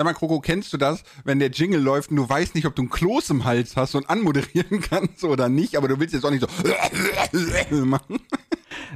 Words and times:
Sag 0.00 0.06
mal, 0.06 0.14
Kroko, 0.14 0.40
kennst 0.40 0.72
du 0.72 0.78
das, 0.78 1.02
wenn 1.24 1.40
der 1.40 1.50
Jingle 1.50 1.78
läuft 1.78 2.08
und 2.08 2.16
du 2.16 2.26
weißt 2.26 2.54
nicht, 2.54 2.64
ob 2.64 2.74
du 2.74 2.84
ein 2.84 2.88
Kloß 2.88 3.28
im 3.28 3.44
Hals 3.44 3.76
hast 3.76 3.94
und 3.94 4.08
anmoderieren 4.08 4.80
kannst 4.90 5.22
oder 5.24 5.50
nicht, 5.50 5.76
aber 5.76 5.88
du 5.88 6.00
willst 6.00 6.14
jetzt 6.14 6.24
auch 6.24 6.30
nicht 6.30 6.40
so 6.40 7.76
machen? 7.84 8.18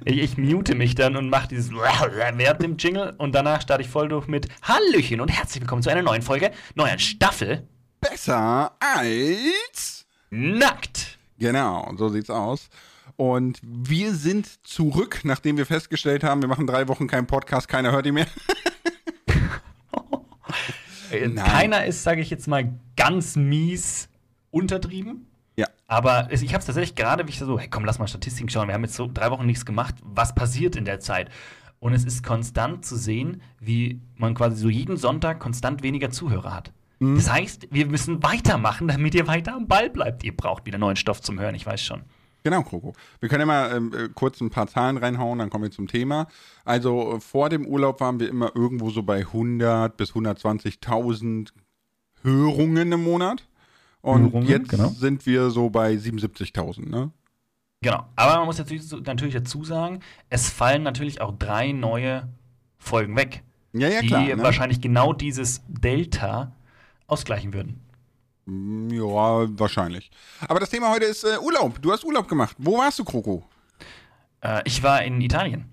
Ich, 0.07 0.17
ich 0.17 0.39
mute 0.39 0.75
mich 0.75 0.95
dann 0.95 1.17
und 1.17 1.29
mache 1.29 1.49
dieses 1.49 1.71
während 1.73 2.63
dem 2.63 2.79
Jingle 2.79 3.15
und 3.19 3.35
danach 3.35 3.61
starte 3.61 3.83
ich 3.83 3.91
voll 3.91 4.09
durch 4.09 4.29
mit 4.29 4.49
Hallöchen 4.63 5.21
und 5.21 5.29
herzlich 5.29 5.61
willkommen 5.61 5.83
zu 5.83 5.91
einer 5.91 6.01
neuen 6.01 6.23
Folge, 6.23 6.53
neuen 6.75 6.99
Staffel. 6.99 7.69
Besser 8.01 8.75
als 8.81 10.07
Nackt. 10.31 11.19
Genau, 11.39 11.93
so 11.99 12.09
sieht's 12.09 12.31
aus. 12.31 12.71
Und 13.17 13.59
wir 13.63 14.15
sind 14.15 14.67
zurück, 14.67 15.21
nachdem 15.25 15.59
wir 15.59 15.67
festgestellt 15.67 16.25
haben, 16.25 16.41
wir 16.41 16.49
machen 16.49 16.67
drei 16.67 16.89
Wochen 16.89 17.09
keinen 17.09 17.27
Podcast, 17.27 17.69
keiner 17.69 17.93
hört 17.93 18.07
ihn 18.07 18.15
mehr. 18.15 18.27
Äh, 21.17 21.35
Keiner 21.35 21.85
ist, 21.85 22.03
sage 22.03 22.21
ich 22.21 22.31
jetzt 22.31 22.49
mal, 22.49 22.73
ganz 22.97 23.37
mies 23.37 24.09
untertrieben. 24.51 25.27
Ja. 25.57 25.67
Aber 25.87 26.29
ich 26.33 26.49
habe 26.49 26.61
es 26.61 26.67
tatsächlich 26.67 26.95
gerade, 26.95 27.27
wie 27.27 27.31
ich 27.31 27.39
so, 27.39 27.59
hey, 27.59 27.69
komm, 27.69 27.85
lass 27.85 27.99
mal 27.99 28.07
Statistiken 28.07 28.49
schauen. 28.49 28.69
Wir 28.69 28.75
haben 28.75 28.85
jetzt 28.85 28.97
so 28.97 29.11
drei 29.13 29.31
Wochen 29.31 29.47
nichts 29.47 29.65
gemacht. 29.65 29.95
Was 30.03 30.35
passiert 30.35 30.77
in 30.77 30.85
der 30.85 31.01
Zeit? 31.01 31.31
Und 31.81 31.93
es 31.93 32.05
ist 32.05 32.25
konstant 32.25 32.85
zu 32.85 32.97
sehen, 32.97 33.43
wie 33.61 34.01
man 34.17 34.35
quasi 34.35 34.57
so 34.57 34.69
jeden 34.69 34.97
Sonntag 34.97 35.39
konstant 35.41 35.83
weniger 35.83 36.11
Zuhörer 36.11 36.55
hat. 36.55 36.73
Das 37.01 37.31
heißt, 37.31 37.69
wir 37.71 37.87
müssen 37.87 38.23
weitermachen, 38.23 38.89
damit 38.89 39.15
ihr 39.15 39.27
weiter 39.27 39.55
am 39.55 39.67
Ball 39.67 39.91
bleibt. 39.91 40.25
Ihr 40.25 40.35
braucht 40.35 40.65
wieder 40.65 40.79
neuen 40.79 40.97
Stoff 40.97 41.21
zum 41.21 41.39
Hören, 41.39 41.55
ich 41.55 41.67
weiß 41.67 41.83
schon. 41.83 42.03
Genau, 42.45 42.63
Kroko. 42.63 42.93
Wir 43.21 43.31
können 43.31 43.41
ja 43.41 43.47
mal 43.47 43.75
ähm, 43.75 43.93
äh, 43.95 44.09
kurz 44.15 44.41
ein 44.43 44.51
paar 44.51 44.67
Zahlen 44.67 44.99
reinhauen, 44.99 45.39
dann 45.39 45.49
kommen 45.49 45.65
wir 45.65 45.71
zum 45.71 45.89
Thema. 45.89 46.29
Also 46.67 47.15
äh, 47.15 47.21
vor 47.21 47.49
dem 47.49 47.67
Urlaub 47.67 48.01
waren 48.01 48.21
wir 48.21 48.29
immer 48.29 48.55
irgendwo 48.55 48.91
so 48.91 49.03
bei 49.03 49.21
100 49.21 49.97
bis 49.97 50.13
120.000 50.13 51.49
Hörungen 52.23 52.93
im 52.93 53.03
Monat. 53.03 53.49
Und 54.03 54.25
Hörungen, 54.25 54.49
jetzt 54.49 54.69
genau. 54.69 54.89
sind 54.89 55.25
wir 55.25 55.49
so 55.49 55.71
bei 55.71 55.95
77.000, 55.95 56.91
ne? 56.91 57.11
Genau. 57.81 58.07
Aber 58.15 58.37
man 58.37 58.47
muss 58.47 58.59
natürlich, 58.59 58.91
natürlich 58.93 59.35
dazu 59.35 59.65
sagen, 59.65 60.01
es 60.29 60.51
fallen 60.51 60.83
natürlich 60.83 61.23
auch 61.23 61.33
drei 61.39 61.73
neue 61.73 62.29
Folgen 62.77 63.17
weg. 63.17 63.43
Ja, 63.73 63.89
ja, 63.89 64.03
die 64.03 64.07
klar. 64.09 64.23
Ne? 64.23 64.43
wahrscheinlich 64.43 64.83
genau 64.83 65.15
dieses 65.15 65.63
Delta 65.69 66.53
ausgleichen 67.07 67.55
würden. 67.55 67.84
Mm, 68.47 68.91
Ja, 68.91 69.47
wahrscheinlich. 69.59 70.11
Aber 70.49 70.61
das 70.61 70.71
Thema 70.71 70.91
heute 70.91 71.05
ist 71.07 71.25
äh, 71.25 71.39
Urlaub. 71.39 71.81
Du 71.81 71.93
hast 71.93 72.05
Urlaub 72.05 72.29
gemacht. 72.29 72.57
Wo 72.59 72.79
warst 72.79 72.99
du, 72.99 73.05
Kroko? 73.05 73.45
Äh, 74.43 74.63
ich 74.65 74.83
war 74.83 75.03
in 75.03 75.21
Italien. 75.21 75.67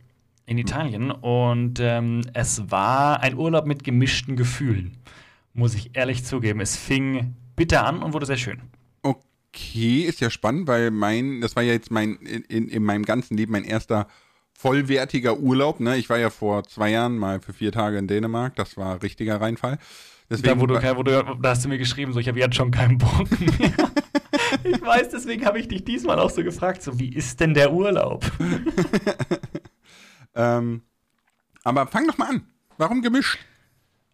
In 0.46 0.58
Italien 0.58 1.12
und 1.12 1.80
ähm, 1.80 2.22
es 2.34 2.70
war 2.72 3.22
ein 3.22 3.38
Urlaub 3.38 3.66
mit 3.66 3.84
gemischten 3.84 4.36
Gefühlen. 4.36 4.98
Muss 5.54 5.76
ich 5.76 5.96
ehrlich 5.96 6.26
zugeben. 6.26 6.60
Es 6.60 6.76
fing 6.76 7.36
bitter 7.56 7.86
an 7.86 8.02
und 8.04 8.14
wurde 8.14 8.26
sehr 8.26 8.38
schön. 8.38 8.62
Okay, 9.02 10.02
ist 10.02 10.20
ja 10.20 10.30
spannend, 10.30 10.68
weil 10.68 10.92
mein, 10.92 11.42
das 11.42 11.56
war 11.56 11.64
ja 11.64 11.74
jetzt 11.74 11.92
mein, 11.92 12.16
in, 12.18 12.42
in, 12.44 12.68
in 12.70 12.84
meinem 12.84 13.06
ganzen 13.06 13.38
Leben 13.38 13.52
mein 13.52 13.64
erster 13.64 14.08
vollwertiger 14.62 15.40
Urlaub. 15.40 15.80
Ne? 15.80 15.98
Ich 15.98 16.10
war 16.10 16.20
ja 16.20 16.30
vor 16.30 16.64
zwei 16.66 16.92
Jahren 16.92 17.18
mal 17.18 17.40
für 17.40 17.52
vier 17.52 17.72
Tage 17.72 17.98
in 17.98 18.08
Dänemark. 18.08 18.56
Das 18.56 18.78
war 18.78 19.02
richtiger 19.02 19.42
Reinfall. 19.42 19.80
Deswegen, 20.30 20.56
Da, 20.56 20.62
wo 20.62 20.68
du, 20.68 20.76
wo 20.76 21.04
du, 21.04 21.38
da 21.42 21.50
hast 21.50 21.66
du 21.66 21.70
mir 21.70 21.80
geschrieben, 21.80 22.14
so 22.14 22.20
ich 22.20 22.28
habe 22.28 22.40
jetzt 22.40 22.56
schon 22.56 22.70
keinen 22.70 22.98
Bock 23.00 23.28
mehr. 23.40 23.74
ich 24.64 24.82
weiß, 24.82 25.10
deswegen 25.10 25.46
habe 25.46 25.60
ich 25.60 25.68
dich 25.68 25.84
diesmal 25.84 26.20
auch 26.20 26.30
so 26.30 26.44
gefragt, 26.44 26.84
so 26.84 27.00
wie 27.00 27.10
ist 27.10 27.40
denn 27.40 27.54
der 27.54 27.74
Urlaub? 27.74 28.24
ähm, 30.36 30.84
aber 31.64 31.88
fang 31.88 32.08
doch 32.08 32.18
mal 32.18 32.30
an. 32.30 32.44
Warum 32.78 33.02
gemischt? 33.02 33.40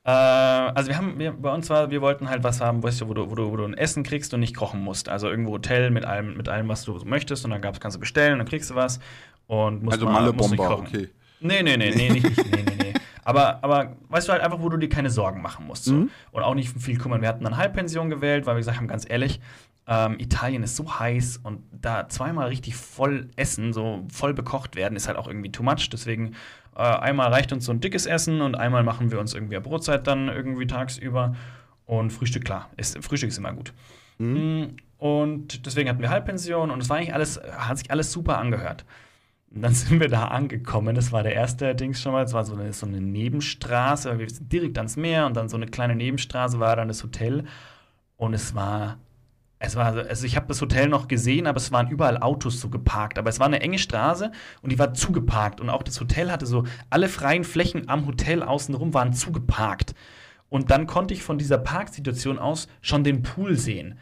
Äh, 0.07 0.11
also 0.11 0.87
wir 0.89 0.97
haben, 0.97 1.19
wir, 1.19 1.33
bei 1.33 1.53
uns 1.53 1.69
war, 1.69 1.91
wir 1.91 2.01
wollten 2.01 2.29
halt 2.29 2.43
was 2.43 2.61
haben, 2.61 2.81
weißt 2.81 3.01
du, 3.01 3.09
wo 3.09 3.13
du, 3.13 3.29
wo 3.29 3.35
du, 3.35 3.51
wo 3.51 3.57
du 3.57 3.65
ein 3.65 3.73
Essen 3.73 4.03
kriegst 4.03 4.33
und 4.33 4.39
nicht 4.39 4.55
kochen 4.55 4.81
musst. 4.81 5.09
Also 5.09 5.29
irgendwo 5.29 5.51
Hotel 5.51 5.91
mit 5.91 6.05
allem, 6.05 6.35
mit 6.37 6.47
allem, 6.47 6.67
was 6.69 6.83
du 6.85 6.97
so 6.97 7.05
möchtest 7.05 7.43
und 7.43 7.51
dann 7.51 7.61
gab's, 7.61 7.79
kannst 7.81 7.95
du 7.95 7.99
bestellen 7.99 8.33
und 8.33 8.39
dann 8.39 8.47
kriegst 8.47 8.69
du 8.69 8.75
was 8.75 8.99
und 9.47 9.83
musst 9.83 9.95
Also 9.95 10.05
mal- 10.05 10.13
Malle 10.21 10.33
musst 10.33 10.51
nicht 10.51 10.59
kochen. 10.63 10.87
okay. 10.87 11.09
Nee, 11.41 11.61
nee, 11.61 11.77
nee, 11.77 11.91
nee, 11.93 12.09
nicht, 12.09 12.23
nicht 12.25 12.51
nee, 12.51 12.63
nee, 12.65 12.77
nee. 12.83 12.93
Aber, 13.25 13.61
aber 13.61 13.97
weißt 14.07 14.29
du 14.29 14.31
halt 14.31 14.41
einfach, 14.41 14.59
wo 14.61 14.69
du 14.69 14.77
dir 14.77 14.87
keine 14.89 15.09
Sorgen 15.09 15.41
machen 15.41 15.67
musst. 15.67 15.83
So. 15.83 15.93
Mhm. 15.93 16.09
Und 16.31 16.41
auch 16.43 16.55
nicht 16.55 16.69
viel 16.81 16.97
kümmern. 16.97 17.21
Wir 17.21 17.27
hatten 17.27 17.43
dann 17.43 17.57
Halbpension 17.57 18.09
gewählt, 18.09 18.45
weil 18.45 18.55
wir 18.55 18.59
gesagt 18.61 18.77
haben, 18.77 18.87
ganz 18.87 19.05
ehrlich, 19.07 19.41
ähm, 19.85 20.15
Italien 20.19 20.63
ist 20.63 20.77
so 20.77 20.99
heiß 20.99 21.41
und 21.43 21.61
da 21.71 22.07
zweimal 22.09 22.47
richtig 22.47 22.75
voll 22.75 23.29
essen, 23.35 23.73
so 23.73 24.05
voll 24.11 24.33
bekocht 24.33 24.75
werden, 24.77 24.95
ist 24.95 25.07
halt 25.07 25.17
auch 25.17 25.27
irgendwie 25.27 25.51
too 25.51 25.63
much. 25.63 25.89
Deswegen 25.91 26.35
äh, 26.77 26.81
einmal 26.81 27.33
reicht 27.33 27.51
uns 27.51 27.65
so 27.65 27.71
ein 27.71 27.79
dickes 27.81 28.05
Essen 28.05 28.41
und 28.41 28.55
einmal 28.55 28.83
machen 28.83 29.11
wir 29.11 29.19
uns 29.19 29.33
irgendwie 29.33 29.55
eine 29.55 29.63
Brotzeit 29.63 30.05
dann 30.05 30.29
irgendwie 30.29 30.67
tagsüber. 30.67 31.35
Und 31.85 32.11
Frühstück, 32.11 32.45
klar, 32.45 32.69
ist, 32.77 33.03
Frühstück 33.03 33.29
ist 33.29 33.37
immer 33.37 33.53
gut. 33.53 33.73
Mm, 34.19 34.65
Und 34.97 35.65
deswegen 35.65 35.89
hatten 35.89 36.01
wir 36.01 36.09
Halbpension 36.09 36.69
und 36.69 36.81
es 36.81 36.89
war 36.89 36.97
eigentlich 36.97 37.13
alles, 37.13 37.41
hat 37.57 37.77
sich 37.79 37.89
alles 37.89 38.11
super 38.11 38.37
angehört. 38.37 38.85
Und 39.49 39.61
dann 39.63 39.73
sind 39.73 39.99
wir 39.99 40.09
da 40.09 40.25
angekommen. 40.27 40.95
Das 40.95 41.11
war 41.11 41.23
der 41.23 41.33
erste 41.33 41.73
Dings 41.73 42.01
schon 42.01 42.11
mal. 42.11 42.23
Es 42.23 42.33
war 42.33 42.45
so 42.45 42.53
eine, 42.53 42.73
so 42.73 42.85
eine 42.85 43.01
Nebenstraße. 43.01 44.19
Wir 44.19 44.29
sind 44.29 44.51
direkt 44.51 44.77
ans 44.77 44.97
Meer 44.97 45.25
und 45.25 45.35
dann 45.35 45.49
so 45.49 45.57
eine 45.57 45.67
kleine 45.67 45.95
Nebenstraße 45.95 46.59
war 46.59 46.75
dann 46.75 46.89
das 46.89 47.03
Hotel. 47.03 47.45
Und 48.17 48.33
es 48.33 48.53
war. 48.53 48.97
Es 49.59 49.75
war, 49.75 49.95
also 49.95 50.25
ich 50.25 50.35
habe 50.35 50.47
das 50.47 50.61
Hotel 50.61 50.87
noch 50.87 51.07
gesehen, 51.07 51.47
aber 51.47 51.57
es 51.57 51.71
waren 51.71 51.87
überall 51.87 52.17
Autos 52.17 52.61
so 52.61 52.69
geparkt. 52.69 53.17
Aber 53.17 53.29
es 53.29 53.39
war 53.39 53.47
eine 53.47 53.61
enge 53.61 53.79
Straße 53.79 54.31
und 54.61 54.71
die 54.71 54.77
war 54.77 54.93
zugeparkt. 54.93 55.59
Und 55.59 55.69
auch 55.69 55.83
das 55.83 55.99
Hotel 55.99 56.31
hatte 56.31 56.45
so, 56.45 56.65
alle 56.89 57.09
freien 57.09 57.43
Flächen 57.43 57.89
am 57.89 58.05
Hotel 58.05 58.43
außenrum 58.43 58.93
waren 58.93 59.13
zugeparkt. 59.13 59.95
Und 60.49 60.69
dann 60.71 60.85
konnte 60.87 61.13
ich 61.13 61.23
von 61.23 61.37
dieser 61.37 61.57
Parksituation 61.57 62.39
aus 62.39 62.67
schon 62.81 63.03
den 63.03 63.23
Pool 63.23 63.55
sehen. 63.55 63.97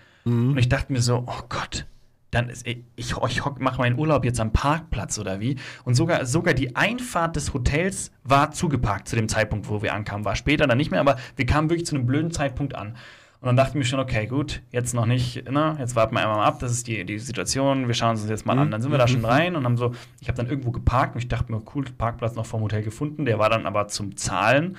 Und 0.51 0.57
ich 0.57 0.69
dachte 0.69 0.91
mir 0.91 1.01
so, 1.01 1.23
oh 1.25 1.41
Gott, 1.49 1.85
dann 2.31 2.49
ist, 2.49 2.67
ich, 2.67 2.83
ich, 2.95 3.13
ich 3.29 3.45
mache 3.59 3.77
meinen 3.77 3.97
Urlaub 3.97 4.25
jetzt 4.25 4.39
am 4.39 4.51
Parkplatz 4.51 5.17
oder 5.19 5.39
wie? 5.39 5.55
Und 5.85 5.95
sogar, 5.95 6.25
sogar 6.25 6.53
die 6.53 6.75
Einfahrt 6.75 7.35
des 7.35 7.53
Hotels 7.53 8.11
war 8.23 8.51
zugeparkt 8.51 9.07
zu 9.07 9.15
dem 9.15 9.29
Zeitpunkt, 9.29 9.69
wo 9.69 9.81
wir 9.81 9.93
ankamen. 9.93 10.25
War 10.25 10.35
später 10.35 10.67
dann 10.67 10.77
nicht 10.77 10.91
mehr, 10.91 10.99
aber 10.99 11.15
wir 11.37 11.45
kamen 11.45 11.69
wirklich 11.69 11.85
zu 11.85 11.95
einem 11.95 12.05
blöden 12.05 12.31
Zeitpunkt 12.31 12.75
an. 12.75 12.97
Und 13.45 13.49
dann 13.49 13.57
dachte 13.57 13.73
ich 13.73 13.75
mir 13.75 13.85
schon, 13.85 13.99
okay, 13.99 14.25
gut, 14.25 14.63
jetzt 14.71 14.95
noch 14.95 15.05
nicht, 15.05 15.47
ne, 15.51 15.75
jetzt 15.77 15.95
warten 15.95 16.15
wir 16.15 16.21
einmal 16.21 16.37
mal 16.37 16.45
ab, 16.45 16.57
das 16.61 16.71
ist 16.71 16.87
die, 16.87 17.05
die 17.05 17.19
Situation, 17.19 17.85
wir 17.85 17.93
schauen 17.93 18.09
uns 18.09 18.21
das 18.21 18.29
jetzt 18.31 18.47
mal 18.47 18.57
an. 18.57 18.71
Dann 18.71 18.81
sind 18.81 18.89
wir 18.89 18.97
da 18.97 19.07
schon 19.07 19.23
rein 19.23 19.55
und 19.55 19.65
haben 19.65 19.77
so, 19.77 19.93
ich 20.19 20.29
habe 20.29 20.35
dann 20.35 20.47
irgendwo 20.47 20.71
geparkt 20.71 21.13
und 21.13 21.21
ich 21.21 21.27
dachte 21.27 21.51
mir, 21.51 21.61
cool, 21.75 21.85
Parkplatz 21.95 22.33
noch 22.33 22.47
vom 22.47 22.61
Hotel 22.61 22.81
gefunden, 22.81 23.23
der 23.23 23.37
war 23.37 23.51
dann 23.51 23.67
aber 23.67 23.87
zum 23.87 24.17
Zahlen. 24.17 24.77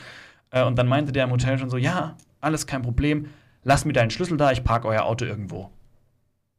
Äh, 0.50 0.64
und 0.64 0.76
dann 0.76 0.88
meinte 0.88 1.12
der 1.12 1.22
im 1.22 1.30
Hotel 1.30 1.58
schon 1.58 1.70
so, 1.70 1.76
ja, 1.76 2.16
alles 2.40 2.66
kein 2.66 2.82
Problem, 2.82 3.26
lass 3.62 3.84
mir 3.84 3.92
deinen 3.92 4.10
Schlüssel 4.10 4.36
da, 4.36 4.50
ich 4.50 4.64
parke 4.64 4.88
euer 4.88 5.04
Auto 5.04 5.24
irgendwo. 5.24 5.70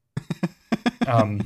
ähm, 1.05 1.41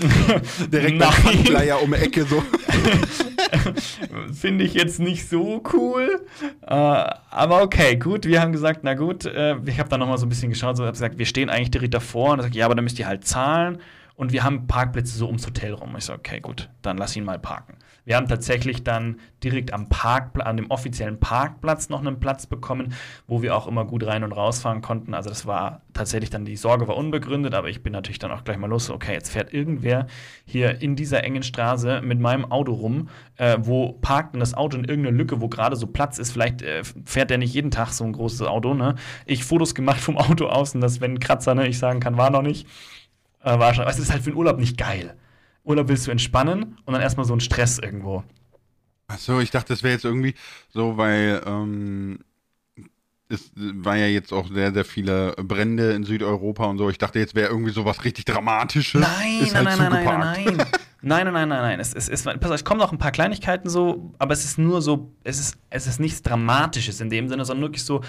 Direkt 0.00 0.70
beim 0.70 0.98
Nein. 0.98 1.10
Pfandleier 1.10 1.82
um 1.82 1.90
die 1.90 1.96
Ecke 1.96 2.24
so. 2.24 2.40
Finde 4.32 4.64
ich 4.64 4.74
jetzt 4.74 5.00
nicht 5.00 5.28
so 5.28 5.62
cool. 5.72 6.26
Äh, 6.66 6.74
aber 6.74 7.62
okay, 7.62 7.96
gut. 7.96 8.26
Wir 8.26 8.40
haben 8.40 8.52
gesagt, 8.52 8.80
na 8.82 8.94
gut. 8.94 9.24
Äh, 9.24 9.56
ich 9.66 9.78
habe 9.78 9.88
dann 9.88 10.00
noch 10.00 10.08
mal 10.08 10.18
so 10.18 10.26
ein 10.26 10.28
bisschen 10.28 10.50
geschaut. 10.50 10.76
So, 10.76 10.84
habe 10.84 10.92
gesagt, 10.92 11.18
wir 11.18 11.26
stehen 11.26 11.50
eigentlich 11.50 11.70
direkt 11.70 11.94
davor. 11.94 12.32
Und 12.32 12.40
er 12.40 12.42
sagt, 12.44 12.54
ja, 12.54 12.64
aber 12.66 12.74
dann 12.74 12.84
müsst 12.84 12.98
ihr 12.98 13.06
halt 13.06 13.26
zahlen. 13.26 13.78
Und 14.20 14.32
wir 14.32 14.44
haben 14.44 14.66
Parkplätze 14.66 15.16
so 15.16 15.28
ums 15.28 15.46
Hotel 15.46 15.72
rum. 15.72 15.94
Ich 15.96 16.04
so, 16.04 16.12
okay, 16.12 16.40
gut, 16.40 16.68
dann 16.82 16.98
lass 16.98 17.16
ihn 17.16 17.24
mal 17.24 17.38
parken. 17.38 17.78
Wir 18.04 18.16
haben 18.16 18.28
tatsächlich 18.28 18.84
dann 18.84 19.18
direkt 19.42 19.72
am 19.72 19.88
Parkplatz, 19.88 20.46
an 20.46 20.58
dem 20.58 20.70
offiziellen 20.70 21.18
Parkplatz 21.18 21.88
noch 21.88 22.00
einen 22.00 22.20
Platz 22.20 22.46
bekommen, 22.46 22.92
wo 23.26 23.40
wir 23.40 23.56
auch 23.56 23.66
immer 23.66 23.86
gut 23.86 24.04
rein 24.04 24.22
und 24.22 24.32
rausfahren 24.32 24.82
konnten. 24.82 25.14
Also 25.14 25.30
das 25.30 25.46
war 25.46 25.80
tatsächlich 25.94 26.28
dann, 26.28 26.44
die 26.44 26.58
Sorge 26.58 26.86
war 26.86 26.98
unbegründet, 26.98 27.54
aber 27.54 27.70
ich 27.70 27.82
bin 27.82 27.94
natürlich 27.94 28.18
dann 28.18 28.30
auch 28.30 28.44
gleich 28.44 28.58
mal 28.58 28.66
los. 28.66 28.90
Okay, 28.90 29.14
jetzt 29.14 29.30
fährt 29.30 29.54
irgendwer 29.54 30.06
hier 30.44 30.82
in 30.82 30.96
dieser 30.96 31.24
engen 31.24 31.42
Straße 31.42 32.02
mit 32.02 32.20
meinem 32.20 32.44
Auto 32.44 32.74
rum, 32.74 33.08
äh, 33.38 33.56
wo 33.60 33.94
parkt 34.02 34.34
denn 34.34 34.40
das 34.40 34.52
Auto 34.52 34.76
in 34.76 34.84
irgendeine 34.84 35.16
Lücke, 35.16 35.40
wo 35.40 35.48
gerade 35.48 35.76
so 35.76 35.86
Platz 35.86 36.18
ist. 36.18 36.32
Vielleicht 36.32 36.60
äh, 36.60 36.82
fährt 37.06 37.30
der 37.30 37.38
nicht 37.38 37.54
jeden 37.54 37.70
Tag 37.70 37.88
so 37.88 38.04
ein 38.04 38.12
großes 38.12 38.42
Auto, 38.42 38.74
ne? 38.74 38.96
Ich 39.24 39.44
Fotos 39.44 39.74
gemacht 39.74 40.00
vom 40.00 40.18
Auto 40.18 40.44
außen, 40.44 40.78
dass 40.82 41.00
wenn 41.00 41.12
ein 41.12 41.20
Kratzer, 41.20 41.54
ne, 41.54 41.66
ich 41.66 41.78
sagen 41.78 42.00
kann, 42.00 42.18
war 42.18 42.28
noch 42.28 42.42
nicht. 42.42 42.66
Äh, 43.42 43.58
war 43.58 43.74
schon. 43.74 43.82
Aber 43.82 43.90
Es 43.90 43.98
ist 43.98 44.10
halt 44.10 44.22
für 44.22 44.30
den 44.30 44.36
Urlaub 44.36 44.58
nicht 44.58 44.76
geil. 44.76 45.16
Urlaub 45.64 45.88
willst 45.88 46.06
du 46.06 46.10
entspannen 46.10 46.76
und 46.84 46.92
dann 46.92 47.02
erstmal 47.02 47.26
so 47.26 47.34
ein 47.34 47.40
Stress 47.40 47.78
irgendwo. 47.78 48.24
Achso, 49.08 49.40
ich 49.40 49.50
dachte, 49.50 49.72
das 49.72 49.82
wäre 49.82 49.94
jetzt 49.94 50.04
irgendwie 50.04 50.34
so, 50.68 50.96
weil 50.96 51.42
ähm, 51.44 52.20
es 53.28 53.50
war 53.54 53.96
ja 53.96 54.06
jetzt 54.06 54.32
auch 54.32 54.48
sehr, 54.48 54.72
sehr 54.72 54.84
viele 54.84 55.32
Brände 55.32 55.92
in 55.92 56.04
Südeuropa 56.04 56.64
und 56.66 56.78
so. 56.78 56.90
Ich 56.90 56.98
dachte, 56.98 57.18
jetzt 57.18 57.34
wäre 57.34 57.50
irgendwie 57.50 57.72
so 57.72 57.84
was 57.84 58.04
richtig 58.04 58.24
Dramatisches. 58.24 59.00
Nein, 59.00 59.40
Ist 59.42 59.54
nein, 59.54 59.68
halt 59.68 59.78
nein, 59.78 60.04
nein, 60.04 60.44
nein. 60.46 60.66
Nein, 61.02 61.24
nein, 61.24 61.32
nein, 61.32 61.48
nein, 61.48 61.62
nein. 61.62 61.80
Es, 61.80 61.94
es, 61.94 62.10
es, 62.10 62.24
pass 62.24 62.50
auf, 62.50 62.56
es 62.56 62.64
kommen 62.64 62.78
noch 62.78 62.92
ein 62.92 62.98
paar 62.98 63.10
Kleinigkeiten 63.10 63.70
so, 63.70 64.12
aber 64.18 64.34
es 64.34 64.44
ist 64.44 64.58
nur 64.58 64.82
so, 64.82 65.14
es 65.24 65.40
ist, 65.40 65.56
es 65.70 65.86
ist 65.86 65.98
nichts 65.98 66.20
Dramatisches 66.20 67.00
in 67.00 67.08
dem 67.08 67.26
Sinne, 67.30 67.46
sondern 67.46 67.62
wirklich 67.62 67.84
so, 67.84 68.02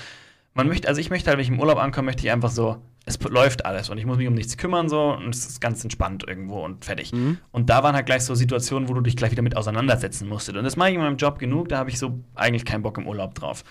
man 0.56 0.68
möchte, 0.68 0.90
also 0.90 1.00
ich 1.00 1.10
möchte 1.10 1.30
halt, 1.30 1.38
wenn 1.38 1.44
ich 1.44 1.50
im 1.50 1.62
Urlaub 1.62 1.78
ankomme, 1.78 2.08
möchte 2.08 2.26
ich 2.26 2.32
einfach 2.34 2.50
so, 2.52 2.84
es 3.06 3.20
läuft 3.22 3.66
alles 3.66 3.90
und 3.90 3.98
ich 3.98 4.06
muss 4.06 4.18
mich 4.18 4.28
um 4.28 4.34
nichts 4.36 4.58
kümmern 4.58 4.88
so 4.90 5.14
und 5.14 5.34
es 5.34 5.46
ist 5.48 5.60
ganz 5.62 5.84
entspannt 5.84 6.24
irgendwo 6.28 6.64
und 6.64 6.86
fertig. 6.86 7.12
Und 7.52 7.70
da 7.70 7.84
waren 7.84 7.96
halt 7.96 8.06
gleich 8.06 8.24
so 8.24 8.36
Situationen, 8.36 8.88
wo 8.90 8.94
du 8.94 9.02
dich 9.02 9.16
gleich 9.16 9.32
wieder 9.32 9.42
mit 9.42 9.58
auseinandersetzen 9.58 10.28
musstest. 10.28 10.58
Und 10.58 10.64
das 10.64 10.76
mache 10.76 10.90
ich 10.90 10.96
in 10.96 11.02
meinem 11.02 11.18
Job 11.18 11.40
genug, 11.40 11.70
da 11.70 11.78
habe 11.80 11.90
ich 11.90 11.98
so 11.98 12.20
eigentlich 12.36 12.64
keinen 12.66 12.84
Bock 12.84 12.98
im 12.98 13.08
Urlaub 13.08 13.34
drauf. 13.36 13.64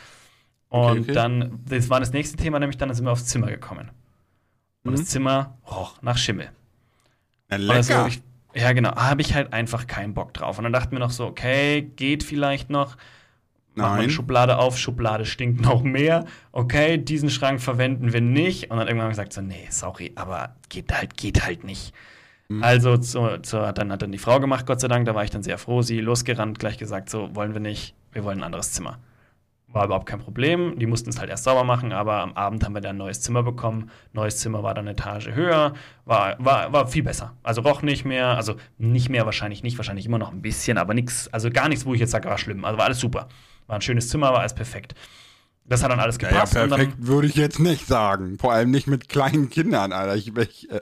Und 0.68 0.80
Okay, 0.90 1.00
okay. 1.00 1.12
dann, 1.12 1.60
das 1.68 1.90
war 1.90 2.00
das 2.00 2.12
nächste 2.12 2.36
Thema, 2.36 2.58
nämlich 2.58 2.76
dann 2.78 2.92
sind 2.94 3.04
wir 3.04 3.12
aufs 3.12 3.26
Zimmer 3.26 3.48
gekommen. 3.48 3.90
Und 4.84 4.92
Mhm. 4.92 4.96
das 4.96 5.06
Zimmer 5.06 5.58
roch 5.70 6.00
nach 6.02 6.16
Schimmel. 6.16 6.50
Na, 7.48 7.56
lecker. 7.56 7.74
also 7.74 8.06
ich, 8.06 8.22
ja, 8.54 8.72
genau, 8.72 8.94
habe 8.96 9.20
ich 9.22 9.34
halt 9.34 9.52
einfach 9.52 9.86
keinen 9.86 10.14
Bock 10.14 10.32
drauf. 10.34 10.58
Und 10.58 10.64
dann 10.64 10.72
dachten 10.72 10.92
wir 10.92 10.98
noch 11.00 11.10
so, 11.10 11.26
okay, 11.26 11.82
geht 11.96 12.22
vielleicht 12.24 12.70
noch. 12.70 12.96
Nein. 13.82 14.00
eine 14.00 14.10
Schublade 14.10 14.58
auf, 14.58 14.78
Schublade 14.78 15.24
stinkt 15.24 15.60
noch 15.60 15.82
mehr. 15.82 16.24
Okay, 16.52 16.98
diesen 16.98 17.30
Schrank 17.30 17.60
verwenden 17.60 18.12
wir 18.12 18.20
nicht. 18.20 18.70
Und 18.70 18.78
dann 18.78 18.88
irgendwann 18.88 19.10
gesagt, 19.10 19.32
so, 19.32 19.40
nee, 19.40 19.66
sorry, 19.70 20.12
aber 20.14 20.56
geht 20.68 20.92
halt, 20.92 21.16
geht 21.16 21.44
halt 21.44 21.64
nicht. 21.64 21.92
Mhm. 22.50 22.64
Also 22.64 22.96
zu, 22.96 23.38
zu, 23.42 23.60
hat, 23.66 23.78
dann, 23.78 23.92
hat 23.92 24.02
dann 24.02 24.12
die 24.12 24.18
Frau 24.18 24.40
gemacht, 24.40 24.66
Gott 24.66 24.80
sei 24.80 24.88
Dank, 24.88 25.06
da 25.06 25.14
war 25.14 25.24
ich 25.24 25.30
dann 25.30 25.42
sehr 25.42 25.56
froh. 25.56 25.82
Sie 25.82 26.00
losgerannt, 26.00 26.58
gleich 26.58 26.78
gesagt, 26.78 27.08
so, 27.08 27.34
wollen 27.34 27.54
wir 27.54 27.60
nicht, 27.60 27.94
wir 28.12 28.24
wollen 28.24 28.38
ein 28.38 28.44
anderes 28.44 28.72
Zimmer. 28.72 28.98
War 29.68 29.84
überhaupt 29.84 30.06
kein 30.06 30.18
Problem. 30.18 30.76
Die 30.80 30.86
mussten 30.86 31.10
es 31.10 31.20
halt 31.20 31.30
erst 31.30 31.44
sauber 31.44 31.62
machen, 31.62 31.92
aber 31.92 32.14
am 32.16 32.32
Abend 32.32 32.64
haben 32.64 32.74
wir 32.74 32.80
dann 32.80 32.96
ein 32.96 32.98
neues 32.98 33.20
Zimmer 33.20 33.44
bekommen. 33.44 33.88
Neues 34.12 34.38
Zimmer 34.38 34.64
war 34.64 34.74
dann 34.74 34.86
eine 34.86 34.92
Etage 34.92 35.28
höher, 35.28 35.74
war, 36.04 36.34
war, 36.40 36.72
war 36.72 36.88
viel 36.88 37.04
besser. 37.04 37.36
Also 37.44 37.60
roch 37.60 37.82
nicht 37.82 38.04
mehr, 38.04 38.36
also 38.36 38.56
nicht 38.78 39.10
mehr 39.10 39.26
wahrscheinlich 39.26 39.62
nicht, 39.62 39.78
wahrscheinlich 39.78 40.06
immer 40.06 40.18
noch 40.18 40.32
ein 40.32 40.42
bisschen, 40.42 40.76
aber 40.76 40.92
nichts, 40.92 41.28
also 41.32 41.50
gar 41.50 41.68
nichts, 41.68 41.86
wo 41.86 41.94
ich 41.94 42.00
jetzt 42.00 42.10
sage, 42.10 42.28
war 42.28 42.38
schlimm. 42.38 42.64
Also 42.64 42.78
war 42.78 42.86
alles 42.86 42.98
super. 42.98 43.28
War 43.70 43.76
ein 43.76 43.82
schönes 43.82 44.08
Zimmer, 44.08 44.32
war 44.32 44.40
alles 44.40 44.54
perfekt. 44.54 44.96
Das 45.64 45.84
hat 45.84 45.92
dann 45.92 46.00
alles 46.00 46.18
gepasst. 46.18 46.56
und 46.56 46.70
perfekt 46.70 46.94
würde 46.98 47.28
ich 47.28 47.36
jetzt 47.36 47.60
nicht 47.60 47.86
sagen. 47.86 48.36
Vor 48.40 48.52
allem 48.52 48.72
nicht 48.72 48.88
mit 48.88 49.08
kleinen 49.08 49.48
Kindern, 49.48 49.92
Alter. 49.92 50.16
Ich, 50.16 50.36
ich, 50.36 50.68
äh, 50.68 50.80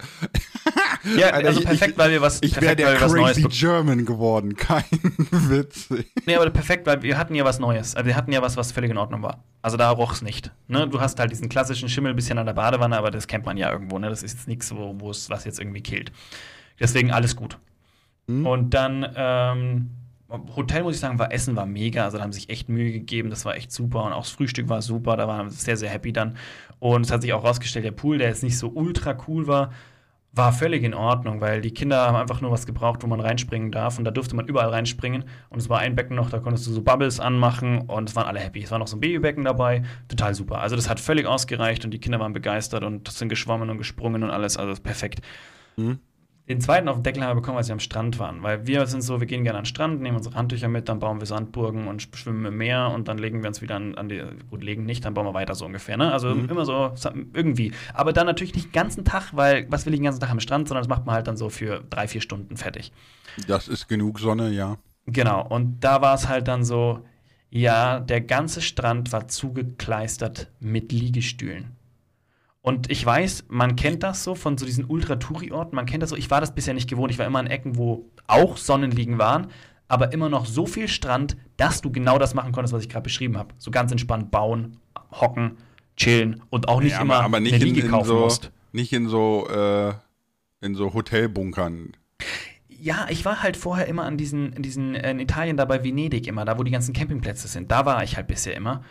ja, 1.18 1.26
Alter, 1.32 1.48
also 1.48 1.60
perfekt, 1.60 1.92
ich, 1.92 1.98
weil 1.98 2.10
wir 2.12 2.22
was, 2.22 2.38
Ich 2.40 2.58
wäre 2.58 2.74
der 2.74 2.96
crazy. 2.96 3.42
German 3.50 4.06
geworden. 4.06 4.56
Kein 4.56 4.84
Witz. 5.30 5.90
Nee, 6.24 6.36
aber 6.36 6.48
perfekt, 6.48 6.86
weil 6.86 7.02
wir 7.02 7.18
hatten 7.18 7.34
ja 7.34 7.44
was 7.44 7.58
Neues. 7.58 7.94
Also 7.94 8.06
wir 8.06 8.16
hatten 8.16 8.32
ja 8.32 8.40
was, 8.40 8.56
was 8.56 8.72
völlig 8.72 8.90
in 8.90 8.96
Ordnung 8.96 9.20
war. 9.22 9.44
Also 9.60 9.76
da 9.76 9.90
roch 9.90 10.14
es 10.14 10.22
nicht. 10.22 10.52
Ne? 10.68 10.88
Du 10.88 11.02
hast 11.02 11.20
halt 11.20 11.30
diesen 11.32 11.50
klassischen 11.50 11.90
Schimmel 11.90 12.14
ein 12.14 12.16
bisschen 12.16 12.38
an 12.38 12.46
der 12.46 12.54
Badewanne, 12.54 12.96
aber 12.96 13.10
das 13.10 13.26
kennt 13.26 13.44
man 13.44 13.58
ja 13.58 13.70
irgendwo. 13.70 13.98
Ne? 13.98 14.08
Das 14.08 14.22
ist 14.22 14.32
jetzt 14.32 14.48
nichts, 14.48 14.74
wo 14.74 14.94
wo 14.98 15.10
es 15.10 15.28
was 15.28 15.44
jetzt 15.44 15.60
irgendwie 15.60 15.82
killt. 15.82 16.12
Deswegen 16.80 17.10
alles 17.10 17.36
gut. 17.36 17.58
Hm? 18.26 18.46
Und 18.46 18.70
dann 18.70 19.06
ähm, 19.14 19.90
Hotel, 20.30 20.82
muss 20.82 20.96
ich 20.96 21.00
sagen, 21.00 21.18
war 21.18 21.32
Essen 21.32 21.56
war 21.56 21.66
mega. 21.66 22.04
Also 22.04 22.18
da 22.18 22.24
haben 22.24 22.32
sich 22.32 22.50
echt 22.50 22.68
Mühe 22.68 22.92
gegeben. 22.92 23.30
Das 23.30 23.44
war 23.44 23.56
echt 23.56 23.72
super. 23.72 24.04
Und 24.04 24.12
auch 24.12 24.22
das 24.22 24.30
Frühstück 24.30 24.68
war 24.68 24.82
super. 24.82 25.16
Da 25.16 25.26
waren 25.26 25.46
wir 25.46 25.50
sehr, 25.50 25.76
sehr 25.76 25.90
happy 25.90 26.12
dann. 26.12 26.36
Und 26.78 27.06
es 27.06 27.12
hat 27.12 27.22
sich 27.22 27.32
auch 27.32 27.44
rausgestellt, 27.44 27.84
der 27.84 27.92
Pool, 27.92 28.18
der 28.18 28.28
jetzt 28.28 28.42
nicht 28.42 28.58
so 28.58 28.68
ultra 28.68 29.16
cool 29.26 29.46
war, 29.46 29.72
war 30.32 30.52
völlig 30.52 30.84
in 30.84 30.94
Ordnung, 30.94 31.40
weil 31.40 31.62
die 31.62 31.72
Kinder 31.72 32.06
haben 32.06 32.16
einfach 32.16 32.42
nur 32.42 32.50
was 32.50 32.66
gebraucht, 32.66 33.02
wo 33.02 33.06
man 33.06 33.20
reinspringen 33.20 33.72
darf. 33.72 33.98
Und 33.98 34.04
da 34.04 34.10
durfte 34.10 34.36
man 34.36 34.46
überall 34.46 34.68
reinspringen. 34.68 35.24
Und 35.48 35.58
es 35.58 35.70
war 35.70 35.78
ein 35.78 35.94
Becken 35.94 36.14
noch, 36.14 36.28
da 36.28 36.38
konntest 36.38 36.66
du 36.66 36.72
so 36.72 36.82
Bubbles 36.82 37.20
anmachen 37.20 37.80
und 37.82 38.10
es 38.10 38.14
waren 38.14 38.26
alle 38.26 38.40
happy. 38.40 38.62
Es 38.62 38.70
war 38.70 38.78
noch 38.78 38.86
so 38.86 38.96
ein 38.96 39.00
Babybecken 39.00 39.44
dabei. 39.44 39.82
Total 40.08 40.34
super. 40.34 40.60
Also 40.60 40.76
das 40.76 40.90
hat 40.90 41.00
völlig 41.00 41.26
ausgereicht 41.26 41.84
und 41.86 41.90
die 41.92 41.98
Kinder 41.98 42.20
waren 42.20 42.34
begeistert 42.34 42.84
und 42.84 43.08
sind 43.08 43.30
geschwommen 43.30 43.70
und 43.70 43.78
gesprungen 43.78 44.22
und 44.22 44.30
alles. 44.30 44.58
Also 44.58 44.80
perfekt. 44.80 45.22
Hm? 45.76 45.98
Den 46.48 46.62
zweiten 46.62 46.88
auf 46.88 46.96
den 46.96 47.02
Deckel 47.02 47.22
haben 47.22 47.30
wir 47.30 47.42
bekommen, 47.42 47.58
als 47.58 47.68
wir 47.68 47.74
am 47.74 47.80
Strand 47.80 48.18
waren. 48.18 48.42
Weil 48.42 48.66
wir 48.66 48.86
sind 48.86 49.02
so, 49.02 49.20
wir 49.20 49.26
gehen 49.26 49.44
gerne 49.44 49.58
an 49.58 49.64
den 49.64 49.68
Strand, 49.68 50.00
nehmen 50.00 50.16
unsere 50.16 50.34
Handtücher 50.34 50.68
mit, 50.68 50.88
dann 50.88 50.98
bauen 50.98 51.20
wir 51.20 51.26
Sandburgen 51.26 51.88
und 51.88 52.08
schwimmen 52.14 52.46
im 52.46 52.56
Meer 52.56 52.90
und 52.94 53.06
dann 53.06 53.18
legen 53.18 53.42
wir 53.42 53.48
uns 53.48 53.60
wieder 53.60 53.76
an, 53.76 53.94
an 53.96 54.08
die, 54.08 54.22
gut, 54.48 54.64
legen 54.64 54.86
nicht, 54.86 55.04
dann 55.04 55.12
bauen 55.12 55.26
wir 55.26 55.34
weiter 55.34 55.54
so 55.54 55.66
ungefähr. 55.66 55.98
Ne? 55.98 56.10
Also 56.10 56.34
Mhm. 56.34 56.48
immer 56.48 56.64
so 56.64 56.92
irgendwie. 57.34 57.72
Aber 57.92 58.14
dann 58.14 58.26
natürlich 58.26 58.54
nicht 58.54 58.68
den 58.68 58.72
ganzen 58.72 59.04
Tag, 59.04 59.30
weil 59.34 59.66
was 59.68 59.84
will 59.84 59.92
ich 59.92 59.98
den 60.00 60.04
ganzen 60.04 60.20
Tag 60.20 60.30
am 60.30 60.40
Strand, 60.40 60.68
sondern 60.68 60.82
das 60.82 60.88
macht 60.88 61.04
man 61.04 61.14
halt 61.16 61.26
dann 61.26 61.36
so 61.36 61.50
für 61.50 61.84
drei, 61.90 62.08
vier 62.08 62.22
Stunden 62.22 62.56
fertig. 62.56 62.92
Das 63.46 63.68
ist 63.68 63.86
genug 63.88 64.18
Sonne, 64.18 64.50
ja. 64.50 64.78
Genau, 65.06 65.46
und 65.46 65.80
da 65.80 66.00
war 66.00 66.14
es 66.14 66.28
halt 66.28 66.48
dann 66.48 66.64
so, 66.64 67.00
ja, 67.50 68.00
der 68.00 68.20
ganze 68.20 68.60
Strand 68.60 69.12
war 69.12 69.28
zugekleistert 69.28 70.50
mit 70.60 70.92
Liegestühlen. 70.92 71.76
Und 72.68 72.90
ich 72.90 73.06
weiß, 73.06 73.46
man 73.48 73.76
kennt 73.76 74.02
das 74.02 74.24
so 74.24 74.34
von 74.34 74.58
so 74.58 74.66
diesen 74.66 74.84
Ultra-Touri-Orten, 74.84 75.74
man 75.74 75.86
kennt 75.86 76.02
das 76.02 76.10
so, 76.10 76.16
ich 76.16 76.30
war 76.30 76.42
das 76.42 76.54
bisher 76.54 76.74
nicht 76.74 76.86
gewohnt, 76.86 77.10
ich 77.10 77.18
war 77.18 77.24
immer 77.24 77.40
in 77.40 77.46
Ecken, 77.46 77.78
wo 77.78 78.10
auch 78.26 78.58
Sonnenliegen 78.58 79.16
waren, 79.16 79.46
aber 79.88 80.12
immer 80.12 80.28
noch 80.28 80.44
so 80.44 80.66
viel 80.66 80.86
Strand, 80.86 81.38
dass 81.56 81.80
du 81.80 81.90
genau 81.90 82.18
das 82.18 82.34
machen 82.34 82.52
konntest, 82.52 82.74
was 82.74 82.82
ich 82.82 82.90
gerade 82.90 83.04
beschrieben 83.04 83.38
habe. 83.38 83.54
So 83.56 83.70
ganz 83.70 83.90
entspannt 83.90 84.30
bauen, 84.30 84.76
hocken, 85.10 85.56
chillen 85.96 86.42
und 86.50 86.68
auch 86.68 86.82
nicht 86.82 86.92
ja, 86.92 87.00
immer 87.00 87.22
aber, 87.22 87.40
nicht, 87.40 87.54
eine 87.54 87.64
in, 87.64 87.74
Liege 87.74 87.86
in 87.86 87.90
kaufen 87.90 88.06
so, 88.06 88.18
musst. 88.18 88.52
nicht 88.72 88.92
in 88.92 89.08
so, 89.08 89.48
äh, 89.48 89.94
in 90.60 90.74
so 90.74 90.92
Hotelbunkern. 90.92 91.96
Ja, 92.68 93.06
ich 93.08 93.24
war 93.24 93.42
halt 93.42 93.56
vorher 93.56 93.86
immer 93.86 94.02
an 94.02 94.18
diesen, 94.18 94.52
in 94.52 94.62
diesen, 94.62 94.94
äh, 94.94 95.10
in 95.10 95.20
Italien 95.20 95.56
da 95.56 95.64
bei 95.64 95.82
Venedig 95.84 96.26
immer, 96.26 96.44
da 96.44 96.58
wo 96.58 96.64
die 96.64 96.70
ganzen 96.70 96.92
Campingplätze 96.92 97.48
sind. 97.48 97.70
Da 97.70 97.86
war 97.86 98.04
ich 98.04 98.18
halt 98.18 98.26
bisher 98.26 98.54
immer. 98.54 98.84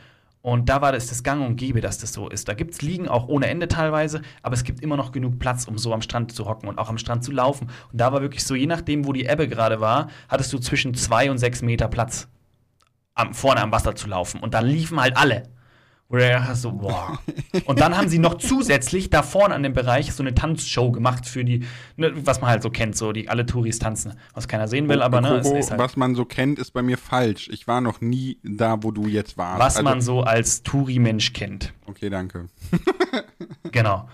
Und 0.47 0.69
da 0.69 0.81
war 0.81 0.93
das 0.93 1.07
das 1.07 1.23
Gang 1.23 1.45
und 1.45 1.57
Gäbe, 1.57 1.81
dass 1.81 1.97
das 1.97 2.13
so 2.13 2.29
ist. 2.29 2.47
Da 2.47 2.53
gibt 2.53 2.71
es 2.71 2.81
Liegen 2.81 3.09
auch 3.09 3.27
ohne 3.27 3.47
Ende 3.47 3.67
teilweise, 3.67 4.21
aber 4.41 4.53
es 4.53 4.63
gibt 4.63 4.81
immer 4.81 4.95
noch 4.95 5.11
genug 5.11 5.39
Platz, 5.39 5.65
um 5.65 5.77
so 5.77 5.93
am 5.93 6.01
Strand 6.01 6.31
zu 6.31 6.45
hocken 6.45 6.69
und 6.69 6.79
auch 6.79 6.87
am 6.87 6.97
Strand 6.97 7.25
zu 7.25 7.33
laufen. 7.33 7.69
Und 7.91 7.99
da 7.99 8.13
war 8.13 8.21
wirklich 8.21 8.45
so, 8.45 8.55
je 8.55 8.65
nachdem, 8.65 9.05
wo 9.05 9.11
die 9.11 9.25
Ebbe 9.25 9.49
gerade 9.49 9.81
war, 9.81 10.07
hattest 10.29 10.53
du 10.53 10.59
zwischen 10.59 10.93
zwei 10.93 11.29
und 11.29 11.37
sechs 11.37 11.61
Meter 11.61 11.89
Platz, 11.89 12.29
am, 13.13 13.33
vorne 13.33 13.61
am 13.61 13.73
Wasser 13.73 13.93
zu 13.93 14.07
laufen. 14.07 14.39
Und 14.39 14.53
da 14.53 14.61
liefen 14.61 15.01
halt 15.01 15.17
alle. 15.17 15.43
Wo 16.09 16.17
hast, 16.19 16.61
so, 16.61 16.71
boah. 16.71 17.19
Und 17.65 17.81
dann 17.81 17.97
haben 17.97 18.07
sie 18.07 18.17
noch 18.17 18.35
zusätzlich 18.37 19.09
da 19.09 19.23
vorne 19.23 19.53
an 19.53 19.63
dem 19.63 19.73
Bereich 19.73 20.13
so 20.13 20.23
eine 20.23 20.33
Tanzshow 20.33 20.89
gemacht 20.91 21.25
für 21.25 21.43
die, 21.43 21.65
ne, 21.97 22.13
was 22.25 22.39
man 22.39 22.49
halt 22.49 22.63
so 22.63 22.69
kennt, 22.69 22.95
so 22.95 23.11
die 23.11 23.27
alle 23.27 23.45
Touris 23.45 23.79
tanzen, 23.79 24.13
was 24.33 24.47
keiner 24.47 24.69
sehen 24.69 24.87
will, 24.87 25.01
aber 25.01 25.19
ne, 25.19 25.39
ist 25.39 25.69
halt, 25.71 25.79
was 25.79 25.97
man 25.97 26.15
so 26.15 26.23
kennt, 26.23 26.59
ist 26.59 26.71
bei 26.71 26.81
mir 26.81 26.97
falsch. 26.97 27.49
Ich 27.51 27.67
war 27.67 27.81
noch 27.81 27.99
nie 27.99 28.37
da, 28.43 28.81
wo 28.83 28.91
du 28.91 29.07
jetzt 29.07 29.37
warst. 29.37 29.59
was 29.59 29.75
Also- 29.77 29.83
man 29.83 29.99
so 29.99 30.21
als 30.21 30.63
Touri-Mensch 30.63 31.33
kennt. 31.33 31.73
Okay, 31.85 32.09
danke. 32.09 32.47
Genau. 33.71 34.07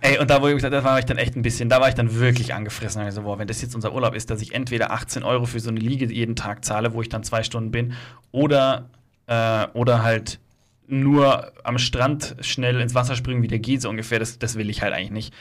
Ey, 0.00 0.18
und 0.18 0.28
da, 0.30 0.42
wo 0.42 0.48
ich 0.48 0.54
gesagt, 0.54 0.74
da 0.74 0.84
war 0.84 0.98
ich 0.98 1.04
dann 1.04 1.16
echt 1.18 1.36
ein 1.36 1.42
bisschen, 1.42 1.68
da 1.68 1.80
war 1.80 1.88
ich 1.88 1.94
dann 1.94 2.14
wirklich 2.14 2.54
angefressen. 2.54 3.00
Also, 3.02 3.22
boah, 3.22 3.38
wenn 3.38 3.46
das 3.48 3.62
jetzt 3.62 3.74
unser 3.74 3.94
Urlaub 3.94 4.14
ist, 4.14 4.30
dass 4.30 4.42
ich 4.42 4.54
entweder 4.54 4.90
18 4.90 5.22
Euro 5.22 5.46
für 5.46 5.60
so 5.60 5.70
eine 5.70 5.80
Liege 5.80 6.06
jeden 6.12 6.34
Tag 6.36 6.64
zahle, 6.64 6.92
wo 6.94 7.02
ich 7.02 7.08
dann 7.08 7.22
zwei 7.24 7.42
Stunden 7.42 7.70
bin, 7.70 7.92
oder, 8.32 8.88
äh, 9.26 9.66
oder 9.74 10.02
halt 10.02 10.38
nur 10.88 11.52
am 11.64 11.78
Strand 11.78 12.36
schnell 12.40 12.80
ins 12.80 12.94
Wasser 12.94 13.16
springen, 13.16 13.42
wie 13.42 13.48
der 13.48 13.58
geht, 13.58 13.82
so 13.82 13.90
ungefähr, 13.90 14.18
das, 14.18 14.38
das 14.38 14.56
will 14.56 14.70
ich 14.70 14.82
halt 14.82 14.92
eigentlich 14.92 15.10
nicht. 15.10 15.34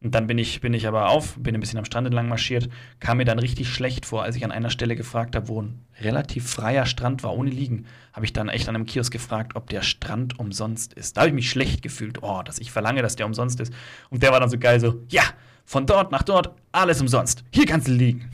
Und 0.00 0.14
dann 0.14 0.28
bin 0.28 0.38
ich, 0.38 0.60
bin 0.60 0.74
ich 0.74 0.86
aber 0.86 1.08
auf, 1.08 1.34
bin 1.38 1.54
ein 1.56 1.60
bisschen 1.60 1.78
am 1.78 1.84
Strand 1.84 2.06
entlang 2.06 2.28
marschiert, 2.28 2.68
kam 3.00 3.16
mir 3.16 3.24
dann 3.24 3.40
richtig 3.40 3.68
schlecht 3.68 4.06
vor, 4.06 4.22
als 4.22 4.36
ich 4.36 4.44
an 4.44 4.52
einer 4.52 4.70
Stelle 4.70 4.94
gefragt 4.94 5.34
habe, 5.34 5.48
wo 5.48 5.60
ein 5.60 5.84
relativ 6.00 6.48
freier 6.48 6.86
Strand 6.86 7.24
war, 7.24 7.34
ohne 7.34 7.50
Liegen. 7.50 7.86
Habe 8.12 8.24
ich 8.24 8.32
dann 8.32 8.48
echt 8.48 8.68
an 8.68 8.76
einem 8.76 8.86
Kiosk 8.86 9.12
gefragt, 9.12 9.56
ob 9.56 9.68
der 9.68 9.82
Strand 9.82 10.38
umsonst 10.38 10.92
ist. 10.92 11.16
Da 11.16 11.22
habe 11.22 11.30
ich 11.30 11.34
mich 11.34 11.50
schlecht 11.50 11.82
gefühlt, 11.82 12.22
oh, 12.22 12.42
dass 12.44 12.60
ich 12.60 12.70
verlange, 12.70 13.02
dass 13.02 13.16
der 13.16 13.26
umsonst 13.26 13.58
ist. 13.58 13.72
Und 14.08 14.22
der 14.22 14.30
war 14.30 14.38
dann 14.38 14.50
so 14.50 14.58
geil, 14.58 14.78
so, 14.78 15.02
ja, 15.08 15.24
von 15.68 15.84
dort 15.84 16.10
nach 16.12 16.22
dort, 16.22 16.54
alles 16.72 16.98
umsonst. 17.02 17.44
Hier 17.50 17.66
kannst 17.66 17.88
du 17.88 17.92
liegen. 17.92 18.30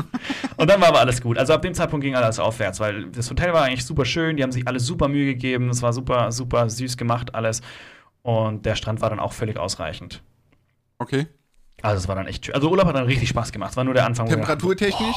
und 0.56 0.70
dann 0.70 0.80
war 0.80 0.88
aber 0.88 1.00
alles 1.00 1.20
gut. 1.20 1.36
Also 1.36 1.52
ab 1.52 1.60
dem 1.60 1.74
Zeitpunkt 1.74 2.02
ging 2.02 2.14
alles 2.14 2.38
aufwärts, 2.38 2.80
weil 2.80 3.10
das 3.10 3.28
Hotel 3.28 3.52
war 3.52 3.64
eigentlich 3.64 3.84
super 3.84 4.06
schön, 4.06 4.38
die 4.38 4.42
haben 4.42 4.52
sich 4.52 4.66
alle 4.66 4.80
super 4.80 5.06
Mühe 5.06 5.26
gegeben, 5.26 5.68
es 5.68 5.82
war 5.82 5.92
super, 5.92 6.32
super 6.32 6.70
süß 6.70 6.96
gemacht, 6.96 7.34
alles. 7.34 7.60
Und 8.22 8.64
der 8.64 8.74
Strand 8.74 9.02
war 9.02 9.10
dann 9.10 9.20
auch 9.20 9.34
völlig 9.34 9.58
ausreichend. 9.58 10.22
Okay. 10.96 11.26
Also 11.82 11.98
es 11.98 12.08
war 12.08 12.14
dann 12.14 12.26
echt 12.26 12.46
schön. 12.46 12.54
Also 12.54 12.70
Urlaub 12.70 12.86
hat 12.86 12.96
dann 12.96 13.04
richtig 13.04 13.28
Spaß 13.28 13.52
gemacht. 13.52 13.72
Es 13.72 13.76
war 13.76 13.84
nur 13.84 13.92
der 13.92 14.06
Anfang. 14.06 14.26
Temperaturtechnisch? 14.26 15.16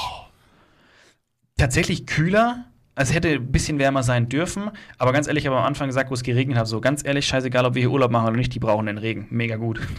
Tatsächlich 1.56 2.06
kühler. 2.06 2.66
Es 2.96 3.14
hätte 3.14 3.30
ein 3.30 3.50
bisschen 3.50 3.80
wärmer 3.80 4.04
sein 4.04 4.28
dürfen. 4.28 4.72
Aber 4.98 5.14
ganz 5.14 5.28
ehrlich, 5.28 5.46
ich 5.46 5.48
habe 5.48 5.58
am 5.58 5.66
Anfang 5.66 5.88
gesagt, 5.88 6.10
wo 6.10 6.16
es 6.16 6.24
geregnet 6.24 6.58
hat, 6.58 6.68
so 6.68 6.82
ganz 6.82 7.06
ehrlich, 7.06 7.26
scheißegal, 7.26 7.66
ob 7.66 7.76
wir 7.76 7.82
hier 7.82 7.92
Urlaub 7.92 8.12
machen 8.12 8.28
oder 8.28 8.36
nicht, 8.36 8.54
die 8.54 8.60
brauchen 8.60 8.88
den 8.88 8.98
Regen. 8.98 9.28
Mega 9.30 9.56
gut. 9.56 9.80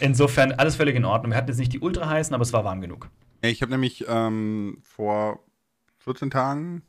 Insofern 0.00 0.52
alles 0.52 0.76
völlig 0.76 0.96
in 0.96 1.04
Ordnung. 1.04 1.32
Wir 1.32 1.36
hatten 1.36 1.48
jetzt 1.48 1.58
nicht 1.58 1.72
die 1.72 1.80
ultra 1.80 2.08
heißen, 2.08 2.34
aber 2.34 2.42
es 2.42 2.52
war 2.52 2.64
warm 2.64 2.80
genug. 2.80 3.08
Ich 3.42 3.62
habe 3.62 3.72
nämlich 3.72 4.04
ähm, 4.08 4.78
vor 4.82 5.40
14 5.98 6.30
Tagen, 6.30 6.82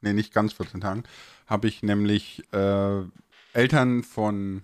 nee, 0.00 0.12
nicht 0.12 0.32
ganz 0.32 0.52
14 0.52 0.80
Tagen, 0.80 1.02
habe 1.46 1.68
ich 1.68 1.82
nämlich 1.82 2.42
äh, 2.52 3.02
Eltern 3.52 4.02
von 4.02 4.62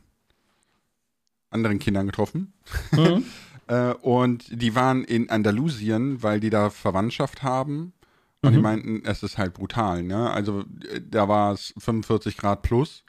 anderen 1.50 1.78
Kindern 1.78 2.06
getroffen. 2.06 2.52
Äh, 3.70 3.92
und 4.00 4.46
die 4.62 4.74
waren 4.74 5.04
in 5.04 5.28
Andalusien, 5.28 6.22
weil 6.22 6.40
die 6.40 6.48
da 6.48 6.70
Verwandtschaft 6.70 7.42
haben. 7.42 7.92
Und 8.40 8.52
die 8.52 8.56
Mhm. 8.56 8.62
meinten, 8.62 9.02
es 9.04 9.22
ist 9.22 9.36
halt 9.36 9.52
brutal, 9.52 10.02
ne? 10.04 10.30
Also 10.30 10.60
äh, 10.90 11.02
da 11.06 11.28
war 11.28 11.52
es 11.52 11.74
45 11.76 12.38
Grad 12.38 12.62
plus. 12.62 13.04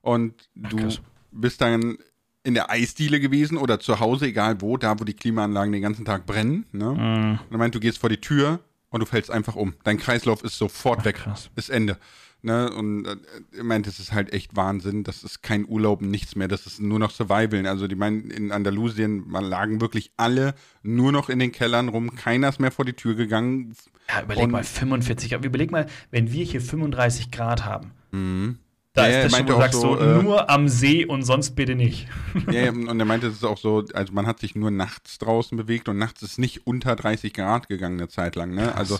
Und 0.00 0.48
du 0.54 0.76
krass. 0.76 1.00
bist 1.32 1.60
dann 1.60 1.98
in 2.44 2.54
der 2.54 2.70
Eisdiele 2.70 3.18
gewesen 3.20 3.56
oder 3.58 3.80
zu 3.80 4.00
Hause, 4.00 4.26
egal 4.26 4.60
wo, 4.60 4.76
da 4.76 5.00
wo 5.00 5.04
die 5.04 5.14
Klimaanlagen 5.14 5.72
den 5.72 5.82
ganzen 5.82 6.04
Tag 6.04 6.26
brennen. 6.26 6.66
Ne? 6.72 6.84
Mhm. 6.90 7.38
Und 7.46 7.52
er 7.52 7.58
meint, 7.58 7.74
du 7.74 7.80
gehst 7.80 7.98
vor 7.98 8.10
die 8.10 8.20
Tür 8.20 8.60
und 8.90 9.00
du 9.00 9.06
fällst 9.06 9.30
einfach 9.30 9.56
um. 9.56 9.74
Dein 9.82 9.98
Kreislauf 9.98 10.44
ist 10.44 10.56
sofort 10.58 11.04
weg. 11.04 11.16
krass. 11.16 11.50
Ist 11.56 11.70
Ende. 11.70 11.98
Ne? 12.42 12.70
Und 12.70 13.06
äh, 13.06 13.16
er 13.56 13.64
meint, 13.64 13.86
das 13.86 13.98
ist 13.98 14.12
halt 14.12 14.30
echt 14.34 14.54
Wahnsinn. 14.54 15.02
Das 15.04 15.24
ist 15.24 15.42
kein 15.42 15.66
Urlaub, 15.66 16.02
nichts 16.02 16.36
mehr. 16.36 16.46
Das 16.46 16.66
ist 16.66 16.78
nur 16.80 16.98
noch 16.98 17.10
Survival. 17.10 17.66
Also 17.66 17.86
die 17.88 17.94
meinen, 17.94 18.30
in 18.30 18.52
Andalusien 18.52 19.26
man 19.26 19.44
lagen 19.44 19.80
wirklich 19.80 20.12
alle 20.18 20.54
nur 20.82 21.10
noch 21.10 21.30
in 21.30 21.38
den 21.38 21.50
Kellern 21.52 21.88
rum. 21.88 22.14
Keiner 22.14 22.50
ist 22.50 22.60
mehr 22.60 22.70
vor 22.70 22.84
die 22.84 22.92
Tür 22.92 23.14
gegangen. 23.14 23.74
Ja, 24.10 24.22
überleg 24.22 24.44
Und- 24.44 24.50
mal, 24.50 24.62
45 24.64 25.30
Grad. 25.30 25.42
Überleg 25.46 25.70
mal, 25.72 25.86
wenn 26.10 26.30
wir 26.30 26.44
hier 26.44 26.60
35 26.60 27.30
Grad 27.30 27.64
haben. 27.64 27.92
Mhm. 28.12 28.58
Da 28.94 29.08
Ja, 29.08 29.08
er 29.08 29.26
ist 29.26 29.32
das 29.32 29.38
schon, 29.38 29.46
du 29.48 29.56
sagst 29.56 29.80
so, 29.80 29.98
äh, 29.98 30.22
nur 30.22 30.48
am 30.48 30.68
See 30.68 31.04
und 31.04 31.24
sonst 31.24 31.56
bitte 31.56 31.74
nicht. 31.74 32.06
Ja, 32.50 32.60
ja, 32.60 32.70
und 32.70 32.98
er 32.98 33.04
meinte, 33.04 33.26
es 33.26 33.34
ist 33.34 33.44
auch 33.44 33.58
so, 33.58 33.84
also 33.92 34.12
man 34.12 34.26
hat 34.26 34.38
sich 34.38 34.54
nur 34.54 34.70
nachts 34.70 35.18
draußen 35.18 35.58
bewegt 35.58 35.88
und 35.88 35.98
nachts 35.98 36.22
ist 36.22 36.38
nicht 36.38 36.66
unter 36.66 36.94
30 36.94 37.32
Grad 37.32 37.68
gegangen 37.68 37.98
eine 37.98 38.08
Zeit 38.08 38.36
lang, 38.36 38.54
ne? 38.54 38.74
Also 38.74 38.98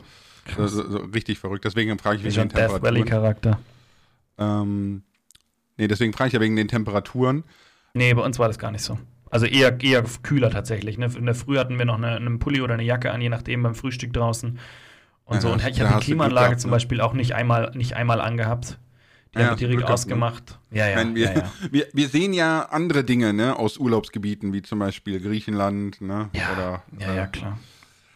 so, 0.57 0.67
so, 0.67 0.91
so 0.91 0.99
richtig 0.99 1.39
verrückt. 1.39 1.65
Deswegen 1.65 1.97
frage 1.99 2.19
ich 2.19 2.25
wegen 2.25 2.35
den 2.35 2.49
Death 2.49 2.83
Valley 2.83 3.05
Temperaturen. 3.05 3.07
Charakter. 3.07 3.59
Ähm, 4.39 5.03
nee, 5.77 5.87
deswegen 5.87 6.13
frage 6.13 6.29
ich 6.29 6.35
ja 6.35 6.41
wegen 6.41 6.57
den 6.57 6.69
Temperaturen. 6.69 7.45
Nee, 7.95 8.13
bei 8.15 8.23
uns 8.23 8.39
war 8.39 8.49
das 8.49 8.59
gar 8.59 8.73
nicht 8.73 8.83
so. 8.83 8.99
Also 9.31 9.47
eher, 9.47 9.81
eher 9.81 10.05
kühler 10.23 10.51
tatsächlich. 10.51 10.99
Ne? 10.99 11.09
In 11.17 11.27
der 11.27 11.35
Früh 11.35 11.59
hatten 11.59 11.79
wir 11.79 11.85
noch 11.85 11.97
eine, 11.97 12.17
einen 12.17 12.39
Pulli 12.41 12.61
oder 12.61 12.75
eine 12.75 12.85
Jacke 12.85 13.13
an, 13.13 13.21
je 13.21 13.29
nachdem 13.29 13.63
beim 13.63 13.75
Frühstück 13.75 14.13
draußen. 14.13 14.59
Und 15.25 15.35
Ja, 15.35 15.41
so. 15.41 15.53
Und 15.53 15.67
ich 15.67 15.81
habe 15.81 15.91
hast 15.91 16.03
die 16.03 16.07
Klimaanlage 16.07 16.47
gehabt, 16.49 16.61
zum 16.61 16.71
ne? 16.71 16.77
Beispiel 16.77 17.01
auch 17.01 17.15
nicht 17.15 17.35
einmal, 17.35 17.71
nicht 17.75 17.95
einmal 17.95 18.21
angehabt. 18.21 18.79
Die 19.35 19.41
Ja, 19.41 19.47
haben 19.47 19.51
wir 19.53 19.57
direkt 19.57 19.79
Glück 19.79 19.89
ne? 19.89 19.95
ausgemacht. 19.95 20.59
Ja, 20.71 20.89
ja, 20.89 20.97
Wenn 20.97 21.15
wir, 21.15 21.27
ja, 21.27 21.39
ja. 21.39 21.53
Wir, 21.71 21.89
wir 21.93 22.09
sehen 22.09 22.33
ja 22.33 22.63
andere 22.71 23.05
Dinge, 23.05 23.33
ne, 23.33 23.59
aus 23.59 23.79
Urlaubsgebieten, 23.79 24.53
wie 24.53 24.63
zum 24.63 24.79
Beispiel 24.79 25.21
Griechenland, 25.21 26.01
ne? 26.01 26.31
Ja, 26.33 26.53
Oder, 26.53 26.83
ja, 26.99 27.13
äh, 27.13 27.17
ja, 27.17 27.27
klar. 27.27 27.59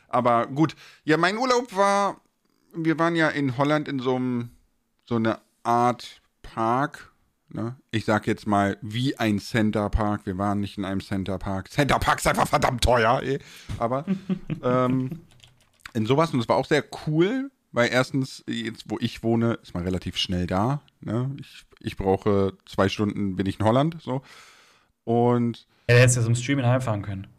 Aber 0.09 0.47
gut, 0.47 0.75
ja, 1.05 1.17
mein 1.17 1.37
Urlaub 1.37 1.75
war, 1.77 2.21
wir 2.75 2.99
waren 2.99 3.17
ja 3.17 3.29
in 3.29 3.57
Holland 3.57 3.89
in 3.89 3.99
so 3.99 4.17
einem, 4.17 4.51
so 5.05 5.17
eine 5.17 5.39
Art 5.63 6.21
Park. 6.43 7.13
Ne? 7.51 7.77
Ich 7.91 8.05
sag 8.05 8.27
jetzt 8.27 8.47
mal, 8.47 8.77
wie 8.83 9.17
ein 9.19 9.39
Center 9.39 9.89
Park. 9.91 10.23
Wir 10.25 10.39
waren 10.39 10.61
nicht 10.61 10.79
in 10.79 10.85
einem 10.85 11.01
Center 11.01 11.39
Park. 11.39 11.71
Center 11.71 11.99
Park 11.99 12.19
ist 12.19 12.27
einfach 12.27 12.49
verdammt 12.49 12.83
teuer, 12.83 13.21
ey. 13.23 13.39
Aber 13.79 14.05
ähm, 14.63 15.21
in 15.95 16.07
sowas, 16.07 16.33
und 16.33 16.41
es 16.41 16.49
war 16.49 16.57
auch 16.57 16.67
sehr 16.67 16.85
cool, 17.07 17.51
weil 17.73 17.91
erstens, 17.91 18.45
jetzt 18.49 18.85
wo 18.89 18.99
ich 19.01 19.23
wohne, 19.23 19.59
ist 19.63 19.75
man 19.75 19.85
relativ 19.85 20.17
schnell 20.17 20.47
da. 20.47 20.83
Ne? 21.01 21.35
Ich, 21.39 21.65
ich 21.81 21.97
brauche 21.97 22.55
zwei 22.67 22.89
Stunden, 22.89 23.37
bin 23.37 23.47
ich 23.47 23.61
in 23.61 23.67
Holland. 23.67 23.97
So. 24.01 24.23
Und 25.05 25.67
Ja, 25.89 25.95
der 25.95 26.01
hätte 26.01 26.17
ja 26.17 26.23
zum 26.23 26.35
Streamen 26.35 26.67
heimfahren 26.67 27.03
können. 27.03 27.27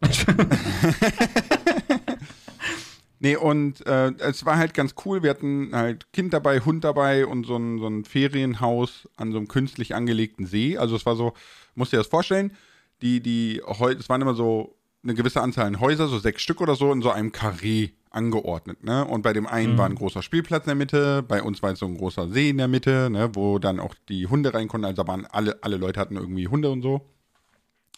Nee, 3.22 3.36
und 3.36 3.86
äh, 3.86 4.12
es 4.20 4.46
war 4.46 4.56
halt 4.56 4.72
ganz 4.72 4.94
cool. 5.04 5.22
Wir 5.22 5.28
hatten 5.28 5.70
halt 5.74 6.10
Kind 6.14 6.32
dabei, 6.32 6.60
Hund 6.60 6.84
dabei 6.84 7.26
und 7.26 7.44
so 7.44 7.54
ein, 7.54 7.78
so 7.78 7.86
ein 7.86 8.06
Ferienhaus 8.06 9.10
an 9.16 9.30
so 9.30 9.36
einem 9.36 9.46
künstlich 9.46 9.94
angelegten 9.94 10.46
See. 10.46 10.78
Also 10.78 10.96
es 10.96 11.04
war 11.04 11.16
so, 11.16 11.34
musst 11.74 11.92
dir 11.92 11.98
das 11.98 12.06
vorstellen, 12.06 12.56
die, 13.02 13.20
die, 13.20 13.60
es 13.98 14.08
waren 14.08 14.22
immer 14.22 14.32
so 14.32 14.74
eine 15.02 15.14
gewisse 15.14 15.40
Anzahl 15.40 15.66
an 15.66 15.80
Häuser, 15.80 16.08
so 16.08 16.18
sechs 16.18 16.42
Stück 16.42 16.60
oder 16.60 16.76
so, 16.76 16.92
in 16.92 17.02
so 17.02 17.10
einem 17.10 17.32
Karree 17.32 17.90
angeordnet, 18.10 18.82
ne? 18.82 19.04
Und 19.04 19.22
bei 19.22 19.32
dem 19.32 19.46
einen 19.46 19.78
war 19.78 19.86
ein 19.86 19.94
großer 19.94 20.22
Spielplatz 20.22 20.64
in 20.64 20.70
der 20.70 20.74
Mitte, 20.74 21.22
bei 21.22 21.42
uns 21.42 21.62
war 21.62 21.70
jetzt 21.70 21.78
so 21.78 21.86
ein 21.86 21.96
großer 21.96 22.28
See 22.28 22.50
in 22.50 22.58
der 22.58 22.68
Mitte, 22.68 23.08
ne, 23.08 23.34
wo 23.34 23.58
dann 23.58 23.78
auch 23.78 23.94
die 24.08 24.26
Hunde 24.26 24.52
rein 24.52 24.66
konnten. 24.68 24.84
Also 24.84 25.02
da 25.02 25.08
waren 25.08 25.26
alle, 25.26 25.58
alle 25.62 25.76
Leute 25.76 26.00
hatten 26.00 26.16
irgendwie 26.16 26.48
Hunde 26.48 26.70
und 26.70 26.82
so. 26.82 27.02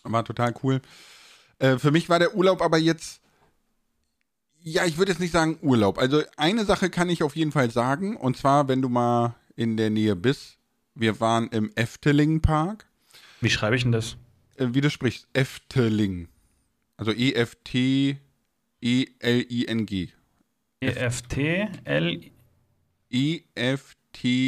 War 0.04 0.24
total 0.24 0.54
cool. 0.62 0.82
Äh, 1.58 1.78
für 1.78 1.90
mich 1.90 2.08
war 2.08 2.18
der 2.18 2.36
Urlaub 2.36 2.60
aber 2.60 2.76
jetzt 2.76 3.22
ja, 4.64 4.84
ich 4.84 4.96
würde 4.96 5.10
jetzt 5.10 5.20
nicht 5.20 5.32
sagen 5.32 5.58
Urlaub. 5.60 5.98
Also 5.98 6.22
eine 6.36 6.64
Sache 6.64 6.88
kann 6.88 7.08
ich 7.08 7.24
auf 7.24 7.34
jeden 7.34 7.50
Fall 7.50 7.70
sagen. 7.70 8.16
Und 8.16 8.36
zwar, 8.36 8.68
wenn 8.68 8.80
du 8.80 8.88
mal 8.88 9.34
in 9.56 9.76
der 9.76 9.90
Nähe 9.90 10.16
bist. 10.16 10.58
Wir 10.94 11.20
waren 11.20 11.48
im 11.48 11.72
Efteling 11.74 12.40
Park. 12.40 12.86
Wie 13.40 13.50
schreibe 13.50 13.76
ich 13.76 13.82
denn 13.82 13.92
das? 13.92 14.16
Äh, 14.56 14.68
wie 14.72 14.80
du 14.80 14.90
sprichst, 14.90 15.26
Efteling. 15.32 16.28
Also 17.02 17.10
E 17.18 17.30
E-F-T-E-L-I-N-G. 17.30 18.20
E 20.80 20.86
E-F-T-L 20.86 22.20
E 23.10 23.42
E-F-T-E-L-I-N-G, 23.56 24.46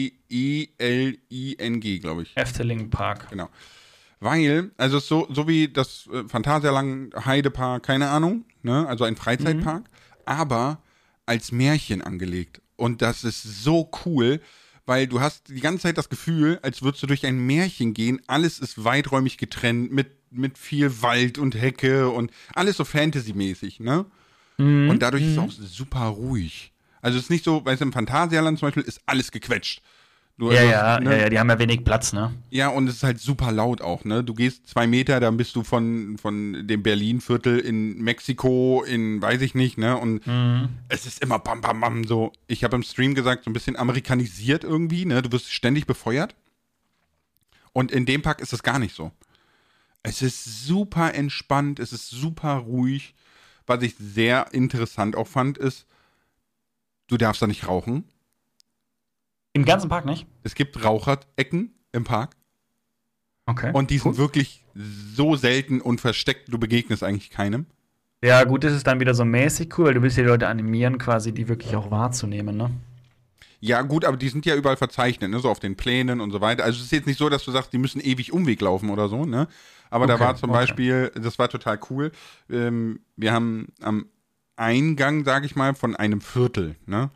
glaube 1.98 2.22
ich. 2.22 2.36
Efteling 2.36 2.90
Park. 2.90 3.28
Genau. 3.30 3.48
Weil, 4.20 4.70
also 4.76 5.00
so, 5.00 5.26
so 5.30 5.48
wie 5.48 5.66
das 5.66 6.06
äh, 6.12 6.28
Phantasialand 6.28 7.26
Heidepark, 7.26 7.82
keine 7.82 8.10
Ahnung, 8.10 8.44
ne? 8.62 8.86
also 8.86 9.02
ein 9.02 9.16
Freizeitpark, 9.16 9.90
aber 10.24 10.80
als 11.26 11.50
Märchen 11.50 12.02
angelegt. 12.02 12.62
Und 12.76 13.02
das 13.02 13.24
ist 13.24 13.42
so 13.64 13.90
cool, 14.06 14.40
weil 14.86 15.06
du 15.06 15.20
hast 15.20 15.48
die 15.48 15.60
ganze 15.60 15.82
Zeit 15.82 15.98
das 15.98 16.08
Gefühl, 16.08 16.58
als 16.62 16.82
würdest 16.82 17.02
du 17.02 17.06
durch 17.06 17.24
ein 17.26 17.38
Märchen 17.46 17.94
gehen. 17.94 18.20
Alles 18.26 18.58
ist 18.58 18.84
weiträumig 18.84 19.38
getrennt 19.38 19.92
mit, 19.92 20.08
mit 20.30 20.58
viel 20.58 21.02
Wald 21.02 21.38
und 21.38 21.54
Hecke 21.54 22.10
und 22.10 22.30
alles 22.54 22.76
so 22.76 22.84
Fantasy-mäßig, 22.84 23.80
ne? 23.80 24.06
Und 24.90 25.00
dadurch 25.00 25.22
ist 25.24 25.32
es 25.32 25.38
auch 25.38 25.50
super 25.50 26.04
ruhig. 26.06 26.72
Also 27.02 27.18
es 27.18 27.24
ist 27.24 27.30
nicht 27.30 27.44
so, 27.44 27.64
weißt 27.64 27.80
du, 27.80 27.86
im 27.86 27.92
Phantasialand 27.92 28.58
zum 28.58 28.68
Beispiel 28.68 28.84
ist 28.84 29.00
alles 29.06 29.30
gequetscht. 29.30 29.82
Du, 30.36 30.50
Ja, 30.50 30.58
also, 30.58 30.70
ja, 30.72 31.00
ne? 31.00 31.10
ja, 31.12 31.22
ja, 31.22 31.30
die 31.30 31.38
haben 31.38 31.48
ja 31.48 31.58
wenig 31.60 31.84
Platz, 31.84 32.12
ne? 32.12 32.34
Ja, 32.50 32.68
und 32.68 32.88
es 32.88 32.96
ist 32.96 33.02
halt 33.04 33.20
super 33.20 33.52
laut 33.52 33.80
auch, 33.80 34.04
ne? 34.04 34.24
Du 34.24 34.34
gehst 34.34 34.66
zwei 34.66 34.86
Meter, 34.88 35.20
dann 35.20 35.36
bist 35.36 35.54
du 35.54 35.62
von, 35.62 36.18
von 36.18 36.66
dem 36.66 36.82
Berlin-Viertel 36.82 37.60
in 37.60 38.02
Mexiko, 38.02 38.82
in 38.82 39.22
weiß 39.22 39.42
ich 39.42 39.54
nicht, 39.54 39.78
ne? 39.78 39.96
Und 39.96 40.26
es 40.88 41.06
ist 41.06 41.22
immer 41.22 41.38
bam, 41.38 41.60
bam, 41.60 41.80
bam, 41.80 42.04
so. 42.04 42.32
Ich 42.48 42.64
habe 42.64 42.74
im 42.74 42.82
Stream 42.82 43.14
gesagt, 43.14 43.44
so 43.44 43.50
ein 43.50 43.52
bisschen 43.52 43.76
amerikanisiert 43.76 44.64
irgendwie, 44.64 45.04
ne? 45.04 45.22
Du 45.22 45.30
wirst 45.30 45.52
ständig 45.52 45.86
befeuert. 45.86 46.34
Und 47.72 47.92
in 47.92 48.04
dem 48.04 48.22
Park 48.22 48.40
ist 48.40 48.52
es 48.52 48.62
gar 48.64 48.78
nicht 48.80 48.94
so. 48.94 49.12
Es 50.02 50.20
ist 50.20 50.66
super 50.66 51.14
entspannt, 51.14 51.78
es 51.78 51.92
ist 51.92 52.10
super 52.10 52.54
ruhig. 52.54 53.14
Was 53.66 53.82
ich 53.82 53.94
sehr 53.98 54.52
interessant 54.52 55.16
auch 55.16 55.28
fand, 55.28 55.58
ist, 55.58 55.86
du 57.06 57.16
darfst 57.16 57.40
da 57.40 57.46
nicht 57.46 57.66
rauchen. 57.68 58.04
Im 59.54 59.64
ganzen 59.64 59.88
Park 59.88 60.04
nicht? 60.04 60.26
Es 60.42 60.54
gibt 60.54 60.84
Raucherecken 60.84 61.74
im 61.92 62.04
Park. 62.04 62.36
Okay. 63.46 63.70
Und 63.72 63.90
die 63.90 63.98
sind 63.98 64.16
wirklich 64.16 64.64
so 64.74 65.36
selten 65.36 65.80
und 65.80 66.00
versteckt, 66.00 66.52
du 66.52 66.58
begegnest 66.58 67.02
eigentlich 67.02 67.30
keinem. 67.30 67.66
ja, 68.24 68.42
gut, 68.44 68.64
das 68.64 68.72
ist 68.72 68.86
dann 68.88 68.98
wieder 69.00 69.14
so 69.14 69.24
mäßig 69.24 69.78
cool, 69.78 69.86
weil 69.86 69.94
du 69.94 70.02
willst 70.02 70.16
die 70.16 70.22
Leute 70.22 70.48
animieren, 70.48 70.98
quasi 70.98 71.32
die 71.32 71.46
wirklich 71.48 71.76
auch 71.76 71.90
wahrzunehmen, 71.92 72.56
ne? 72.56 72.70
Ja, 73.60 73.80
gut, 73.82 74.04
aber 74.04 74.16
die 74.16 74.28
sind 74.28 74.44
ja 74.44 74.54
überall 74.56 74.76
verzeichnet, 74.76 75.30
ne? 75.30 75.40
so 75.40 75.48
auf 75.48 75.58
den 75.60 75.76
Plänen 75.76 76.20
und 76.20 76.30
so 76.30 76.40
weiter. 76.40 76.64
Also 76.64 76.78
es 76.78 76.84
ist 76.86 76.92
jetzt 76.92 77.06
nicht 77.06 77.18
so, 77.18 77.28
dass 77.30 77.44
du 77.44 77.50
sagst, 77.50 77.72
die 77.72 77.78
müssen 77.78 78.00
ewig 78.00 78.32
Umweg 78.32 78.60
laufen 78.60 78.90
oder 78.90 79.08
so, 79.08 79.24
ne? 79.24 79.48
Aber 79.90 80.06
da 80.06 80.14
Okay, 80.14 80.24
war 80.24 80.36
zum 80.36 80.50
okay. 80.50 80.58
Beispiel, 80.58 81.12
das 81.14 81.38
war 81.38 81.48
total 81.48 81.78
cool. 81.90 82.10
Ähm, 82.50 83.00
wir 83.16 83.32
haben 83.32 83.68
am 83.80 84.06
Eingang, 84.56 85.24
sage 85.24 85.46
ich 85.46 85.56
mal, 85.56 85.74
von 85.74 85.96
einem 85.96 86.20
Viertel, 86.20 86.76
ne? 86.86 87.10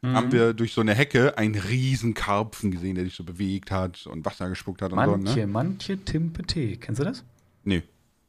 Mhm. 0.00 0.14
Haben 0.14 0.32
wir 0.32 0.54
durch 0.54 0.72
so 0.72 0.80
eine 0.80 0.94
Hecke 0.94 1.36
einen 1.38 1.56
riesen 1.56 2.14
Karpfen 2.14 2.70
gesehen, 2.70 2.94
der 2.94 3.04
sich 3.04 3.14
so 3.14 3.24
bewegt 3.24 3.70
hat 3.70 4.06
und 4.06 4.24
Wasser 4.24 4.48
gespuckt 4.48 4.80
hat 4.80 4.92
und 4.92 4.96
Manche, 4.96 5.32
so, 5.32 5.40
ne? 5.40 5.46
manche 5.48 6.04
Timpe 6.04 6.44
Tee. 6.44 6.76
Kennst 6.76 7.00
du 7.00 7.04
das? 7.04 7.24
Nee. 7.64 7.82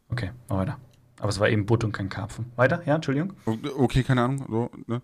Okay, 0.09 0.31
mal 0.47 0.59
weiter. 0.59 0.79
Aber 1.19 1.29
es 1.29 1.39
war 1.39 1.49
eben 1.49 1.65
Butt 1.65 1.83
und 1.83 1.91
kein 1.91 2.09
Karpfen. 2.09 2.45
Weiter? 2.55 2.81
Ja, 2.85 2.95
Entschuldigung. 2.95 3.33
Okay, 3.45 4.03
keine 4.03 4.23
Ahnung. 4.23 4.45
So, 4.49 4.71
ne? 4.87 5.01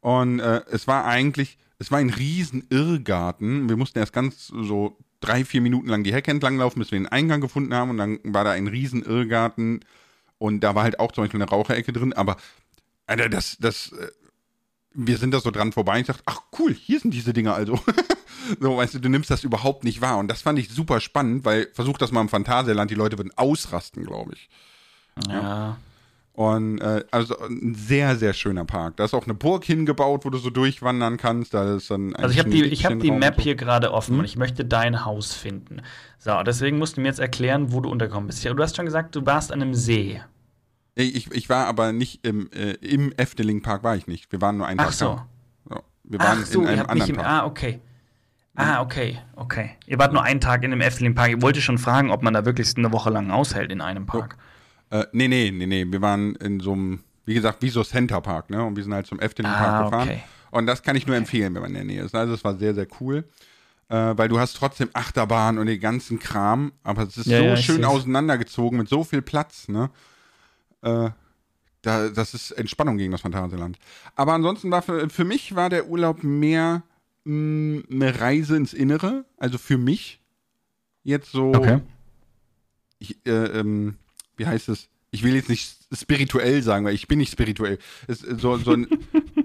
Und 0.00 0.40
äh, 0.40 0.62
es 0.70 0.88
war 0.88 1.04
eigentlich, 1.04 1.58
es 1.78 1.90
war 1.90 1.98
ein 1.98 2.10
riesen 2.10 2.66
Irrgarten. 2.70 3.68
Wir 3.68 3.76
mussten 3.76 3.98
erst 3.98 4.12
ganz 4.12 4.48
so 4.48 4.96
drei, 5.20 5.44
vier 5.44 5.60
Minuten 5.60 5.88
lang 5.88 6.04
die 6.04 6.12
Hecke 6.12 6.30
entlang 6.30 6.56
laufen, 6.56 6.78
bis 6.80 6.90
wir 6.90 6.98
den 6.98 7.06
Eingang 7.06 7.40
gefunden 7.40 7.74
haben. 7.74 7.90
Und 7.90 7.98
dann 7.98 8.18
war 8.24 8.44
da 8.44 8.50
ein 8.52 8.66
riesen 8.66 9.02
Irrgarten. 9.02 9.80
Und 10.38 10.60
da 10.60 10.74
war 10.74 10.84
halt 10.84 10.98
auch 10.98 11.12
zum 11.12 11.24
Beispiel 11.24 11.40
eine 11.40 11.50
Raucherecke 11.50 11.92
drin. 11.92 12.12
Aber, 12.12 12.36
Alter, 13.06 13.28
das, 13.28 13.58
das, 13.58 13.92
äh, 13.92 14.08
wir 15.00 15.16
sind 15.16 15.32
da 15.32 15.40
so 15.40 15.50
dran 15.50 15.72
vorbei. 15.72 16.00
Ich 16.00 16.06
dachte, 16.06 16.22
ach 16.26 16.40
cool, 16.58 16.74
hier 16.74 16.98
sind 17.00 17.14
diese 17.14 17.32
Dinger 17.32 17.54
also. 17.54 17.78
so, 18.60 18.76
weißt 18.76 18.94
du, 18.94 18.98
du 18.98 19.08
nimmst 19.08 19.30
das 19.30 19.44
überhaupt 19.44 19.84
nicht 19.84 20.00
wahr. 20.00 20.18
Und 20.18 20.28
das 20.28 20.42
fand 20.42 20.58
ich 20.58 20.68
super 20.70 21.00
spannend, 21.00 21.44
weil 21.44 21.68
versuch 21.72 21.98
das 21.98 22.10
mal 22.12 22.20
im 22.20 22.28
Phantasialand, 22.28 22.90
die 22.90 22.96
Leute 22.96 23.16
würden 23.16 23.32
ausrasten, 23.36 24.04
glaube 24.04 24.32
ich. 24.34 24.48
Ja. 25.28 25.76
Und 26.32 26.78
äh, 26.80 27.04
also 27.10 27.36
ein 27.40 27.74
sehr, 27.74 28.16
sehr 28.16 28.32
schöner 28.32 28.64
Park. 28.64 28.96
Da 28.96 29.04
ist 29.04 29.12
auch 29.14 29.24
eine 29.24 29.34
Burg 29.34 29.64
hingebaut, 29.64 30.24
wo 30.24 30.30
du 30.30 30.38
so 30.38 30.50
durchwandern 30.50 31.16
kannst. 31.16 31.52
Da 31.54 31.76
ist 31.76 31.90
dann 31.90 32.14
Also 32.14 32.32
ich 32.32 32.38
habe 32.38 32.50
die, 32.50 32.64
ich 32.64 32.84
hab 32.86 32.98
die 33.00 33.10
Map 33.10 33.36
so. 33.36 33.42
hier 33.42 33.56
gerade 33.56 33.92
offen 33.92 34.14
Mhm. 34.14 34.18
und 34.20 34.24
ich 34.24 34.36
möchte 34.36 34.64
dein 34.64 35.04
Haus 35.04 35.34
finden. 35.34 35.82
So, 36.18 36.40
deswegen 36.44 36.78
musst 36.78 36.96
du 36.96 37.00
mir 37.00 37.08
jetzt 37.08 37.18
erklären, 37.18 37.72
wo 37.72 37.80
du 37.80 37.88
untergekommen 37.90 38.28
bist. 38.28 38.44
Ja, 38.44 38.54
Du 38.54 38.62
hast 38.62 38.76
schon 38.76 38.84
gesagt, 38.84 39.16
du 39.16 39.26
warst 39.26 39.50
an 39.52 39.62
einem 39.62 39.74
See. 39.74 40.20
Ich, 41.00 41.30
ich 41.30 41.48
war 41.48 41.66
aber 41.66 41.92
nicht 41.92 42.26
im, 42.26 42.50
äh, 42.52 42.72
im 42.74 43.12
Efteling 43.12 43.62
Park, 43.62 43.84
war 43.84 43.94
ich 43.96 44.06
nicht. 44.08 44.32
Wir 44.32 44.40
waren 44.40 44.56
nur 44.56 44.66
einen 44.66 44.80
Ach 44.80 44.86
Tag 44.86 44.92
so. 44.94 45.20
So, 45.68 45.80
wir 46.04 46.18
waren 46.18 46.40
Ach 46.42 46.46
so, 46.46 46.62
in 46.62 46.66
einem 46.68 46.78
habt 46.80 46.94
nicht 46.94 47.02
anderen 47.02 47.20
im. 47.20 47.24
Park. 47.24 47.42
Ah, 47.42 47.46
okay. 47.46 47.80
Ah, 48.60 48.80
okay, 48.82 49.18
okay. 49.36 49.70
Ihr 49.86 49.98
wart 50.00 50.12
nur 50.12 50.24
einen 50.24 50.40
Tag 50.40 50.64
in 50.64 50.72
dem 50.72 50.80
Efteling 50.80 51.14
Park. 51.14 51.30
Ich 51.30 51.40
wollte 51.42 51.60
schon 51.60 51.78
fragen, 51.78 52.10
ob 52.10 52.22
man 52.24 52.34
da 52.34 52.44
wirklich 52.44 52.76
eine 52.76 52.90
Woche 52.92 53.10
lang 53.10 53.30
aushält 53.30 53.70
in 53.70 53.80
einem 53.80 54.06
Park. 54.06 54.36
Äh, 54.90 55.04
nee, 55.12 55.28
nee, 55.28 55.52
nee, 55.52 55.66
nee. 55.66 55.84
Wir 55.88 56.00
waren 56.02 56.34
in 56.36 56.58
so 56.58 56.72
einem, 56.72 57.04
wie 57.24 57.34
gesagt, 57.34 57.62
wie 57.62 57.68
so 57.68 57.84
Center 57.84 58.20
Park, 58.20 58.50
ne? 58.50 58.64
Und 58.64 58.74
wir 58.76 58.82
sind 58.82 58.92
halt 58.92 59.06
zum 59.06 59.20
Efteling 59.20 59.52
Park 59.52 59.68
Ah, 59.72 59.82
gefahren. 59.84 60.08
okay. 60.08 60.22
Und 60.50 60.66
das 60.66 60.82
kann 60.82 60.96
ich 60.96 61.06
nur 61.06 61.14
empfehlen, 61.14 61.54
wenn 61.54 61.62
man 61.62 61.70
in 61.70 61.74
der 61.76 61.84
Nähe 61.84 62.02
ist. 62.02 62.14
Also 62.16 62.34
es 62.34 62.42
war 62.42 62.56
sehr, 62.56 62.74
sehr 62.74 62.88
cool. 63.00 63.28
Äh, 63.90 64.14
weil 64.18 64.28
du 64.28 64.40
hast 64.40 64.54
trotzdem 64.54 64.88
Achterbahn 64.92 65.58
und 65.58 65.66
den 65.66 65.78
ganzen 65.78 66.18
Kram, 66.18 66.72
aber 66.82 67.02
es 67.04 67.16
ist 67.16 67.26
Ja, 67.26 67.38
so 67.38 67.44
ja, 67.44 67.56
schön 67.56 67.76
seh's. 67.76 67.84
auseinandergezogen 67.86 68.76
mit 68.78 68.88
so 68.88 69.04
viel 69.04 69.22
Platz, 69.22 69.68
ne? 69.68 69.88
Äh, 70.82 71.10
da, 71.82 72.08
das 72.08 72.34
ist 72.34 72.50
Entspannung 72.52 72.98
gegen 72.98 73.12
das 73.12 73.20
Phantasialand. 73.20 73.78
Aber 74.16 74.32
ansonsten 74.34 74.70
war 74.70 74.82
für, 74.82 75.08
für 75.10 75.24
mich 75.24 75.54
war 75.54 75.70
der 75.70 75.88
Urlaub 75.88 76.22
mehr 76.24 76.82
mh, 77.24 77.82
eine 77.90 78.20
Reise 78.20 78.56
ins 78.56 78.72
Innere, 78.74 79.24
also 79.36 79.58
für 79.58 79.78
mich. 79.78 80.20
jetzt 81.04 81.30
so, 81.32 81.52
Okay. 81.54 81.80
ich, 82.98 83.16
äh, 83.26 83.30
ähm, 83.60 83.96
wie 84.36 84.46
heißt 84.46 84.68
es? 84.68 84.88
Ich 85.10 85.22
will 85.22 85.34
jetzt 85.34 85.48
nicht 85.48 85.74
spirituell 85.92 86.62
sagen, 86.62 86.84
weil 86.84 86.94
ich 86.94 87.08
bin 87.08 87.18
nicht 87.18 87.32
spirituell. 87.32 87.78
Es, 88.08 88.22
ist 88.22 88.40
so, 88.40 88.56
so 88.58 88.72
ein, 88.72 88.86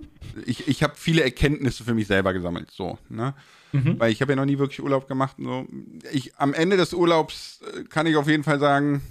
ich 0.45 0.67
ich 0.67 0.83
habe 0.83 0.93
viele 0.97 1.23
Erkenntnisse 1.23 1.83
für 1.85 1.93
mich 1.93 2.07
selber 2.07 2.33
gesammelt, 2.33 2.69
so, 2.71 2.97
ne? 3.09 3.33
Mhm. 3.71 3.97
Weil 3.99 4.11
ich 4.11 4.21
habe 4.21 4.33
ja 4.33 4.35
noch 4.35 4.45
nie 4.45 4.59
wirklich 4.59 4.81
Urlaub 4.83 5.07
gemacht. 5.07 5.37
So. 5.39 5.65
Ich, 6.11 6.35
am 6.37 6.53
Ende 6.53 6.77
des 6.77 6.93
Urlaubs 6.93 7.61
äh, 7.73 7.83
kann 7.85 8.05
ich 8.07 8.17
auf 8.17 8.27
jeden 8.27 8.43
Fall 8.43 8.59
sagen, 8.59 9.01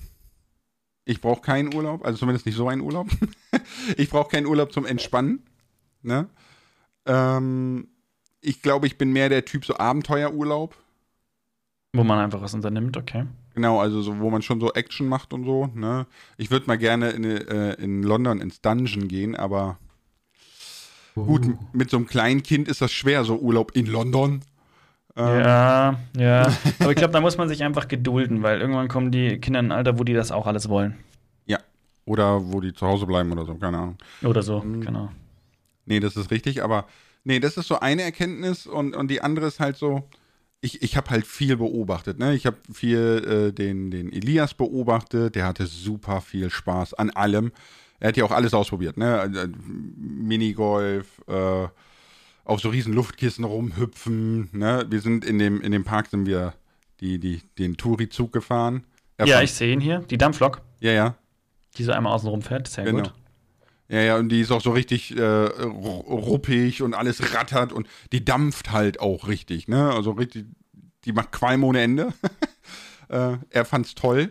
ich 1.04 1.20
brauche 1.20 1.40
keinen 1.42 1.74
Urlaub, 1.74 2.04
also 2.04 2.18
zumindest 2.18 2.46
nicht 2.46 2.56
so 2.56 2.68
einen 2.68 2.80
Urlaub. 2.82 3.08
ich 3.96 4.08
brauche 4.10 4.30
keinen 4.30 4.46
Urlaub 4.46 4.72
zum 4.72 4.86
Entspannen. 4.86 5.42
Ne? 6.02 6.28
Ähm, 7.06 7.88
ich 8.40 8.62
glaube, 8.62 8.86
ich 8.86 8.98
bin 8.98 9.12
mehr 9.12 9.28
der 9.28 9.44
Typ 9.44 9.64
so 9.64 9.76
Abenteuerurlaub. 9.76 10.76
Wo 11.94 12.04
man 12.04 12.18
einfach 12.18 12.40
was 12.40 12.54
unternimmt, 12.54 12.96
okay. 12.96 13.26
Genau, 13.54 13.80
also 13.80 14.00
so, 14.00 14.18
wo 14.18 14.30
man 14.30 14.40
schon 14.42 14.60
so 14.60 14.72
Action 14.72 15.06
macht 15.08 15.32
und 15.34 15.44
so. 15.44 15.66
Ne? 15.74 16.06
Ich 16.38 16.50
würde 16.50 16.66
mal 16.66 16.78
gerne 16.78 17.10
in, 17.10 17.24
äh, 17.24 17.74
in 17.74 18.02
London 18.02 18.40
ins 18.40 18.60
Dungeon 18.62 19.08
gehen, 19.08 19.36
aber 19.36 19.78
gut, 21.14 21.44
m- 21.44 21.58
mit 21.74 21.90
so 21.90 21.98
einem 21.98 22.06
kleinen 22.06 22.42
Kind 22.42 22.66
ist 22.68 22.80
das 22.80 22.92
schwer, 22.92 23.24
so 23.24 23.36
Urlaub 23.36 23.72
in 23.76 23.86
London. 23.86 24.40
Ähm, 25.16 25.40
Ja, 25.40 25.98
ja. 26.16 26.52
Aber 26.80 26.90
ich 26.90 26.96
glaube, 26.96 27.12
da 27.12 27.20
muss 27.20 27.36
man 27.38 27.48
sich 27.48 27.62
einfach 27.62 27.88
gedulden, 27.88 28.42
weil 28.42 28.60
irgendwann 28.60 28.88
kommen 28.88 29.10
die 29.10 29.38
Kinder 29.38 29.60
in 29.60 29.66
ein 29.66 29.72
Alter, 29.72 29.98
wo 29.98 30.04
die 30.04 30.14
das 30.14 30.32
auch 30.32 30.46
alles 30.46 30.68
wollen. 30.68 30.96
Oder 32.04 32.50
wo 32.52 32.60
die 32.60 32.72
zu 32.74 32.84
Hause 32.84 33.06
bleiben 33.06 33.30
oder 33.30 33.44
so, 33.44 33.54
keine 33.54 33.78
Ahnung. 33.78 33.96
Oder 34.24 34.42
so, 34.42 34.58
Mhm. 34.60 34.80
genau. 34.80 35.12
Nee, 35.86 36.00
das 36.00 36.16
ist 36.16 36.32
richtig, 36.32 36.60
aber 36.64 36.86
nee, 37.22 37.38
das 37.38 37.56
ist 37.56 37.68
so 37.68 37.78
eine 37.78 38.02
Erkenntnis 38.02 38.66
und, 38.66 38.96
und 38.96 39.08
die 39.08 39.20
andere 39.20 39.46
ist 39.46 39.60
halt 39.60 39.76
so, 39.76 40.02
ich, 40.60 40.82
ich 40.82 40.96
habe 40.96 41.10
halt 41.10 41.24
viel 41.28 41.56
beobachtet, 41.56 42.18
ne? 42.18 42.34
Ich 42.34 42.44
habe 42.44 42.56
viel 42.72 43.24
äh, 43.24 43.52
den, 43.52 43.92
den 43.92 44.12
Elias 44.12 44.52
beobachtet, 44.52 45.36
der 45.36 45.46
hatte 45.46 45.66
super 45.66 46.20
viel 46.20 46.50
Spaß 46.50 46.94
an 46.94 47.10
allem. 47.10 47.52
Er 48.00 48.08
hat 48.08 48.16
ja 48.16 48.24
auch 48.24 48.32
alles 48.32 48.52
ausprobiert, 48.52 48.96
ne? 48.96 49.30
Äh, 49.32 49.46
Minigolf, 49.96 51.06
äh, 51.28 51.68
auf 52.44 52.60
so 52.60 52.68
riesen 52.70 52.92
Luftkissen 52.92 53.44
rumhüpfen, 53.44 54.48
ne? 54.52 54.86
Wir 54.90 55.00
sind 55.00 55.24
in 55.24 55.38
dem, 55.38 55.60
in 55.60 55.72
dem 55.72 55.84
Park 55.84 56.08
sind 56.08 56.26
wir 56.26 56.54
die, 57.00 57.18
die, 57.18 57.40
den 57.58 57.76
Touri-Zug 57.76 58.32
gefahren. 58.32 58.84
Er 59.16 59.26
Ja, 59.26 59.42
ich 59.42 59.52
sehe 59.52 59.72
ihn 59.72 59.80
hier. 59.80 60.00
Die 60.00 60.18
Dampflok, 60.18 60.62
ja, 60.80 60.92
ja. 60.92 61.14
die 61.76 61.84
so 61.84 61.92
einmal 61.92 62.12
außen 62.14 62.28
rum 62.28 62.42
fährt. 62.42 62.68
Sehr 62.68 62.84
Genau. 62.84 63.02
gut. 63.02 63.12
Ja, 63.88 64.00
ja, 64.00 64.16
und 64.16 64.30
die 64.30 64.40
ist 64.40 64.50
auch 64.50 64.62
so 64.62 64.70
richtig 64.70 65.14
äh, 65.16 65.20
ru- 65.20 66.04
ruppig 66.06 66.80
und 66.82 66.94
alles 66.94 67.34
rattert 67.34 67.72
und 67.72 67.86
die 68.12 68.24
dampft 68.24 68.70
halt 68.72 69.00
auch 69.00 69.28
richtig, 69.28 69.68
ne? 69.68 69.90
Also 69.92 70.12
richtig, 70.12 70.46
die 71.04 71.12
macht 71.12 71.30
Qualm 71.32 71.62
ohne 71.62 71.82
Ende. 71.82 72.12
äh, 73.08 73.36
er 73.50 73.64
fand's 73.66 73.94
toll. 73.94 74.30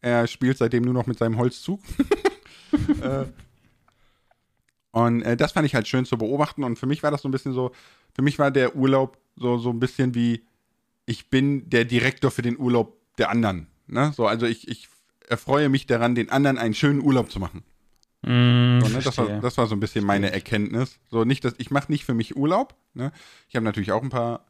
Er 0.00 0.26
spielt 0.26 0.58
seitdem 0.58 0.82
nur 0.82 0.92
noch 0.94 1.06
mit 1.06 1.18
seinem 1.18 1.38
Holzzug. 1.38 1.80
äh, 3.02 3.24
und 4.94 5.22
äh, 5.22 5.36
das 5.36 5.50
fand 5.50 5.66
ich 5.66 5.74
halt 5.74 5.88
schön 5.88 6.04
zu 6.04 6.16
beobachten 6.16 6.62
und 6.62 6.78
für 6.78 6.86
mich 6.86 7.02
war 7.02 7.10
das 7.10 7.22
so 7.22 7.28
ein 7.28 7.32
bisschen 7.32 7.52
so, 7.52 7.72
für 8.14 8.22
mich 8.22 8.38
war 8.38 8.52
der 8.52 8.76
Urlaub 8.76 9.18
so, 9.34 9.58
so 9.58 9.70
ein 9.70 9.80
bisschen 9.80 10.14
wie, 10.14 10.44
ich 11.04 11.30
bin 11.30 11.68
der 11.68 11.84
Direktor 11.84 12.30
für 12.30 12.42
den 12.42 12.56
Urlaub 12.56 12.96
der 13.18 13.28
anderen, 13.28 13.66
ne? 13.88 14.12
So, 14.14 14.28
also 14.28 14.46
ich, 14.46 14.68
ich 14.68 14.88
erfreue 15.28 15.68
mich 15.68 15.86
daran, 15.86 16.14
den 16.14 16.30
anderen 16.30 16.58
einen 16.58 16.74
schönen 16.74 17.02
Urlaub 17.02 17.32
zu 17.32 17.40
machen. 17.40 17.64
Mm, 18.22 18.82
So, 18.82 18.88
ne? 18.88 19.00
das, 19.02 19.18
war, 19.18 19.26
das 19.40 19.58
war 19.58 19.66
so 19.66 19.74
ein 19.74 19.80
bisschen 19.80 20.06
meine 20.06 20.30
Erkenntnis. 20.30 21.00
So 21.10 21.24
nicht, 21.24 21.44
dass 21.44 21.54
ich 21.58 21.72
mache 21.72 21.90
nicht 21.90 22.04
für 22.04 22.14
mich 22.14 22.36
Urlaub. 22.36 22.76
Ne? 22.94 23.10
Ich 23.48 23.56
habe 23.56 23.64
natürlich 23.64 23.90
auch 23.90 24.02
ein 24.02 24.10
paar 24.10 24.44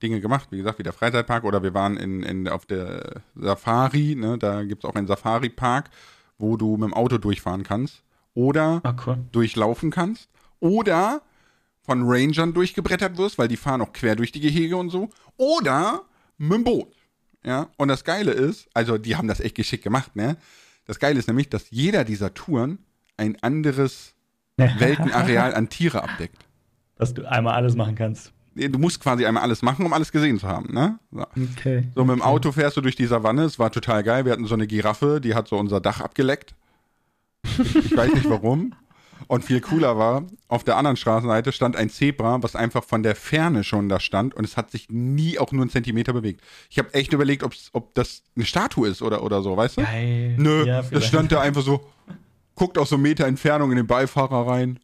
Dinge 0.00 0.20
gemacht, 0.20 0.52
wie 0.52 0.58
gesagt, 0.58 0.78
wie 0.78 0.84
der 0.84 0.92
Freizeitpark 0.92 1.42
oder 1.42 1.64
wir 1.64 1.74
waren 1.74 1.96
in, 1.96 2.22
in, 2.22 2.46
auf 2.48 2.66
der 2.66 3.22
Safari. 3.34 4.14
Ne? 4.14 4.38
Da 4.38 4.62
gibt 4.62 4.84
es 4.84 4.88
auch 4.88 4.94
einen 4.94 5.08
Safari-Park, 5.08 5.90
wo 6.38 6.56
du 6.56 6.76
mit 6.76 6.90
dem 6.90 6.94
Auto 6.94 7.18
durchfahren 7.18 7.64
kannst 7.64 8.04
oder 8.38 8.80
Ah, 8.84 8.94
cool. 9.06 9.18
durchlaufen 9.32 9.90
kannst 9.90 10.28
oder 10.60 11.22
von 11.82 12.02
Rangern 12.04 12.54
durchgebrettert 12.54 13.18
wirst, 13.18 13.36
weil 13.38 13.48
die 13.48 13.56
fahren 13.56 13.80
auch 13.82 13.92
quer 13.92 14.14
durch 14.14 14.30
die 14.30 14.40
Gehege 14.40 14.76
und 14.76 14.90
so 14.90 15.08
oder 15.36 16.02
mit 16.36 16.52
dem 16.58 16.64
Boot. 16.64 16.94
Ja, 17.44 17.68
und 17.78 17.88
das 17.88 18.04
Geile 18.04 18.30
ist, 18.32 18.68
also 18.74 18.96
die 18.98 19.16
haben 19.16 19.26
das 19.28 19.40
echt 19.40 19.54
geschickt 19.56 19.82
gemacht, 19.84 20.14
ne? 20.14 20.36
Das 20.86 20.98
Geile 20.98 21.18
ist 21.18 21.26
nämlich, 21.28 21.48
dass 21.50 21.70
jeder 21.70 22.04
dieser 22.04 22.32
Touren 22.32 22.78
ein 23.16 23.36
anderes 23.42 24.14
Weltenareal 24.56 25.54
an 25.54 25.68
Tiere 25.68 26.02
abdeckt. 26.02 26.44
Dass 26.96 27.14
du 27.14 27.24
einmal 27.28 27.54
alles 27.54 27.74
machen 27.74 27.94
kannst. 27.94 28.32
Du 28.54 28.78
musst 28.78 29.00
quasi 29.00 29.24
einmal 29.24 29.42
alles 29.44 29.62
machen, 29.62 29.84
um 29.86 29.92
alles 29.92 30.10
gesehen 30.12 30.38
zu 30.38 30.48
haben, 30.48 30.72
ne? 30.74 30.98
So. 31.12 31.24
Okay. 31.56 31.84
So, 31.94 32.04
mit 32.04 32.14
dem 32.16 32.22
Auto 32.22 32.50
fährst 32.52 32.76
du 32.76 32.80
durch 32.80 32.96
die 32.96 33.06
Savanne, 33.06 33.42
es 33.44 33.58
war 33.58 33.70
total 33.70 34.02
geil. 34.02 34.24
Wir 34.24 34.32
hatten 34.32 34.46
so 34.46 34.54
eine 34.54 34.66
Giraffe, 34.66 35.20
die 35.20 35.34
hat 35.34 35.46
so 35.48 35.56
unser 35.58 35.80
Dach 35.80 36.00
abgeleckt. 36.00 36.54
Ich, 37.44 37.96
weiß 37.96 38.12
nicht 38.14 38.28
warum. 38.28 38.74
Und 39.26 39.44
viel 39.44 39.60
cooler 39.60 39.98
war, 39.98 40.24
auf 40.46 40.64
der 40.64 40.76
anderen 40.76 40.96
Straßenseite 40.96 41.52
stand 41.52 41.76
ein 41.76 41.90
Zebra, 41.90 42.42
was 42.42 42.56
einfach 42.56 42.84
von 42.84 43.02
der 43.02 43.14
Ferne 43.14 43.62
schon 43.62 43.88
da 43.88 44.00
stand 44.00 44.34
und 44.34 44.44
es 44.44 44.56
hat 44.56 44.70
sich 44.70 44.88
nie 44.88 45.38
auch 45.38 45.52
nur 45.52 45.62
einen 45.62 45.70
Zentimeter 45.70 46.12
bewegt. 46.12 46.40
Ich 46.70 46.78
habe 46.78 46.94
echt 46.94 47.12
überlegt, 47.12 47.42
ob 47.42 47.94
das 47.94 48.22
eine 48.36 48.46
Statue 48.46 48.88
ist 48.88 49.02
oder, 49.02 49.22
oder 49.22 49.42
so, 49.42 49.56
weißt 49.56 49.78
du? 49.78 49.82
Geil. 49.82 50.34
Nö, 50.38 50.64
Ja, 50.64 50.82
das 50.82 51.06
stand 51.06 51.32
da 51.32 51.40
einfach 51.40 51.62
so, 51.62 51.84
guckt 52.54 52.78
aus 52.78 52.88
so 52.88 52.96
Meter 52.96 53.26
Entfernung 53.26 53.70
in 53.70 53.76
den 53.76 53.86
Beifahrer 53.86 54.46
rein. 54.46 54.78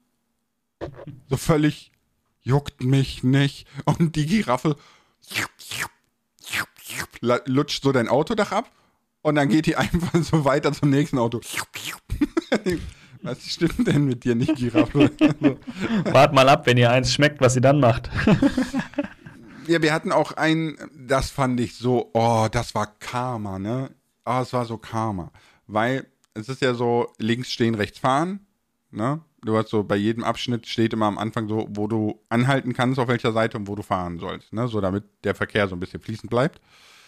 So 1.31 1.37
völlig 1.37 1.93
juckt 2.43 2.83
mich 2.83 3.23
nicht. 3.25 3.67
Und 3.85 4.17
die 4.17 4.27
Giraffe 4.27 4.77
lutscht 7.47 7.83
so 7.83 7.93
dein 7.93 8.09
Autodach 8.09 8.53
ab 8.53 8.71
und 9.25 9.35
dann 9.37 9.49
geht 9.49 9.67
die 9.67 9.75
einfach 9.77 10.23
so 10.23 10.45
weiter 10.45 10.73
zum 10.73 10.91
nächsten 10.91 11.19
Auto. 11.19 11.41
Was 13.23 13.43
stimmt 13.43 13.89
denn 13.89 14.05
mit 14.05 14.25
dir 14.25 14.35
nicht, 14.35 14.55
Giraffe? 14.57 15.11
So. 15.41 15.59
Wart 16.13 16.35
mal 16.35 16.47
ab, 16.49 16.67
wenn 16.67 16.77
ihr 16.77 16.91
eins 16.91 17.15
schmeckt, 17.15 17.41
was 17.41 17.55
sie 17.55 17.63
dann 17.63 17.81
macht. 17.81 18.11
Ja, 19.67 19.81
wir 19.81 19.95
hatten 19.95 20.13
auch 20.13 20.33
ein, 20.33 20.77
das 20.95 21.31
fand 21.31 21.59
ich 21.59 21.75
so, 21.75 22.11
oh, 22.13 22.49
das 22.53 22.75
war 22.75 22.87
Karma, 22.99 23.59
ne? 23.59 23.91
Ah, 24.25 24.43
es 24.43 24.53
war 24.53 24.67
so 24.67 24.77
Karma. 24.77 25.33
Weil 25.67 26.07
es 26.35 26.51
ist 26.51 26.61
ja 26.61 26.75
so, 26.75 27.15
links 27.17 27.51
stehen, 27.51 27.75
rechts 27.75 27.99
fahren, 27.99 28.41
ne? 28.91 29.23
Du 29.41 29.57
hast 29.57 29.71
so, 29.71 29.85
bei 29.85 29.97
jedem 29.97 30.23
Abschnitt 30.23 30.67
steht 30.67 30.93
immer 30.93 31.07
am 31.07 31.17
Anfang 31.17 31.49
so, 31.49 31.67
wo 31.71 31.87
du 31.87 32.21
anhalten 32.29 32.75
kannst, 32.75 32.99
auf 32.99 33.09
welcher 33.09 33.33
Seite 33.33 33.57
und 33.57 33.69
wo 33.69 33.75
du 33.75 33.83
fahren 33.83 34.19
sollst, 34.19 34.53
ne? 34.53 34.69
So 34.69 34.83
damit 34.83 35.05
der 35.25 35.35
Verkehr 35.35 35.67
so 35.67 35.77
ein 35.77 35.81
bisschen 35.81 36.03
fließend 36.03 36.29
bleibt. 36.29 36.61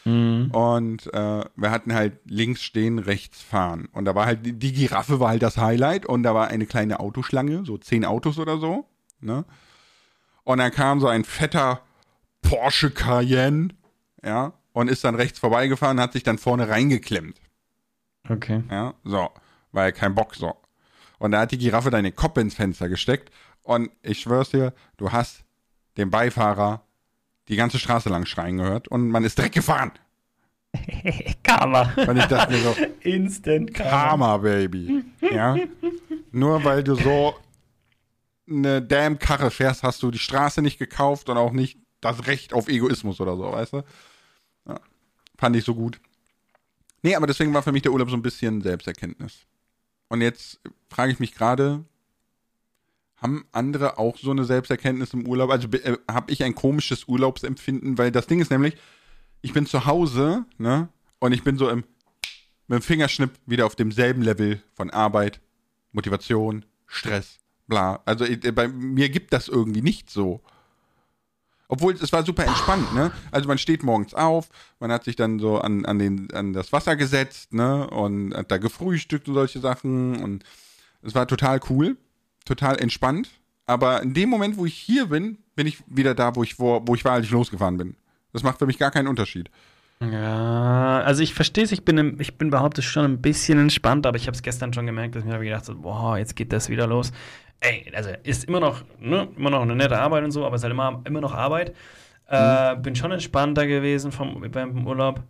Mhm. 0.06 0.50
Und 0.52 1.12
äh, 1.12 1.44
wir 1.56 1.70
hatten 1.70 1.92
halt 1.92 2.20
links 2.24 2.62
stehen, 2.62 2.98
rechts 2.98 3.42
fahren. 3.42 3.88
Und 3.92 4.04
da 4.04 4.14
war 4.14 4.24
halt, 4.26 4.40
die- 4.44 4.72
Giraffe 4.72 5.18
war 5.20 5.30
halt 5.30 5.42
das 5.42 5.56
Highlight 5.58 6.06
und 6.06 6.22
da 6.22 6.34
war 6.34 6.48
eine 6.48 6.64
kleine 6.66 7.00
Autoschlange, 7.00 7.64
so 7.66 7.76
zehn 7.76 8.04
Autos 8.04 8.38
oder 8.38 8.58
so. 8.58 8.86
Ne? 9.20 9.44
Und 10.44 10.58
dann 10.58 10.70
kam 10.70 11.00
so 11.00 11.08
ein 11.08 11.24
fetter 11.24 11.80
Porsche 12.42 12.90
Cayenne, 12.92 13.70
ja, 14.24 14.52
und 14.72 14.88
ist 14.88 15.02
dann 15.02 15.16
rechts 15.16 15.38
vorbeigefahren, 15.40 16.00
hat 16.00 16.12
sich 16.12 16.22
dann 16.22 16.38
vorne 16.38 16.68
reingeklemmt. 16.68 17.40
Okay. 18.28 18.62
Ja, 18.70 18.94
so, 19.02 19.30
weil 19.72 19.90
kein 19.92 20.14
Bock 20.14 20.34
so. 20.36 20.54
Und 21.18 21.32
da 21.32 21.40
hat 21.40 21.50
die 21.50 21.58
Giraffe 21.58 21.90
deine 21.90 22.12
Kopf 22.12 22.36
ins 22.38 22.54
Fenster 22.54 22.88
gesteckt 22.88 23.32
und 23.62 23.90
ich 24.02 24.20
schwör's 24.20 24.50
dir, 24.50 24.72
du 24.98 25.10
hast 25.10 25.44
den 25.96 26.10
Beifahrer 26.10 26.85
die 27.48 27.56
ganze 27.56 27.78
Straße 27.78 28.08
lang 28.08 28.26
schreien 28.26 28.58
gehört 28.58 28.88
und 28.88 29.08
man 29.08 29.24
ist 29.24 29.38
direkt 29.38 29.54
gefahren. 29.54 29.92
Karma. 31.42 31.92
Und 31.96 32.16
ich 32.16 32.26
dachte 32.26 32.52
mir 32.52 32.60
so, 32.60 32.76
Instant 33.00 33.72
Karma. 33.72 33.90
Karma, 33.90 34.36
Baby. 34.38 35.04
Ja. 35.20 35.56
Nur 36.32 36.64
weil 36.64 36.82
du 36.84 36.94
so 36.96 37.34
eine 38.48 38.82
damn 38.82 39.18
Karre 39.18 39.50
fährst, 39.50 39.82
hast 39.82 40.02
du 40.02 40.10
die 40.10 40.18
Straße 40.18 40.62
nicht 40.62 40.78
gekauft 40.78 41.28
und 41.28 41.36
auch 41.36 41.52
nicht 41.52 41.78
das 42.00 42.26
Recht 42.26 42.52
auf 42.52 42.68
Egoismus 42.68 43.20
oder 43.20 43.36
so, 43.36 43.44
weißt 43.52 43.72
du? 43.72 43.82
Ja. 44.68 44.80
Fand 45.36 45.56
ich 45.56 45.64
so 45.64 45.74
gut. 45.74 46.00
Nee, 47.02 47.14
aber 47.14 47.26
deswegen 47.26 47.54
war 47.54 47.62
für 47.62 47.72
mich 47.72 47.82
der 47.82 47.92
Urlaub 47.92 48.10
so 48.10 48.16
ein 48.16 48.22
bisschen 48.22 48.60
Selbsterkenntnis. 48.62 49.46
Und 50.08 50.20
jetzt 50.20 50.60
frage 50.88 51.12
ich 51.12 51.20
mich 51.20 51.34
gerade, 51.34 51.84
haben 53.16 53.46
andere 53.52 53.98
auch 53.98 54.18
so 54.18 54.30
eine 54.30 54.44
Selbsterkenntnis 54.44 55.14
im 55.14 55.26
Urlaub? 55.26 55.50
Also 55.50 55.68
äh, 55.68 55.96
habe 56.10 56.32
ich 56.32 56.44
ein 56.44 56.54
komisches 56.54 57.08
Urlaubsempfinden? 57.08 57.98
Weil 57.98 58.12
das 58.12 58.26
Ding 58.26 58.40
ist 58.40 58.50
nämlich, 58.50 58.76
ich 59.42 59.52
bin 59.52 59.66
zu 59.66 59.86
Hause, 59.86 60.44
ne? 60.58 60.88
Und 61.18 61.32
ich 61.32 61.42
bin 61.42 61.56
so 61.56 61.68
im 61.68 61.84
mit 62.68 62.80
dem 62.80 62.82
Fingerschnipp 62.82 63.30
wieder 63.46 63.66
auf 63.66 63.76
demselben 63.76 64.22
Level 64.22 64.62
von 64.74 64.90
Arbeit, 64.90 65.40
Motivation, 65.92 66.64
Stress, 66.86 67.38
bla. 67.68 68.00
Also 68.04 68.24
äh, 68.24 68.36
bei 68.36 68.68
mir 68.68 69.08
gibt 69.08 69.32
das 69.32 69.48
irgendwie 69.48 69.82
nicht 69.82 70.10
so. 70.10 70.40
Obwohl 71.68 71.94
es 71.94 72.12
war 72.12 72.24
super 72.24 72.44
entspannt, 72.44 72.94
ne? 72.94 73.10
Also 73.32 73.48
man 73.48 73.58
steht 73.58 73.82
morgens 73.82 74.14
auf, 74.14 74.48
man 74.78 74.92
hat 74.92 75.04
sich 75.04 75.16
dann 75.16 75.40
so 75.40 75.58
an, 75.58 75.84
an, 75.84 75.98
den, 75.98 76.32
an 76.32 76.52
das 76.52 76.72
Wasser 76.72 76.94
gesetzt, 76.94 77.52
ne? 77.52 77.88
Und 77.88 78.34
hat 78.34 78.50
da 78.50 78.58
gefrühstückt 78.58 79.28
und 79.28 79.34
solche 79.34 79.60
Sachen. 79.60 80.22
Und 80.22 80.44
es 81.02 81.14
war 81.14 81.26
total 81.26 81.60
cool, 81.70 81.96
total 82.46 82.78
entspannt. 82.78 83.28
Aber 83.66 84.02
in 84.02 84.14
dem 84.14 84.30
Moment, 84.30 84.56
wo 84.56 84.64
ich 84.64 84.74
hier 84.74 85.06
bin, 85.06 85.38
bin 85.54 85.66
ich 85.66 85.82
wieder 85.86 86.14
da, 86.14 86.34
wo 86.36 86.42
ich, 86.42 86.58
wo, 86.58 86.80
wo 86.86 86.94
ich 86.94 87.04
war, 87.04 87.12
als 87.12 87.26
ich 87.26 87.32
losgefahren 87.32 87.76
bin. 87.76 87.96
Das 88.32 88.42
macht 88.42 88.58
für 88.58 88.66
mich 88.66 88.78
gar 88.78 88.90
keinen 88.90 89.08
Unterschied. 89.08 89.50
Ja, 90.00 91.00
also 91.00 91.22
ich 91.22 91.32
verstehe 91.34 91.64
es, 91.64 91.72
ich 91.72 91.84
bin, 91.84 92.20
ich 92.20 92.36
bin 92.36 92.50
behauptet 92.50 92.84
schon 92.84 93.04
ein 93.04 93.22
bisschen 93.22 93.58
entspannt, 93.58 94.06
aber 94.06 94.16
ich 94.16 94.26
habe 94.26 94.34
es 94.34 94.42
gestern 94.42 94.72
schon 94.72 94.86
gemerkt, 94.86 95.14
dass 95.14 95.24
ich 95.24 95.28
mir 95.28 95.38
gedacht 95.38 95.68
habe, 95.68 95.78
boah, 95.78 96.18
jetzt 96.18 96.36
geht 96.36 96.52
das 96.52 96.68
wieder 96.68 96.86
los. 96.86 97.12
Ey, 97.60 97.90
also 97.94 98.10
ist 98.22 98.44
immer 98.44 98.60
noch, 98.60 98.84
ne, 99.00 99.28
immer 99.36 99.50
noch 99.50 99.62
eine 99.62 99.74
nette 99.74 99.98
Arbeit 99.98 100.24
und 100.24 100.32
so, 100.32 100.44
aber 100.44 100.56
es 100.56 100.60
ist 100.60 100.64
halt 100.64 100.74
immer, 100.74 101.00
immer 101.06 101.22
noch 101.22 101.34
Arbeit. 101.34 101.74
Äh, 102.28 102.74
mhm. 102.74 102.82
bin 102.82 102.96
schon 102.96 103.12
entspannter 103.12 103.66
gewesen 103.66 104.12
vom, 104.12 104.44
beim 104.50 104.86
Urlaub. 104.86 105.22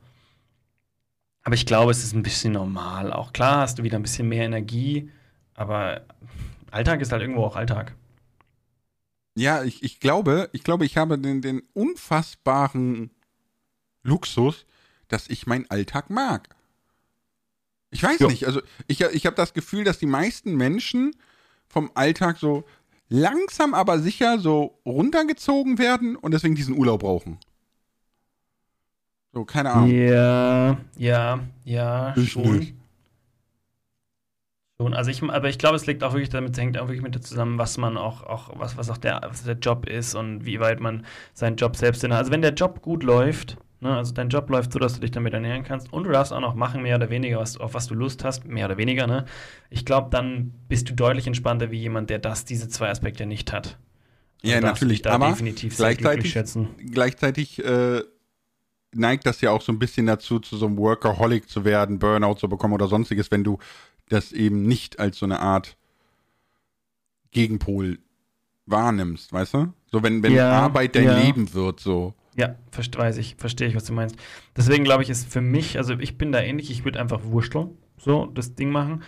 Aber 1.45 1.55
ich 1.55 1.67
glaube, 1.67 1.93
es 1.93 2.03
ist 2.03 2.15
ein 2.15 2.25
bisschen 2.25 2.55
normal. 2.55 3.13
Auch 3.13 3.33
klar 3.33 3.59
hast 3.61 3.79
du 3.79 3.85
wieder 3.85 3.99
ein 3.99 4.03
bisschen 4.03 4.29
mehr 4.29 4.45
Energie, 4.45 5.11
aber 5.55 6.01
Alltag 6.71 7.01
ist 7.01 7.13
halt 7.13 7.23
irgendwo 7.23 7.45
auch 7.45 7.57
Alltag. 7.57 7.95
Ja, 9.35 9.63
ich, 9.65 9.83
ich 9.83 10.01
glaube, 10.01 10.49
ich 10.53 10.65
glaube, 10.65 10.87
ich 10.87 10.97
habe 10.97 11.19
den, 11.19 11.43
den 11.43 11.63
unfassbaren 11.75 13.11
Luxus, 14.03 14.65
dass 15.09 15.29
ich 15.29 15.47
meinen 15.47 15.71
Alltag 15.71 16.11
mag. 16.11 16.49
Ich 17.91 18.03
weiß 18.03 18.21
jo. 18.21 18.29
nicht, 18.29 18.47
also 18.47 18.61
ich, 18.87 19.01
ich 19.01 19.27
habe 19.27 19.37
das 19.37 19.55
Gefühl, 19.55 19.85
dass 19.85 19.99
die 19.99 20.07
meisten 20.07 20.57
Menschen 20.57 21.15
vom 21.69 21.91
Alltag 21.95 22.39
so 22.39 22.65
langsam 23.09 23.75
aber 23.75 24.01
sicher 24.01 24.39
so 24.39 24.79
runtergezogen 24.85 25.79
werden 25.79 26.17
und 26.17 26.33
deswegen 26.33 26.55
diesen 26.55 26.77
Urlaub 26.77 27.01
brauchen. 27.01 27.39
So, 29.33 29.45
keine 29.45 29.71
Ahnung. 29.71 29.91
Ja, 29.91 30.79
ja, 30.97 31.41
ja, 31.65 32.17
ich 32.17 32.33
schon. 32.33 32.59
Nicht. 32.59 32.76
Schon, 34.79 34.93
also 34.93 35.11
ich, 35.11 35.23
aber 35.23 35.49
ich 35.49 35.59
glaube, 35.59 35.77
es 35.77 35.87
liegt 35.87 36.05
auch 36.05 36.13
wirklich 36.13 36.29
damit, 36.29 36.57
hängt 36.59 36.77
auch 36.79 36.89
wirklich 36.89 37.03
mit 37.03 37.25
zusammen, 37.25 37.59
was 37.59 37.79
man 37.79 37.97
auch, 37.97 38.23
auch 38.25 38.51
was, 38.59 38.77
was 38.77 38.91
auch 38.91 38.99
der, 38.99 39.23
was 39.25 39.43
der 39.43 39.57
Job 39.57 39.87
ist 39.87 40.15
und 40.15 40.45
wie 40.45 40.61
weit 40.61 40.81
man 40.81 41.07
seinen 41.33 41.57
Job 41.57 41.77
selbst 41.77 42.05
in. 42.05 42.13
Also 42.13 42.31
wenn 42.31 42.43
der 42.43 42.53
Job 42.53 42.83
gut 42.83 43.03
läuft, 43.03 43.57
ne, 43.81 43.97
also 43.97 44.13
dein 44.13 44.29
Job 44.29 44.51
läuft 44.51 44.73
so, 44.73 44.79
dass 44.79 44.95
du 44.95 45.01
dich 45.01 45.13
damit 45.13 45.33
ernähren 45.33 45.65
kannst 45.65 45.91
und 45.95 46.05
du 46.05 46.11
darfst 46.11 46.31
auch 46.31 46.41
noch 46.41 46.55
machen, 46.55 46.83
mehr 46.83 46.97
oder 46.97 47.09
weniger, 47.09 47.39
was, 47.39 47.57
auf 47.57 47.73
was 47.73 47.87
du 47.87 47.95
Lust 47.95 48.23
hast, 48.23 48.45
mehr 48.45 48.67
oder 48.67 48.77
weniger, 48.77 49.07
ne? 49.07 49.25
Ich 49.71 49.87
glaube, 49.87 50.09
dann 50.11 50.53
bist 50.69 50.91
du 50.91 50.95
deutlich 50.95 51.27
entspannter 51.27 51.71
wie 51.71 51.79
jemand, 51.79 52.11
der 52.11 52.19
das, 52.19 52.45
diese 52.45 52.69
zwei 52.69 52.91
Aspekte 52.91 53.25
nicht 53.25 53.55
hat. 53.55 53.79
Und 54.43 54.51
ja, 54.51 54.61
natürlich, 54.61 55.01
da 55.01 55.13
aber 55.13 55.31
definitiv 55.31 55.75
gleichzeitig, 55.75 56.33
schätzen. 56.33 56.69
gleichzeitig 56.93 57.65
äh, 57.65 58.03
neigt 58.95 59.27
das 59.27 59.41
ja 59.41 59.51
auch 59.51 59.63
so 59.63 59.73
ein 59.73 59.79
bisschen 59.79 60.07
dazu, 60.07 60.39
zu 60.39 60.57
so 60.57 60.67
einem 60.67 60.77
Workaholic 60.77 61.49
zu 61.49 61.65
werden, 61.65 61.99
Burnout 61.99 62.35
zu 62.35 62.49
bekommen 62.49 62.75
oder 62.75 62.89
sonstiges, 62.89 63.31
wenn 63.31 63.43
du 63.43 63.59
das 64.09 64.33
eben 64.33 64.67
nicht 64.67 64.99
als 64.99 65.19
so 65.19 65.27
eine 65.27 65.41
Art 65.41 65.77
Gegenpol 67.31 67.99
wahrnimmst, 68.67 69.33
weißt 69.33 69.55
du? 69.55 69.73
So, 69.91 70.03
wenn, 70.03 70.23
wenn 70.23 70.33
ja, 70.33 70.51
Arbeit 70.51 70.97
dein 70.97 71.05
ja. 71.05 71.19
Leben 71.19 71.53
wird, 71.55 71.81
so. 71.81 72.15
Ja, 72.37 72.57
weiß 72.73 73.17
ich, 73.19 73.37
verstehe 73.39 73.69
ich, 73.69 73.75
was 73.75 73.85
du 73.85 73.93
meinst. 73.93 74.17
Deswegen 74.57 74.85
glaube 74.85 75.03
ich, 75.03 75.11
ist 75.11 75.31
für 75.31 75.41
mich, 75.41 75.79
also 75.79 75.95
ich 75.95 76.19
bin 76.19 76.33
da 76.33 76.41
ähnlich, 76.41 76.71
ich 76.71 76.85
würde 76.85 77.01
einfach 77.01 77.25
wursteln, 77.25 77.71
so 77.97 78.27
das 78.27 78.55
Ding 78.55 78.71
machen. 78.71 79.03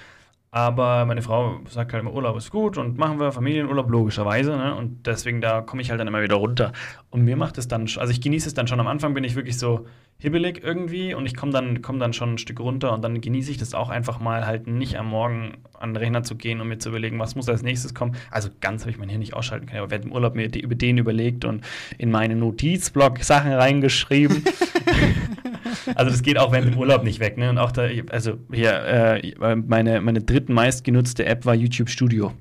Aber 0.51 1.05
meine 1.05 1.21
Frau 1.21 1.61
sagt 1.69 1.93
halt 1.93 2.03
immer, 2.03 2.13
Urlaub 2.13 2.37
ist 2.37 2.51
gut 2.51 2.79
und 2.79 2.97
machen 2.97 3.21
wir 3.21 3.33
Familienurlaub 3.33 3.91
logischerweise. 3.91 4.57
Ne? 4.57 4.75
Und 4.75 5.07
deswegen 5.07 5.43
da 5.43 5.61
komme 5.61 5.83
ich 5.83 5.91
halt 5.91 6.01
dann 6.01 6.09
immer 6.09 6.23
wieder 6.23 6.37
runter. 6.37 6.73
Und 7.11 7.23
mir 7.23 7.37
macht 7.37 7.59
es 7.59 7.69
dann, 7.69 7.83
also 7.83 8.11
ich 8.11 8.21
genieße 8.23 8.49
es 8.49 8.55
dann 8.55 8.67
schon. 8.67 8.81
Am 8.81 8.87
Anfang 8.87 9.13
bin 9.13 9.25
ich 9.25 9.37
wirklich 9.37 9.59
so 9.59 9.87
hibbelig 10.21 10.65
irgendwie 10.65 11.15
und 11.15 11.27
ich 11.27 11.37
komme 11.37 11.53
dann, 11.53 11.83
komm 11.83 12.01
dann 12.01 12.13
schon 12.13 12.35
ein 12.35 12.39
Stück 12.39 12.61
runter 12.61 12.93
und 12.93 13.03
dann 13.03 13.21
genieße 13.21 13.51
ich 13.51 13.59
das 13.59 13.75
auch 13.75 13.89
einfach 13.89 14.19
mal 14.19 14.47
halt 14.47 14.67
nicht 14.67 14.99
am 14.99 15.09
Morgen 15.09 15.59
an 15.79 15.91
den 15.91 15.97
Rechner 15.97 16.25
zu 16.25 16.35
gehen 16.35 16.61
und 16.61 16.69
mir 16.69 16.79
zu 16.79 16.89
überlegen, 16.89 17.19
was 17.19 17.37
muss 17.37 17.49
als 17.49 17.63
nächstes 17.63 17.95
kommen. 17.95 18.17
Also 18.31 18.49
ganz 18.61 18.83
habe 18.83 18.91
ich 18.91 18.99
mein 18.99 19.09
Hirn 19.09 19.21
nicht 19.21 19.35
ausschalten 19.35 19.67
können, 19.67 19.81
aber 19.81 19.91
während 19.91 20.07
im 20.07 20.13
Urlaub 20.13 20.35
mir 20.35 20.53
über 20.57 20.75
den 20.75 20.99
überlegt 20.99 21.45
und 21.45 21.65
in 21.99 22.11
meinen 22.11 22.41
Notizblock 22.41 23.23
Sachen 23.23 23.53
reingeschrieben. 23.53 24.45
Also 25.95 26.11
das 26.11 26.23
geht 26.23 26.39
auch 26.39 26.53
während 26.53 26.73
dem 26.73 26.79
Urlaub 26.79 27.05
nicht 27.05 27.21
weg. 27.21 27.39
Ne? 27.39 27.51
Und 27.51 27.59
auch 27.59 27.73
da, 27.73 27.89
also 28.11 28.39
hier, 28.53 28.73
äh, 28.85 29.57
meine, 29.57 30.01
meine 30.01 30.21
dritten 30.21 30.53
meistgenutzte 30.53 31.25
App 31.25 31.45
war 31.45 31.55
YouTube 31.55 31.89
Studio. 31.89 32.33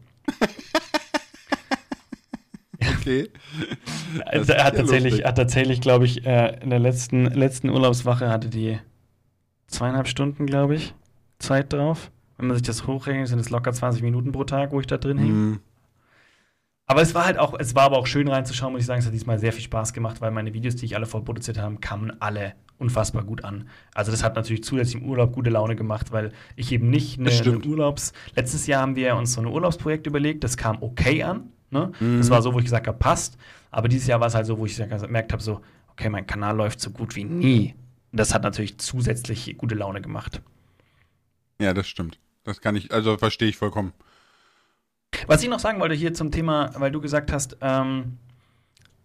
okay. 2.99 3.29
Also, 4.25 4.53
hat, 4.53 4.75
tatsächlich, 4.75 5.25
hat 5.25 5.35
tatsächlich, 5.35 5.81
glaube 5.81 6.05
ich, 6.05 6.25
äh, 6.25 6.59
in 6.61 6.69
der 6.69 6.79
letzten, 6.79 7.25
letzten 7.25 7.69
Urlaubswoche 7.69 8.29
hatte 8.29 8.49
die 8.49 8.79
zweieinhalb 9.67 10.07
Stunden, 10.07 10.45
glaube 10.45 10.75
ich, 10.75 10.93
Zeit 11.39 11.73
drauf. 11.73 12.11
Wenn 12.37 12.47
man 12.47 12.55
sich 12.57 12.65
das 12.65 12.87
hochrechnet, 12.87 13.27
sind 13.27 13.39
es 13.39 13.49
locker 13.49 13.73
20 13.73 14.01
Minuten 14.01 14.31
pro 14.31 14.43
Tag, 14.43 14.71
wo 14.71 14.79
ich 14.79 14.87
da 14.87 14.97
drin 14.97 15.17
hänge. 15.17 15.33
Mm. 15.33 15.59
Aber 16.89 17.01
es 17.01 17.13
war 17.13 17.25
halt 17.25 17.37
auch, 17.37 17.53
es 17.59 17.75
war 17.75 17.83
aber 17.83 17.97
auch 17.97 18.07
schön 18.07 18.29
reinzuschauen, 18.29 18.71
muss 18.71 18.81
ich 18.81 18.87
sagen. 18.87 18.99
Es 18.99 19.05
hat 19.05 19.13
diesmal 19.13 19.39
sehr 19.39 19.51
viel 19.51 19.63
Spaß 19.63 19.91
gemacht, 19.91 20.21
weil 20.21 20.31
meine 20.31 20.53
Videos, 20.53 20.77
die 20.77 20.85
ich 20.85 20.95
alle 20.95 21.05
vorproduziert 21.05 21.57
habe, 21.57 21.75
kamen 21.77 22.13
alle 22.21 22.53
unfassbar 22.77 23.23
gut 23.23 23.43
an. 23.43 23.67
Also 23.93 24.11
das 24.11 24.23
hat 24.23 24.35
natürlich 24.35 24.63
zusätzlich 24.63 25.01
im 25.01 25.09
Urlaub 25.09 25.33
gute 25.33 25.49
Laune 25.49 25.75
gemacht, 25.75 26.13
weil 26.13 26.31
ich 26.55 26.71
eben 26.71 26.89
nicht 26.89 27.19
eine, 27.19 27.29
eine 27.29 27.59
Urlaubs... 27.59 28.13
Letztes 28.35 28.67
Jahr 28.67 28.81
haben 28.81 28.95
wir 28.95 29.15
uns 29.17 29.33
so 29.33 29.41
ein 29.41 29.47
Urlaubsprojekt 29.47 30.07
überlegt, 30.07 30.45
das 30.45 30.55
kam 30.55 30.81
okay 30.81 31.23
an. 31.23 31.51
Ne? 31.71 31.91
Mhm. 31.99 32.19
Das 32.19 32.29
war 32.29 32.41
so, 32.41 32.53
wo 32.53 32.59
ich 32.59 32.65
gesagt 32.65 32.87
habe, 32.87 32.97
passt. 32.97 33.37
Aber 33.69 33.89
dieses 33.89 34.07
Jahr 34.07 34.21
war 34.21 34.27
es 34.27 34.35
halt 34.35 34.45
so, 34.45 34.57
wo 34.57 34.65
ich 34.65 34.77
gemerkt 34.77 35.33
habe, 35.33 35.43
so, 35.43 35.59
okay, 35.91 36.09
mein 36.09 36.25
Kanal 36.25 36.55
läuft 36.55 36.79
so 36.79 36.91
gut 36.91 37.17
wie 37.17 37.25
nie. 37.25 37.75
Und 38.13 38.19
das 38.19 38.33
hat 38.33 38.43
natürlich 38.43 38.77
zusätzlich 38.77 39.57
gute 39.57 39.75
Laune 39.75 40.01
gemacht. 40.01 40.41
Ja, 41.59 41.73
das 41.73 41.87
stimmt. 41.87 42.17
Das 42.45 42.61
kann 42.61 42.77
ich, 42.77 42.93
also 42.93 43.17
verstehe 43.17 43.49
ich 43.49 43.57
vollkommen. 43.57 43.91
Was 45.27 45.43
ich 45.43 45.49
noch 45.49 45.59
sagen 45.59 45.79
wollte 45.79 45.93
hier 45.93 46.13
zum 46.13 46.31
Thema, 46.31 46.71
weil 46.75 46.91
du 46.91 47.01
gesagt 47.01 47.31
hast, 47.31 47.57
ähm, 47.61 48.17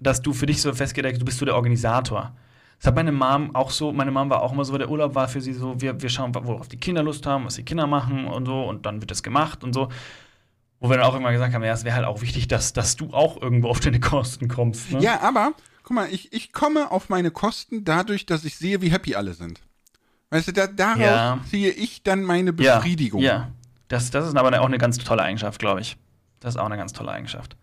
dass 0.01 0.23
du 0.23 0.33
für 0.33 0.47
dich 0.47 0.61
so 0.63 0.73
festgelegt, 0.73 1.21
du 1.21 1.25
bist 1.25 1.39
so 1.39 1.45
der 1.45 1.55
Organisator. 1.57 2.33
Das 2.79 2.89
hat 2.89 2.97
meine 2.97 3.13
Mom 3.13 3.55
auch 3.55 3.71
so, 3.71 3.93
meine 3.93 4.11
Mom 4.11 4.31
war 4.31 4.43
auch 4.43 4.53
immer 4.53 4.65
so, 4.65 4.77
der 4.77 4.89
Urlaub 4.89 5.15
war 5.15 5.29
für 5.29 5.41
sie 5.41 5.53
so, 5.53 5.81
wir, 5.81 6.01
wir 6.01 6.09
schauen, 6.09 6.35
worauf 6.35 6.69
die 6.69 6.79
Kinder 6.79 7.03
Lust 7.03 7.27
haben, 7.27 7.45
was 7.45 7.55
die 7.55 7.65
Kinder 7.65 7.87
machen 7.87 8.27
und 8.27 8.47
so 8.47 8.65
und 8.65 8.87
dann 8.87 9.01
wird 9.01 9.11
das 9.11 9.23
gemacht 9.23 9.63
und 9.63 9.73
so. 9.73 9.89
Wo 10.81 10.91
wir 10.91 10.97
dann 10.97 11.07
auch 11.07 11.15
immer 11.15 11.31
gesagt 11.31 11.55
haben, 11.55 11.63
ja, 11.63 11.73
es 11.73 11.85
wäre 11.85 11.95
halt 11.95 12.07
auch 12.07 12.23
wichtig, 12.23 12.49
dass, 12.49 12.73
dass 12.73 12.97
du 12.97 13.13
auch 13.13 13.41
irgendwo 13.41 13.69
auf 13.69 13.79
deine 13.79 14.01
Kosten 14.01 14.49
kommst. 14.49 14.91
Ne? 14.91 15.01
Ja, 15.01 15.21
aber, 15.21 15.53
guck 15.85 15.95
mal, 15.95 16.09
ich, 16.11 16.33
ich 16.33 16.53
komme 16.53 16.91
auf 16.91 17.09
meine 17.09 17.31
Kosten 17.31 17.85
dadurch, 17.85 18.27
dass 18.27 18.45
ich 18.45 18.57
sehe, 18.57 18.83
wie 18.83 18.91
happy 18.91 19.15
alle 19.15 19.35
sind. 19.35 19.61
Weißt 20.31 20.49
du, 20.49 20.53
da, 20.53 20.67
daraus 20.67 21.01
ja. 21.01 21.39
ziehe 21.49 21.71
ich 21.71 22.03
dann 22.03 22.25
meine 22.25 22.53
Befriedigung. 22.53 23.21
Ja, 23.21 23.33
ja. 23.33 23.53
Das, 23.87 24.11
das 24.11 24.27
ist 24.27 24.37
aber 24.37 24.61
auch 24.61 24.67
eine 24.67 24.79
ganz 24.79 24.99
tolle 24.99 25.23
Eigenschaft, 25.23 25.61
glaube 25.61 25.83
ich. 25.83 25.97
Das 26.43 26.55
ist 26.55 26.61
auch 26.61 26.67
eine 26.67 26.77
ganz 26.77 26.93
tolle 26.93 27.13
Eigenschaft. 27.13 27.57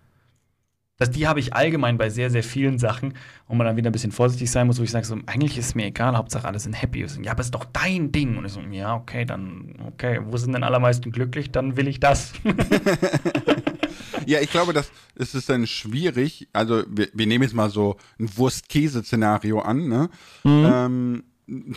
Das, 1.00 1.10
die 1.12 1.28
habe 1.28 1.40
ich 1.40 1.54
allgemein 1.54 1.98
bei 1.98 2.10
sehr, 2.10 2.30
sehr 2.30 2.44
vielen 2.44 2.78
Sachen, 2.78 3.14
wo 3.48 3.56
man 3.56 3.66
dann 3.66 3.78
wieder 3.78 3.90
ein 3.90 3.94
bisschen 3.94 4.12
vorsichtig 4.12 4.52
sein 4.52 4.68
muss, 4.68 4.80
wo 4.80 4.84
ich 4.84 4.92
sage, 4.92 5.06
so, 5.06 5.18
eigentlich 5.28 5.58
ist 5.58 5.68
es 5.68 5.76
mir 5.76 5.86
egal, 5.86 6.18
Hauptsache 6.18 6.46
alle 6.46 6.60
sind 6.60 6.74
happy. 6.74 7.08
So, 7.08 7.22
ja, 7.22 7.32
aber 7.32 7.40
es 7.40 7.48
ist 7.48 7.56
doch 7.56 7.66
dein 7.66 8.12
Ding. 8.12 8.38
Und 8.38 8.46
ich 8.46 8.52
so, 8.52 8.60
ja, 8.60 8.96
okay, 8.96 9.24
dann, 9.24 9.76
okay, 9.88 10.20
wo 10.24 10.36
sind 10.36 10.54
denn 10.54 10.64
allermeisten 10.64 11.12
glücklich? 11.12 11.52
Dann 11.52 11.78
will 11.78 11.88
ich 11.88 12.02
das. 12.02 12.34
ja, 14.26 14.42
ich 14.42 14.52
glaube, 14.52 14.74
das, 14.74 14.92
ist 15.16 15.50
dann 15.50 15.68
schwierig. 15.68 16.50
Also, 16.52 16.84
wir, 16.90 17.08
wir 17.14 17.28
nehmen 17.28 17.44
jetzt 17.44 17.56
mal 17.56 17.70
so 17.70 17.96
ein 18.20 18.30
Wurst-Käse-Szenario 18.36 19.62
an, 19.62 19.88
ne? 19.88 20.10
Mhm. 20.44 20.66
Ähm, 20.70 21.24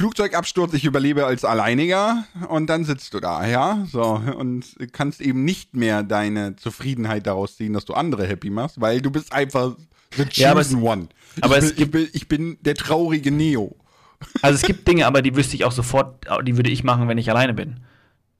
Flugzeugabsturz, 0.00 0.72
ich 0.72 0.86
überlebe 0.86 1.26
als 1.26 1.44
Alleiniger 1.44 2.24
und 2.48 2.68
dann 2.70 2.84
sitzt 2.84 3.12
du 3.12 3.20
da, 3.20 3.46
ja, 3.46 3.84
so 3.92 4.18
und 4.34 4.64
kannst 4.92 5.20
eben 5.20 5.44
nicht 5.44 5.76
mehr 5.76 6.02
deine 6.02 6.56
Zufriedenheit 6.56 7.26
daraus 7.26 7.58
ziehen, 7.58 7.74
dass 7.74 7.84
du 7.84 7.92
andere 7.92 8.26
happy 8.26 8.48
machst, 8.48 8.80
weil 8.80 9.02
du 9.02 9.10
bist 9.10 9.30
einfach 9.34 9.76
the 10.16 10.24
chosen 10.24 10.40
ja, 10.40 10.52
aber 10.52 10.90
one. 10.92 11.08
Aber 11.42 11.58
ich, 11.58 11.64
es 11.64 11.74
bin, 11.74 11.90
gibt, 11.90 11.94
ich, 11.94 12.00
bin, 12.00 12.08
ich 12.14 12.28
bin 12.28 12.58
der 12.62 12.76
traurige 12.76 13.30
Neo. 13.30 13.76
Also 14.42 14.56
es 14.56 14.62
gibt 14.62 14.88
Dinge, 14.88 15.06
aber 15.06 15.20
die 15.20 15.36
wüsste 15.36 15.54
ich 15.56 15.66
auch 15.66 15.72
sofort, 15.72 16.26
die 16.44 16.56
würde 16.56 16.70
ich 16.70 16.82
machen, 16.82 17.08
wenn 17.08 17.18
ich 17.18 17.28
alleine 17.28 17.52
bin. 17.52 17.80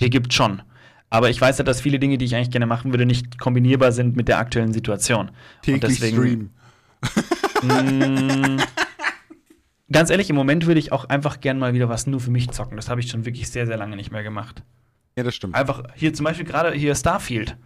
Die 0.00 0.08
gibt 0.08 0.32
schon. 0.32 0.62
Aber 1.10 1.28
ich 1.28 1.40
weiß 1.40 1.58
ja, 1.58 1.64
dass 1.64 1.82
viele 1.82 1.98
Dinge, 1.98 2.16
die 2.16 2.24
ich 2.24 2.34
eigentlich 2.34 2.50
gerne 2.50 2.66
machen 2.66 2.92
würde, 2.92 3.04
nicht 3.04 3.38
kombinierbar 3.38 3.92
sind 3.92 4.16
mit 4.16 4.28
der 4.28 4.38
aktuellen 4.38 4.72
Situation. 4.72 5.30
Täglich 5.62 5.74
und 5.74 5.90
deswegen, 5.90 6.16
Stream. 6.16 6.50
Mh, 7.62 8.64
ganz 9.92 10.10
ehrlich, 10.10 10.30
im 10.30 10.36
Moment 10.36 10.66
würde 10.66 10.80
ich 10.80 10.92
auch 10.92 11.06
einfach 11.06 11.40
gern 11.40 11.58
mal 11.58 11.74
wieder 11.74 11.88
was 11.88 12.06
nur 12.06 12.20
für 12.20 12.30
mich 12.30 12.50
zocken. 12.50 12.76
Das 12.76 12.88
habe 12.88 13.00
ich 13.00 13.08
schon 13.08 13.24
wirklich 13.24 13.50
sehr, 13.50 13.66
sehr 13.66 13.76
lange 13.76 13.96
nicht 13.96 14.10
mehr 14.10 14.22
gemacht. 14.22 14.62
Ja, 15.16 15.24
das 15.24 15.34
stimmt. 15.34 15.54
Einfach 15.54 15.84
hier 15.94 16.14
zum 16.14 16.24
Beispiel 16.24 16.46
gerade 16.46 16.72
hier 16.72 16.94
Starfield. 16.94 17.56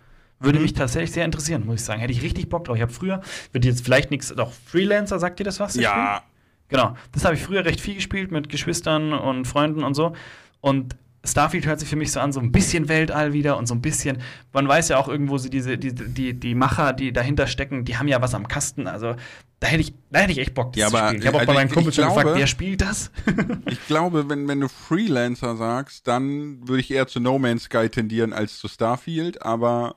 Würde 0.40 0.58
mhm. 0.58 0.64
mich 0.64 0.72
tatsächlich 0.74 1.12
sehr 1.12 1.24
interessieren, 1.24 1.64
muss 1.64 1.76
ich 1.76 1.84
sagen. 1.84 2.00
Hätte 2.00 2.12
ich 2.12 2.22
richtig 2.22 2.48
Bock 2.48 2.64
drauf. 2.64 2.76
Ich 2.76 2.82
habe 2.82 2.92
früher, 2.92 3.20
wird 3.52 3.64
jetzt 3.64 3.84
vielleicht 3.84 4.10
nichts, 4.10 4.34
doch 4.34 4.52
Freelancer, 4.52 5.18
sagt 5.18 5.38
dir 5.38 5.44
das 5.44 5.60
was? 5.60 5.74
Ja. 5.76 6.22
Genau. 6.68 6.96
Das 7.12 7.24
habe 7.24 7.34
ich 7.34 7.42
früher 7.42 7.64
recht 7.64 7.80
viel 7.80 7.94
gespielt 7.94 8.32
mit 8.32 8.48
Geschwistern 8.48 9.12
und 9.12 9.46
Freunden 9.46 9.84
und 9.84 9.94
so. 9.94 10.14
Und 10.60 10.96
Starfield 11.24 11.66
hört 11.66 11.80
sich 11.80 11.88
für 11.88 11.96
mich 11.96 12.12
so 12.12 12.20
an, 12.20 12.32
so 12.32 12.40
ein 12.40 12.52
bisschen 12.52 12.88
Weltall 12.88 13.32
wieder 13.32 13.56
und 13.56 13.66
so 13.66 13.74
ein 13.74 13.80
bisschen, 13.80 14.18
man 14.52 14.68
weiß 14.68 14.88
ja 14.90 14.98
auch 14.98 15.08
irgendwo, 15.08 15.38
so 15.38 15.48
diese, 15.48 15.78
die, 15.78 15.94
die, 15.94 16.34
die 16.34 16.54
Macher, 16.54 16.92
die 16.92 17.12
dahinter 17.12 17.46
stecken, 17.46 17.84
die 17.84 17.96
haben 17.96 18.08
ja 18.08 18.20
was 18.20 18.34
am 18.34 18.46
Kasten. 18.46 18.86
Also 18.86 19.16
da 19.60 19.68
hätte 19.68 19.80
ich, 19.80 19.94
da 20.10 20.20
hätte 20.20 20.32
ich 20.32 20.38
echt 20.38 20.54
Bock, 20.54 20.74
das 20.74 20.80
ja, 20.80 20.88
zu 20.88 20.96
aber, 20.96 21.08
spielen. 21.08 21.22
Ich 21.22 21.26
habe 21.26 21.36
auch 21.36 21.40
also 21.40 21.52
bei 21.52 21.58
meinen 21.58 21.70
Kumpels 21.70 21.96
schon 21.96 22.04
gefragt, 22.04 22.30
wer 22.34 22.46
spielt 22.46 22.82
das? 22.82 23.10
ich 23.66 23.86
glaube, 23.86 24.28
wenn, 24.28 24.46
wenn 24.46 24.60
du 24.60 24.68
Freelancer 24.68 25.56
sagst, 25.56 26.06
dann 26.06 26.68
würde 26.68 26.80
ich 26.80 26.90
eher 26.90 27.06
zu 27.06 27.20
No 27.20 27.38
Man's 27.38 27.64
Sky 27.64 27.88
tendieren 27.88 28.32
als 28.32 28.58
zu 28.58 28.68
Starfield, 28.68 29.42
aber 29.42 29.96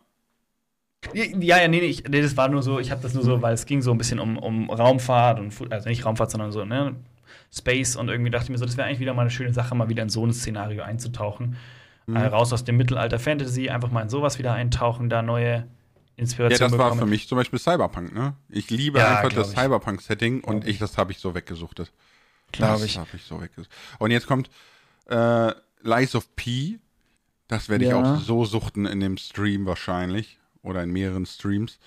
Ja, 1.13 1.25
ja, 1.57 1.67
nee, 1.67 1.81
nee, 1.81 1.87
ich, 1.87 2.05
nee, 2.07 2.21
das 2.21 2.37
war 2.37 2.47
nur 2.47 2.63
so, 2.63 2.79
ich 2.79 2.91
habe 2.91 3.01
das 3.01 3.13
nur 3.13 3.23
so, 3.23 3.41
weil 3.41 3.53
es 3.53 3.65
ging 3.65 3.81
so 3.81 3.91
ein 3.91 3.97
bisschen 3.97 4.19
um, 4.19 4.37
um 4.37 4.69
Raumfahrt 4.69 5.39
und, 5.39 5.53
also 5.71 5.89
nicht 5.89 6.05
Raumfahrt, 6.05 6.31
sondern 6.31 6.51
so, 6.53 6.63
ne, 6.63 6.95
Space 7.53 7.95
und 7.95 8.09
irgendwie 8.09 8.31
dachte 8.31 8.45
ich 8.45 8.49
mir 8.49 8.57
so, 8.57 8.65
das 8.65 8.77
wäre 8.77 8.87
eigentlich 8.87 8.99
wieder 8.99 9.13
mal 9.13 9.21
eine 9.21 9.31
schöne 9.31 9.53
Sache, 9.53 9.75
mal 9.75 9.89
wieder 9.89 10.03
in 10.03 10.09
so 10.09 10.25
ein 10.25 10.33
Szenario 10.33 10.83
einzutauchen. 10.83 11.57
Mhm. 12.05 12.15
Äh, 12.15 12.25
raus 12.27 12.53
aus 12.53 12.63
dem 12.63 12.77
Mittelalter 12.77 13.19
Fantasy, 13.19 13.69
einfach 13.69 13.91
mal 13.91 14.01
in 14.01 14.09
sowas 14.09 14.39
wieder 14.39 14.53
eintauchen, 14.53 15.09
da 15.09 15.21
neue 15.21 15.67
Inspiration 16.15 16.59
Ja, 16.59 16.69
das 16.69 16.77
war 16.77 16.95
für 16.95 17.05
mich 17.05 17.27
zum 17.27 17.37
Beispiel 17.37 17.59
Cyberpunk, 17.59 18.13
ne? 18.13 18.33
Ich 18.49 18.69
liebe 18.69 18.99
ja, 18.99 19.17
einfach 19.17 19.33
das 19.33 19.51
Cyberpunk-Setting 19.51 20.43
und 20.43 20.67
ich, 20.67 20.79
das 20.79 20.97
habe 20.97 21.11
ich 21.11 21.19
so 21.19 21.35
weggesuchtet. 21.35 21.91
Glaube 22.51 22.85
ich. 22.85 22.95
Das 22.95 23.05
habe 23.05 23.17
ich 23.17 23.23
so 23.23 23.41
weggesucht. 23.41 23.71
Und 23.99 24.11
jetzt 24.11 24.25
kommt 24.25 24.49
äh, 25.07 25.51
Lies 25.81 26.15
of 26.15 26.35
P. 26.35 26.79
Das 27.47 27.69
werde 27.69 27.85
ich 27.85 27.91
ja. 27.91 28.01
auch 28.01 28.19
so 28.19 28.45
suchten 28.45 28.85
in 28.85 28.99
dem 28.99 29.17
Stream 29.17 29.65
wahrscheinlich. 29.65 30.39
Oder 30.63 30.83
in 30.83 30.91
mehreren 30.91 31.25
Streams. 31.25 31.79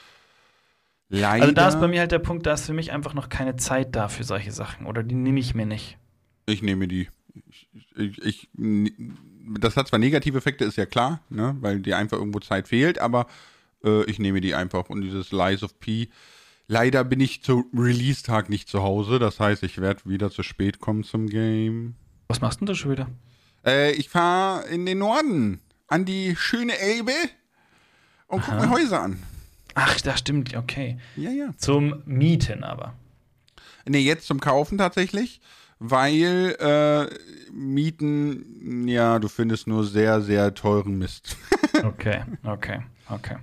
Leider, 1.13 1.43
also 1.43 1.55
da 1.55 1.69
ist 1.69 1.81
bei 1.81 1.89
mir 1.89 2.01
halt 2.01 2.13
der 2.13 2.21
Punkt, 2.21 2.47
da 2.47 2.55
ist 2.55 2.67
für 2.67 2.73
mich 2.73 2.93
einfach 2.93 3.15
noch 3.15 3.29
keine 3.29 3.57
Zeit 3.57 3.97
da 3.97 4.09
für 4.09 4.23
solche 4.23 4.53
Sachen. 4.53 4.87
Oder 4.87 5.03
die 5.03 5.17
nehme 5.17 5.41
ich 5.41 5.57
mir 5.57 5.67
nicht. 5.67 5.99
Ich 6.47 6.63
nehme 6.63 6.87
die. 6.87 7.09
Ich, 7.49 7.69
ich, 7.97 8.49
ich, 8.55 8.93
das 9.59 9.77
hat 9.77 9.89
zwar 9.89 9.99
negative 9.99 10.39
Effekte, 10.39 10.65
ist 10.65 10.77
ja 10.77 10.87
klar, 10.87 11.21
ne? 11.29 11.57
weil 11.61 11.81
dir 11.81 11.99
einfach 11.99 12.17
irgendwo 12.17 12.39
Zeit 12.39 12.69
fehlt, 12.69 13.01
aber 13.01 13.27
äh, 13.85 14.05
ich 14.05 14.21
nehme 14.21 14.41
die 14.41 14.55
einfach. 14.55 14.89
Und 14.89 15.03
dieses 15.03 15.33
Lies 15.33 15.65
of 15.65 15.79
P. 15.81 16.09
Leider 16.69 17.03
bin 17.03 17.19
ich 17.19 17.43
zu 17.43 17.65
Release-Tag 17.75 18.49
nicht 18.49 18.69
zu 18.69 18.85
Hause. 18.85 19.19
Das 19.19 19.41
heißt, 19.41 19.65
ich 19.65 19.81
werde 19.81 20.03
wieder 20.05 20.31
zu 20.31 20.45
spät 20.45 20.79
kommen 20.79 21.03
zum 21.03 21.27
Game. 21.27 21.97
Was 22.29 22.41
machst 22.41 22.61
du 22.61 22.65
denn 22.65 22.73
da 22.73 22.75
schon 22.77 22.93
wieder? 22.93 23.09
Äh, 23.67 23.93
ich 23.93 24.09
fahre 24.09 24.69
in 24.69 24.87
den 24.87 24.99
Norden. 24.99 25.61
An 25.89 26.05
die 26.05 26.37
schöne 26.37 26.79
Elbe. 26.79 27.13
Und 28.29 28.45
guck 28.45 28.55
mir 28.55 28.71
Häuser 28.71 29.03
an. 29.03 29.21
Ach, 29.75 30.01
das 30.01 30.21
stimmt, 30.21 30.57
okay. 30.57 30.99
Ja, 31.17 31.31
ja. 31.31 31.51
Zum 31.57 32.03
Mieten 32.05 32.65
aber. 32.65 32.95
Nee, 33.87 34.01
jetzt 34.01 34.27
zum 34.27 34.41
Kaufen 34.41 34.79
tatsächlich, 34.79 35.41
weil 35.79 36.57
äh, 36.61 37.53
Mieten, 37.53 38.87
ja, 38.87 39.19
du 39.19 39.29
findest 39.29 39.67
nur 39.67 39.85
sehr, 39.85 40.21
sehr 40.21 40.55
teuren 40.55 40.99
Mist. 40.99 41.37
okay, 41.85 42.23
okay, 42.45 42.83
okay. 43.09 43.37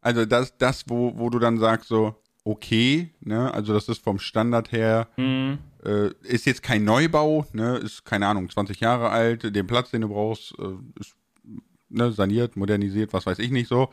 Also 0.00 0.24
das, 0.24 0.56
das 0.56 0.84
wo, 0.88 1.18
wo 1.18 1.28
du 1.28 1.38
dann 1.38 1.58
sagst 1.58 1.88
so, 1.88 2.16
okay, 2.44 3.12
ne, 3.20 3.52
also 3.52 3.74
das 3.74 3.88
ist 3.88 4.02
vom 4.02 4.18
Standard 4.18 4.72
her, 4.72 5.08
mhm. 5.16 5.58
äh, 5.84 6.08
ist 6.22 6.46
jetzt 6.46 6.62
kein 6.62 6.84
Neubau, 6.84 7.46
ne, 7.52 7.76
ist, 7.76 8.04
keine 8.04 8.26
Ahnung, 8.26 8.48
20 8.48 8.80
Jahre 8.80 9.10
alt, 9.10 9.54
den 9.54 9.66
Platz, 9.66 9.90
den 9.90 10.00
du 10.00 10.08
brauchst, 10.08 10.54
äh, 10.58 10.98
ist 10.98 11.14
ne, 11.90 12.12
saniert, 12.12 12.56
modernisiert, 12.56 13.12
was 13.12 13.26
weiß 13.26 13.38
ich 13.38 13.50
nicht 13.50 13.68
so 13.68 13.90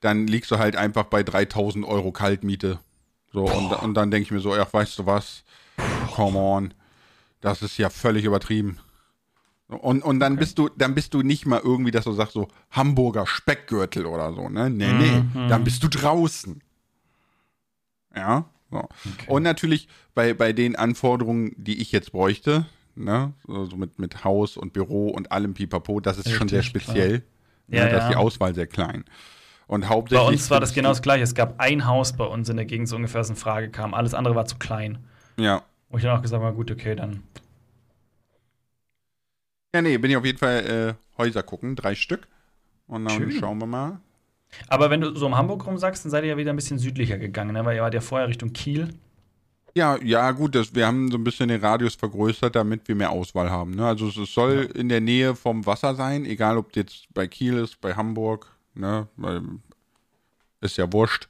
dann 0.00 0.26
liegst 0.26 0.50
du 0.50 0.58
halt 0.58 0.76
einfach 0.76 1.04
bei 1.04 1.22
3000 1.22 1.84
Euro 1.84 2.12
Kaltmiete. 2.12 2.78
So, 3.32 3.44
und, 3.44 3.72
und, 3.72 3.94
dann 3.94 4.10
denke 4.10 4.24
ich 4.24 4.30
mir 4.30 4.40
so, 4.40 4.54
ach, 4.54 4.72
weißt 4.72 4.98
du 4.98 5.06
was? 5.06 5.44
Come 6.14 6.38
on. 6.38 6.74
Das 7.40 7.62
ist 7.62 7.76
ja 7.78 7.90
völlig 7.90 8.24
übertrieben. 8.24 8.78
Und, 9.68 10.02
und 10.02 10.18
dann 10.18 10.32
okay. 10.32 10.40
bist 10.40 10.58
du, 10.58 10.70
dann 10.70 10.94
bist 10.94 11.12
du 11.12 11.22
nicht 11.22 11.44
mal 11.44 11.60
irgendwie, 11.62 11.90
dass 11.90 12.04
du 12.04 12.12
sagst, 12.12 12.32
so 12.32 12.48
Hamburger 12.70 13.26
Speckgürtel 13.26 14.06
oder 14.06 14.32
so, 14.32 14.48
ne? 14.48 14.70
Nee, 14.70 14.92
nee. 14.92 15.24
Mhm. 15.34 15.48
Dann 15.48 15.62
bist 15.62 15.82
du 15.82 15.88
draußen. 15.88 16.62
Ja. 18.16 18.46
So. 18.70 18.78
Okay. 18.78 18.90
Und 19.26 19.42
natürlich 19.42 19.88
bei, 20.14 20.32
bei 20.32 20.52
den 20.52 20.74
Anforderungen, 20.74 21.52
die 21.56 21.80
ich 21.80 21.92
jetzt 21.92 22.12
bräuchte, 22.12 22.66
ne, 22.96 23.32
so 23.46 23.76
mit, 23.76 23.98
mit 23.98 24.24
Haus 24.24 24.56
und 24.56 24.72
Büro 24.72 25.08
und 25.08 25.32
allem 25.32 25.54
Pipapo, 25.54 26.00
das 26.00 26.18
ist 26.18 26.26
Richtig, 26.26 26.38
schon 26.38 26.48
sehr 26.48 26.62
speziell. 26.62 27.22
Ja, 27.68 27.84
ne, 27.84 27.90
ja, 27.90 27.98
da 27.98 28.04
ist 28.04 28.12
die 28.12 28.16
Auswahl 28.16 28.54
sehr 28.54 28.66
klein. 28.66 29.04
Und 29.68 29.88
hauptsächlich. 29.88 30.26
Bei 30.26 30.32
uns 30.32 30.50
war 30.50 30.60
das 30.60 30.72
genau 30.72 30.88
das 30.88 31.02
gleiche. 31.02 31.22
Es 31.22 31.34
gab 31.34 31.60
ein 31.60 31.86
Haus 31.86 32.14
bei 32.14 32.24
uns 32.24 32.48
in 32.48 32.56
der 32.56 32.64
Gegend, 32.64 32.88
so 32.88 32.96
ungefähr, 32.96 33.20
das 33.20 33.30
in 33.30 33.36
Frage 33.36 33.70
kam. 33.70 33.94
Alles 33.94 34.14
andere 34.14 34.34
war 34.34 34.46
zu 34.46 34.56
klein. 34.56 34.98
Ja. 35.38 35.62
Wo 35.90 35.98
ich 35.98 36.02
dann 36.02 36.16
auch 36.16 36.22
gesagt 36.22 36.42
habe, 36.42 36.56
gut, 36.56 36.70
okay, 36.70 36.96
dann. 36.96 37.22
Ja, 39.74 39.82
nee, 39.82 39.98
bin 39.98 40.10
ich 40.10 40.16
auf 40.16 40.24
jeden 40.24 40.38
Fall 40.38 40.96
äh, 40.96 41.18
Häuser 41.22 41.42
gucken, 41.42 41.76
drei 41.76 41.94
Stück. 41.94 42.26
Und 42.86 43.04
dann 43.04 43.16
Schön. 43.18 43.32
schauen 43.32 43.58
wir 43.60 43.66
mal. 43.66 44.00
Aber 44.68 44.88
wenn 44.88 45.02
du 45.02 45.14
so 45.14 45.26
um 45.26 45.36
Hamburg 45.36 45.66
rum 45.66 45.76
sagst, 45.76 46.04
dann 46.04 46.10
seid 46.10 46.24
ihr 46.24 46.30
ja 46.30 46.36
wieder 46.38 46.52
ein 46.52 46.56
bisschen 46.56 46.78
südlicher 46.78 47.18
gegangen, 47.18 47.52
ne? 47.52 47.64
weil 47.66 47.76
ihr 47.76 47.82
wart 47.82 47.92
ja 47.92 48.00
vorher 48.00 48.28
Richtung 48.28 48.54
Kiel. 48.54 48.88
Ja, 49.74 49.98
ja, 50.02 50.30
gut, 50.32 50.54
das, 50.54 50.74
wir 50.74 50.86
haben 50.86 51.10
so 51.10 51.18
ein 51.18 51.24
bisschen 51.24 51.48
den 51.50 51.60
Radius 51.60 51.94
vergrößert, 51.94 52.56
damit 52.56 52.88
wir 52.88 52.94
mehr 52.94 53.10
Auswahl 53.10 53.50
haben. 53.50 53.72
Ne? 53.72 53.86
Also 53.86 54.08
es, 54.08 54.32
soll 54.32 54.70
ja. 54.74 54.80
in 54.80 54.88
der 54.88 55.02
Nähe 55.02 55.36
vom 55.36 55.66
Wasser 55.66 55.94
sein, 55.94 56.24
egal 56.24 56.56
ob 56.56 56.74
jetzt 56.74 57.06
bei 57.12 57.26
Kiel 57.26 57.58
ist, 57.58 57.80
bei 57.80 57.94
Hamburg, 57.94 58.57
ne? 58.78 59.08
Weil 59.16 59.42
ist 60.60 60.76
ja 60.76 60.92
wurscht. 60.92 61.28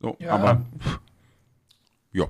So, 0.00 0.16
ja. 0.18 0.32
aber 0.32 0.64
ja. 2.12 2.26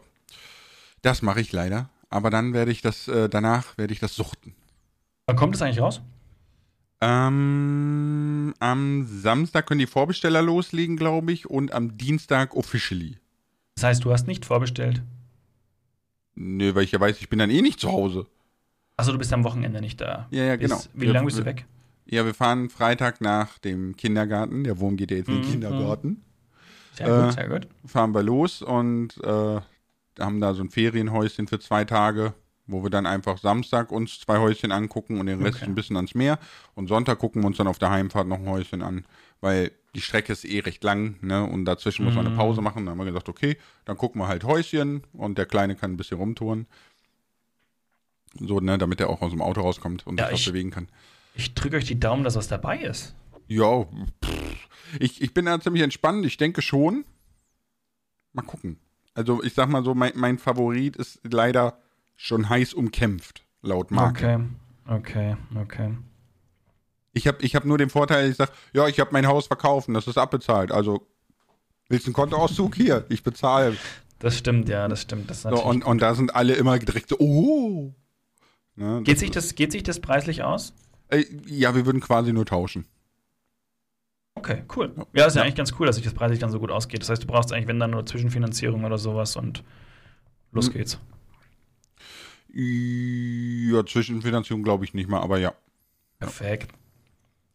Das 1.02 1.22
mache 1.22 1.40
ich 1.40 1.52
leider. 1.52 1.90
Aber 2.10 2.30
dann 2.30 2.52
werde 2.52 2.70
ich 2.70 2.80
das, 2.80 3.08
äh, 3.08 3.28
danach 3.28 3.76
werde 3.76 3.92
ich 3.92 4.00
das 4.00 4.14
suchten. 4.14 4.54
Wann 5.26 5.36
kommt 5.36 5.56
es 5.56 5.62
eigentlich 5.62 5.80
raus? 5.80 6.00
Ähm, 7.00 8.54
am 8.60 9.06
Samstag 9.06 9.66
können 9.66 9.80
die 9.80 9.86
Vorbesteller 9.86 10.40
loslegen, 10.40 10.96
glaube 10.96 11.32
ich, 11.32 11.50
und 11.50 11.72
am 11.72 11.98
Dienstag 11.98 12.54
officially. 12.54 13.18
Das 13.74 13.84
heißt, 13.84 14.04
du 14.04 14.12
hast 14.12 14.26
nicht 14.26 14.46
vorbestellt? 14.46 15.02
Nö, 16.36 16.74
weil 16.74 16.84
ich 16.84 16.92
ja 16.92 17.00
weiß, 17.00 17.20
ich 17.20 17.28
bin 17.28 17.40
dann 17.40 17.50
eh 17.50 17.62
nicht 17.62 17.80
zu 17.80 17.90
Hause. 17.90 18.26
Achso, 18.96 19.12
du 19.12 19.18
bist 19.18 19.32
am 19.32 19.44
Wochenende 19.44 19.80
nicht 19.80 20.00
da. 20.00 20.28
Ja, 20.30 20.44
ja, 20.44 20.56
genau. 20.56 20.80
wie 20.94 21.06
lange 21.06 21.26
bist 21.26 21.38
du 21.38 21.44
weg? 21.44 21.66
Ja, 22.06 22.24
wir 22.24 22.34
fahren 22.34 22.68
Freitag 22.68 23.20
nach 23.20 23.58
dem 23.58 23.96
Kindergarten. 23.96 24.64
Der 24.64 24.78
Wurm 24.78 24.96
geht 24.96 25.10
ja 25.10 25.16
jetzt 25.16 25.28
in 25.28 25.36
den 25.36 25.46
mhm. 25.46 25.50
Kindergarten. 25.50 26.24
Sehr 26.92 27.08
gut, 27.08 27.28
äh, 27.28 27.32
sehr 27.32 27.48
gut. 27.48 27.68
Fahren 27.86 28.14
wir 28.14 28.22
los 28.22 28.62
und 28.62 29.16
äh, 29.22 29.60
haben 30.18 30.40
da 30.40 30.54
so 30.54 30.62
ein 30.62 30.70
Ferienhäuschen 30.70 31.48
für 31.48 31.58
zwei 31.58 31.84
Tage, 31.84 32.34
wo 32.66 32.82
wir 32.82 32.90
dann 32.90 33.06
einfach 33.06 33.38
Samstag 33.38 33.90
uns 33.90 34.20
zwei 34.20 34.38
Häuschen 34.38 34.70
angucken 34.70 35.18
und 35.18 35.26
den 35.26 35.42
Rest 35.42 35.58
okay. 35.58 35.66
ein 35.66 35.74
bisschen 35.74 35.96
ans 35.96 36.14
Meer. 36.14 36.38
Und 36.74 36.88
Sonntag 36.88 37.18
gucken 37.18 37.42
wir 37.42 37.46
uns 37.46 37.56
dann 37.56 37.66
auf 37.66 37.78
der 37.78 37.90
Heimfahrt 37.90 38.28
noch 38.28 38.38
ein 38.38 38.48
Häuschen 38.48 38.82
an, 38.82 39.06
weil 39.40 39.72
die 39.94 40.00
Strecke 40.00 40.32
ist 40.32 40.44
eh 40.44 40.60
recht 40.60 40.82
lang, 40.82 41.16
ne? 41.20 41.44
Und 41.44 41.64
dazwischen 41.64 42.02
mhm. 42.02 42.08
muss 42.08 42.16
man 42.16 42.26
eine 42.26 42.36
Pause 42.36 42.60
mhm. 42.60 42.64
machen. 42.64 42.84
Dann 42.84 42.92
haben 42.92 42.98
wir 42.98 43.06
gesagt, 43.06 43.28
okay, 43.28 43.56
dann 43.84 43.96
gucken 43.96 44.20
wir 44.20 44.28
halt 44.28 44.44
Häuschen 44.44 45.02
und 45.12 45.38
der 45.38 45.46
Kleine 45.46 45.76
kann 45.76 45.92
ein 45.92 45.96
bisschen 45.96 46.18
rumtouren. 46.18 46.66
So, 48.38 48.58
ne, 48.58 48.78
damit 48.78 49.00
er 49.00 49.10
auch 49.10 49.22
aus 49.22 49.30
dem 49.30 49.40
Auto 49.40 49.60
rauskommt 49.60 50.06
und 50.06 50.18
ja, 50.18 50.26
sich 50.26 50.40
was 50.40 50.46
bewegen 50.46 50.70
kann. 50.70 50.88
Ich 51.34 51.54
drücke 51.54 51.76
euch 51.76 51.84
die 51.84 51.98
Daumen, 51.98 52.24
dass 52.24 52.36
was 52.36 52.48
dabei 52.48 52.78
ist. 52.78 53.14
Ja, 53.46 53.86
ich, 54.98 55.20
ich 55.20 55.34
bin 55.34 55.46
da 55.46 55.60
ziemlich 55.60 55.82
entspannt. 55.82 56.24
Ich 56.24 56.36
denke 56.36 56.62
schon. 56.62 57.04
Mal 58.32 58.42
gucken. 58.42 58.78
Also, 59.14 59.42
ich 59.42 59.54
sag 59.54 59.68
mal 59.68 59.84
so, 59.84 59.94
mein, 59.94 60.12
mein 60.14 60.38
Favorit 60.38 60.96
ist 60.96 61.20
leider 61.22 61.78
schon 62.16 62.48
heiß 62.48 62.74
umkämpft, 62.74 63.44
laut 63.62 63.90
Marke. 63.90 64.48
Okay, 64.86 65.36
okay, 65.36 65.60
okay. 65.60 65.96
Ich 67.12 67.28
habe 67.28 67.42
ich 67.42 67.54
hab 67.54 67.64
nur 67.64 67.78
den 67.78 67.90
Vorteil, 67.90 68.30
ich 68.30 68.36
sag, 68.36 68.50
ja, 68.72 68.88
ich 68.88 68.98
habe 68.98 69.10
mein 69.12 69.26
Haus 69.26 69.46
verkauft 69.46 69.86
und 69.88 69.94
das 69.94 70.08
ist 70.08 70.18
abbezahlt. 70.18 70.72
Also, 70.72 71.06
willst 71.88 72.06
du 72.06 72.08
einen 72.08 72.14
Kontoauszug? 72.14 72.74
Hier, 72.74 73.04
ich 73.08 73.22
bezahle. 73.22 73.76
Das 74.18 74.36
stimmt, 74.38 74.68
ja, 74.68 74.88
das 74.88 75.02
stimmt. 75.02 75.30
Das 75.30 75.42
so, 75.42 75.64
und, 75.64 75.84
und 75.84 76.02
da 76.02 76.14
sind 76.14 76.34
alle 76.34 76.54
immer 76.54 76.78
direkt 76.78 77.10
so, 77.10 77.18
oh. 77.18 77.94
Ne, 78.76 79.02
geht, 79.04 79.20
sich 79.20 79.30
das, 79.30 79.54
geht 79.54 79.70
sich 79.70 79.84
das 79.84 80.00
preislich 80.00 80.42
aus? 80.42 80.72
Äh, 81.08 81.24
ja, 81.46 81.74
wir 81.74 81.86
würden 81.86 82.00
quasi 82.00 82.32
nur 82.32 82.46
tauschen. 82.46 82.86
Okay, 84.36 84.64
cool. 84.76 84.92
Ja, 85.12 85.26
ist 85.26 85.34
ja, 85.34 85.40
ja, 85.40 85.44
eigentlich 85.44 85.54
ganz 85.54 85.72
cool, 85.78 85.86
dass 85.86 85.96
sich 85.96 86.04
das 86.04 86.14
preislich 86.14 86.38
dann 86.38 86.50
so 86.50 86.58
gut 86.58 86.70
ausgeht. 86.70 87.02
Das 87.02 87.08
heißt, 87.08 87.22
du 87.22 87.26
brauchst 87.26 87.52
eigentlich, 87.52 87.68
wenn 87.68 87.78
dann 87.78 87.92
nur 87.92 88.04
Zwischenfinanzierung 88.04 88.84
oder 88.84 88.98
sowas 88.98 89.36
und 89.36 89.62
los 90.52 90.66
hm. 90.66 90.72
geht's. 90.74 90.98
Ja, 92.52 93.84
Zwischenfinanzierung 93.84 94.62
glaube 94.62 94.84
ich 94.84 94.94
nicht 94.94 95.08
mal, 95.08 95.20
aber 95.20 95.38
ja. 95.38 95.54
Perfekt. 96.18 96.72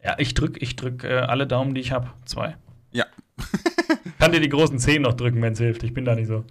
Ja, 0.03 0.15
ich 0.17 0.33
drück, 0.33 0.61
ich 0.61 0.75
drück 0.75 1.03
äh, 1.03 1.19
alle 1.19 1.47
Daumen, 1.47 1.73
die 1.73 1.81
ich 1.81 1.91
habe. 1.91 2.11
Zwei. 2.25 2.55
Ja. 2.91 3.05
Kann 4.19 4.31
dir 4.31 4.39
die 4.39 4.49
großen 4.49 4.79
Zehen 4.79 5.03
noch 5.03 5.13
drücken, 5.13 5.41
wenn 5.41 5.53
es 5.53 5.59
hilft. 5.59 5.83
Ich 5.83 5.93
bin 5.93 6.05
da 6.05 6.15
nicht 6.15 6.27
so. 6.27 6.45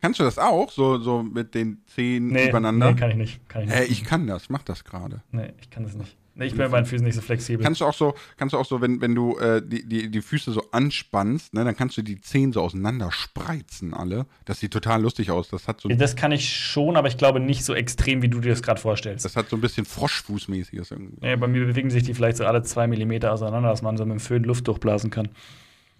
Kannst 0.00 0.20
du 0.20 0.24
das 0.24 0.38
auch? 0.38 0.70
So, 0.70 0.98
so 0.98 1.22
mit 1.22 1.54
den 1.54 1.82
Zehen 1.86 2.28
nee, 2.28 2.48
übereinander? 2.48 2.92
Nee, 2.92 2.98
kann 2.98 3.10
ich 3.10 3.16
nicht. 3.16 3.48
Kann 3.48 3.62
ich, 3.62 3.68
nicht. 3.68 3.76
Hey, 3.76 3.86
ich 3.86 4.04
kann 4.04 4.26
das. 4.26 4.48
Mach 4.48 4.62
das 4.62 4.84
gerade. 4.84 5.22
Nee, 5.32 5.52
ich 5.60 5.70
kann 5.70 5.82
das 5.82 5.94
nicht. 5.94 6.16
Nee, 6.38 6.46
ich 6.46 6.52
bin 6.52 6.60
bei 6.60 6.68
meinen 6.68 6.86
Füßen 6.86 7.04
nicht 7.04 7.16
so 7.16 7.20
flexibel. 7.20 7.64
Kannst 7.64 7.80
du 7.80 7.84
auch 7.84 7.92
so, 7.92 8.14
kannst 8.36 8.52
du 8.52 8.58
auch 8.58 8.64
so, 8.64 8.80
wenn, 8.80 9.00
wenn 9.00 9.12
du 9.12 9.36
äh, 9.38 9.60
die, 9.60 9.84
die, 9.84 10.08
die 10.08 10.22
Füße 10.22 10.52
so 10.52 10.62
anspannst, 10.70 11.52
ne, 11.52 11.64
dann 11.64 11.76
kannst 11.76 11.96
du 11.96 12.02
die 12.02 12.20
Zehen 12.20 12.52
so 12.52 12.62
auseinander 12.62 13.10
spreizen 13.10 13.92
alle. 13.92 14.24
Das 14.44 14.60
sieht 14.60 14.72
total 14.72 15.02
lustig 15.02 15.32
aus. 15.32 15.48
Das 15.48 15.66
hat 15.66 15.80
so. 15.80 15.88
Das 15.88 16.14
kann 16.14 16.30
ich 16.30 16.48
schon, 16.48 16.96
aber 16.96 17.08
ich 17.08 17.16
glaube 17.16 17.40
nicht 17.40 17.64
so 17.64 17.74
extrem, 17.74 18.22
wie 18.22 18.28
du 18.28 18.38
dir 18.40 18.50
das 18.50 18.62
gerade 18.62 18.80
vorstellst. 18.80 19.24
Das 19.24 19.34
hat 19.34 19.48
so 19.48 19.56
ein 19.56 19.60
bisschen 19.60 19.84
Froschfußmäßiges 19.84 20.92
irgendwie. 20.92 21.26
Ja, 21.26 21.34
bei 21.34 21.48
mir 21.48 21.66
bewegen 21.66 21.90
sich 21.90 22.04
die 22.04 22.14
vielleicht 22.14 22.36
so 22.36 22.46
alle 22.46 22.62
zwei 22.62 22.86
Millimeter 22.86 23.32
auseinander, 23.32 23.70
dass 23.70 23.82
man 23.82 23.96
so 23.96 24.04
mit 24.04 24.12
dem 24.12 24.20
Föhn 24.20 24.44
Luft 24.44 24.68
durchblasen 24.68 25.10
kann. 25.10 25.30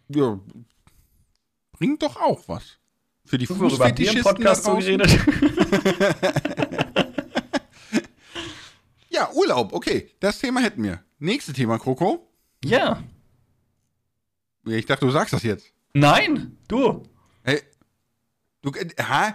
Ja. 0.09 0.39
Bringt 1.73 2.01
doch 2.01 2.17
auch 2.17 2.45
was. 2.47 2.79
Für 3.25 3.39
die 3.39 3.47
Fußfetischisten 3.47 4.23
Podcast 4.23 4.65
so 4.65 4.77
geredet. 4.77 5.19
Ja, 9.19 9.33
Urlaub, 9.33 9.73
okay. 9.73 10.13
Das 10.21 10.39
Thema 10.39 10.61
hätten 10.61 10.85
wir. 10.85 11.03
Nächstes 11.19 11.57
Thema, 11.57 11.81
Kroko. 11.81 12.31
Ja. 12.65 13.03
Ich 14.65 14.87
dachte, 14.87 15.07
du 15.07 15.11
sagst 15.11 15.33
das 15.33 15.43
jetzt. 15.43 15.73
Nein, 15.93 16.57
du. 16.69 17.03
Hey, 17.43 17.63
du, 18.63 18.71
äh, 18.71 18.87
hä? 18.97 19.35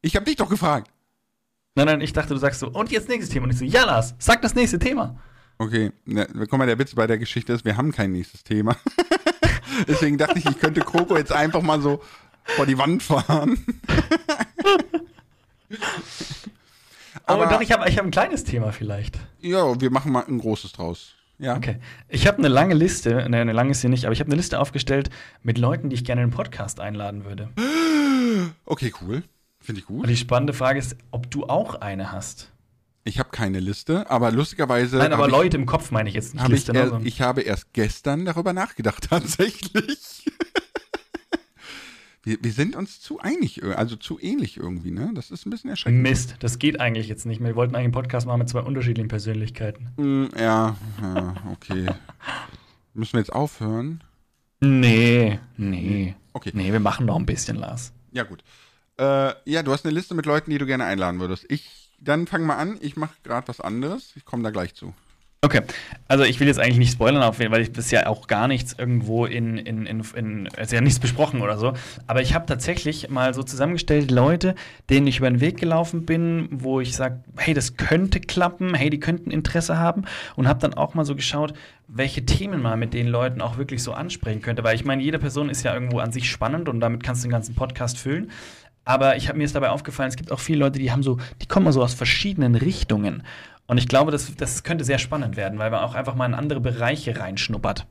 Ich 0.00 0.16
hab 0.16 0.24
dich 0.24 0.36
doch 0.36 0.48
gefragt. 0.48 0.90
Nein, 1.74 1.86
nein, 1.86 2.00
ich 2.00 2.14
dachte, 2.14 2.32
du 2.32 2.40
sagst 2.40 2.60
so, 2.60 2.68
und 2.68 2.90
jetzt 2.90 3.10
nächstes 3.10 3.28
Thema. 3.28 3.44
Und 3.44 3.50
ich 3.50 3.58
so, 3.58 3.66
ja, 3.66 3.84
Lars, 3.84 4.14
sag 4.18 4.40
das 4.40 4.54
nächste 4.54 4.78
Thema. 4.78 5.20
Okay, 5.58 5.92
na, 6.06 6.24
guck 6.24 6.52
mal, 6.52 6.66
der 6.66 6.78
Witz 6.78 6.94
bei 6.94 7.06
der 7.06 7.18
Geschichte 7.18 7.52
ist, 7.52 7.66
wir 7.66 7.76
haben 7.76 7.92
kein 7.92 8.12
nächstes 8.12 8.44
Thema. 8.44 8.78
Deswegen 9.86 10.16
dachte 10.16 10.38
ich, 10.38 10.46
ich 10.46 10.58
könnte 10.58 10.80
Coco 10.80 11.18
jetzt 11.18 11.32
einfach 11.32 11.60
mal 11.60 11.82
so 11.82 12.02
vor 12.44 12.64
die 12.64 12.78
Wand 12.78 13.02
fahren. 13.02 13.62
Aber 17.26 17.46
doch, 17.46 17.60
ich 17.60 17.72
habe 17.72 17.88
ich 17.88 17.98
hab 17.98 18.04
ein 18.04 18.10
kleines 18.10 18.44
Thema 18.44 18.72
vielleicht. 18.72 19.18
Ja, 19.40 19.80
wir 19.80 19.90
machen 19.90 20.12
mal 20.12 20.24
ein 20.26 20.38
großes 20.38 20.72
draus. 20.72 21.14
Ja. 21.38 21.56
Okay. 21.56 21.78
Ich 22.08 22.26
habe 22.26 22.38
eine 22.38 22.48
lange 22.48 22.74
Liste, 22.74 23.28
ne, 23.28 23.40
eine 23.40 23.52
lange 23.52 23.72
ist 23.72 23.80
sie 23.80 23.88
nicht, 23.88 24.04
aber 24.04 24.12
ich 24.12 24.20
habe 24.20 24.28
eine 24.28 24.36
Liste 24.36 24.60
aufgestellt 24.60 25.10
mit 25.42 25.58
Leuten, 25.58 25.90
die 25.90 25.94
ich 25.94 26.04
gerne 26.04 26.22
in 26.22 26.30
den 26.30 26.34
Podcast 26.34 26.80
einladen 26.80 27.24
würde. 27.24 27.50
Okay, 28.64 28.92
cool. 29.02 29.22
Finde 29.60 29.80
ich 29.80 29.86
gut. 29.86 30.02
Und 30.02 30.08
die 30.08 30.16
spannende 30.16 30.54
Frage 30.54 30.78
ist, 30.78 30.96
ob 31.10 31.30
du 31.30 31.44
auch 31.44 31.74
eine 31.76 32.12
hast. 32.12 32.50
Ich 33.04 33.18
habe 33.18 33.30
keine 33.30 33.60
Liste, 33.60 34.08
aber 34.10 34.30
lustigerweise. 34.30 34.96
Nein, 34.96 35.12
aber 35.12 35.28
Leute 35.28 35.56
im 35.56 35.66
Kopf 35.66 35.90
meine 35.90 36.08
ich 36.08 36.14
jetzt 36.14 36.34
nicht 36.34 36.44
ich, 36.44 36.48
Liste. 36.48 36.72
ich, 36.72 36.78
ne, 36.78 36.90
er, 36.90 37.00
ich 37.04 37.20
habe 37.20 37.42
erst 37.42 37.72
gestern 37.72 38.24
darüber 38.24 38.52
nachgedacht, 38.52 39.06
tatsächlich. 39.10 40.24
Wir, 42.24 42.38
wir 42.42 42.52
sind 42.52 42.76
uns 42.76 43.00
zu 43.00 43.18
einig, 43.20 43.62
ir- 43.62 43.76
also 43.76 43.96
zu 43.96 44.18
ähnlich 44.20 44.56
irgendwie, 44.56 44.90
ne? 44.90 45.10
Das 45.14 45.30
ist 45.30 45.44
ein 45.46 45.50
bisschen 45.50 45.70
erschreckend. 45.70 46.02
Mist, 46.02 46.36
das 46.40 46.58
geht 46.58 46.80
eigentlich 46.80 47.08
jetzt 47.08 47.26
nicht 47.26 47.40
mehr. 47.40 47.50
Wir 47.52 47.56
wollten 47.56 47.74
eigentlich 47.74 47.84
einen 47.86 47.92
Podcast 47.92 48.26
machen 48.26 48.38
mit 48.38 48.48
zwei 48.48 48.60
unterschiedlichen 48.60 49.08
Persönlichkeiten. 49.08 49.88
Mm, 49.96 50.26
ja, 50.38 50.76
ja, 51.00 51.34
okay. 51.50 51.86
Müssen 52.94 53.14
wir 53.14 53.20
jetzt 53.20 53.32
aufhören? 53.32 54.02
Nee, 54.60 55.38
nee. 55.56 56.14
Okay. 56.32 56.50
Nee, 56.54 56.72
wir 56.72 56.80
machen 56.80 57.06
noch 57.06 57.16
ein 57.18 57.26
bisschen, 57.26 57.56
Lars. 57.56 57.92
Ja, 58.12 58.22
gut. 58.22 58.42
Äh, 58.98 59.32
ja, 59.50 59.62
du 59.62 59.72
hast 59.72 59.84
eine 59.84 59.94
Liste 59.94 60.14
mit 60.14 60.26
Leuten, 60.26 60.50
die 60.50 60.58
du 60.58 60.66
gerne 60.66 60.84
einladen 60.84 61.18
würdest. 61.18 61.46
Ich, 61.48 61.90
dann 61.98 62.26
fang 62.26 62.44
mal 62.44 62.56
an. 62.56 62.78
Ich 62.80 62.96
mache 62.96 63.14
gerade 63.24 63.48
was 63.48 63.60
anderes. 63.60 64.12
Ich 64.16 64.24
komme 64.24 64.42
da 64.42 64.50
gleich 64.50 64.74
zu. 64.74 64.94
Okay, 65.44 65.62
also 66.06 66.22
ich 66.22 66.38
will 66.38 66.46
jetzt 66.46 66.60
eigentlich 66.60 66.78
nicht 66.78 66.92
spoilern, 66.92 67.20
auf 67.24 67.40
weil 67.40 67.62
ich 67.62 67.90
ja 67.90 68.06
auch 68.06 68.28
gar 68.28 68.46
nichts 68.46 68.76
irgendwo 68.78 69.26
in, 69.26 69.58
in, 69.58 69.86
in, 69.86 70.04
in 70.14 70.46
ist 70.46 70.70
ja 70.70 70.80
nichts 70.80 71.00
besprochen 71.00 71.42
oder 71.42 71.58
so. 71.58 71.72
Aber 72.06 72.22
ich 72.22 72.32
habe 72.32 72.46
tatsächlich 72.46 73.10
mal 73.10 73.34
so 73.34 73.42
zusammengestellt, 73.42 74.12
Leute, 74.12 74.54
denen 74.88 75.08
ich 75.08 75.18
über 75.18 75.28
den 75.28 75.40
Weg 75.40 75.58
gelaufen 75.58 76.06
bin, 76.06 76.48
wo 76.52 76.78
ich 76.78 76.94
sage, 76.94 77.24
hey, 77.36 77.54
das 77.54 77.76
könnte 77.76 78.20
klappen, 78.20 78.74
hey, 78.74 78.88
die 78.88 79.00
könnten 79.00 79.32
Interesse 79.32 79.78
haben. 79.78 80.04
Und 80.36 80.46
habe 80.46 80.60
dann 80.60 80.74
auch 80.74 80.94
mal 80.94 81.04
so 81.04 81.16
geschaut, 81.16 81.54
welche 81.88 82.24
Themen 82.24 82.62
man 82.62 82.78
mit 82.78 82.94
den 82.94 83.08
Leuten 83.08 83.40
auch 83.40 83.58
wirklich 83.58 83.82
so 83.82 83.94
ansprechen 83.94 84.42
könnte. 84.42 84.62
Weil 84.62 84.76
ich 84.76 84.84
meine, 84.84 85.02
jede 85.02 85.18
Person 85.18 85.50
ist 85.50 85.64
ja 85.64 85.74
irgendwo 85.74 85.98
an 85.98 86.12
sich 86.12 86.30
spannend 86.30 86.68
und 86.68 86.78
damit 86.78 87.02
kannst 87.02 87.24
du 87.24 87.26
den 87.26 87.32
ganzen 87.32 87.56
Podcast 87.56 87.98
füllen. 87.98 88.30
Aber 88.84 89.16
ich 89.16 89.28
habe 89.28 89.38
mir 89.38 89.44
ist 89.44 89.54
dabei 89.54 89.70
aufgefallen, 89.70 90.08
es 90.08 90.16
gibt 90.16 90.32
auch 90.32 90.40
viele 90.40 90.60
Leute, 90.60 90.78
die 90.78 90.90
haben 90.90 91.02
so, 91.02 91.18
die 91.40 91.46
kommen 91.46 91.70
so 91.72 91.82
aus 91.82 91.94
verschiedenen 91.94 92.54
Richtungen. 92.54 93.22
Und 93.72 93.78
ich 93.78 93.88
glaube, 93.88 94.12
das, 94.12 94.36
das 94.36 94.64
könnte 94.64 94.84
sehr 94.84 94.98
spannend 94.98 95.38
werden, 95.38 95.58
weil 95.58 95.70
man 95.70 95.80
auch 95.80 95.94
einfach 95.94 96.14
mal 96.14 96.26
in 96.26 96.34
andere 96.34 96.60
Bereiche 96.60 97.18
reinschnuppert. 97.18 97.86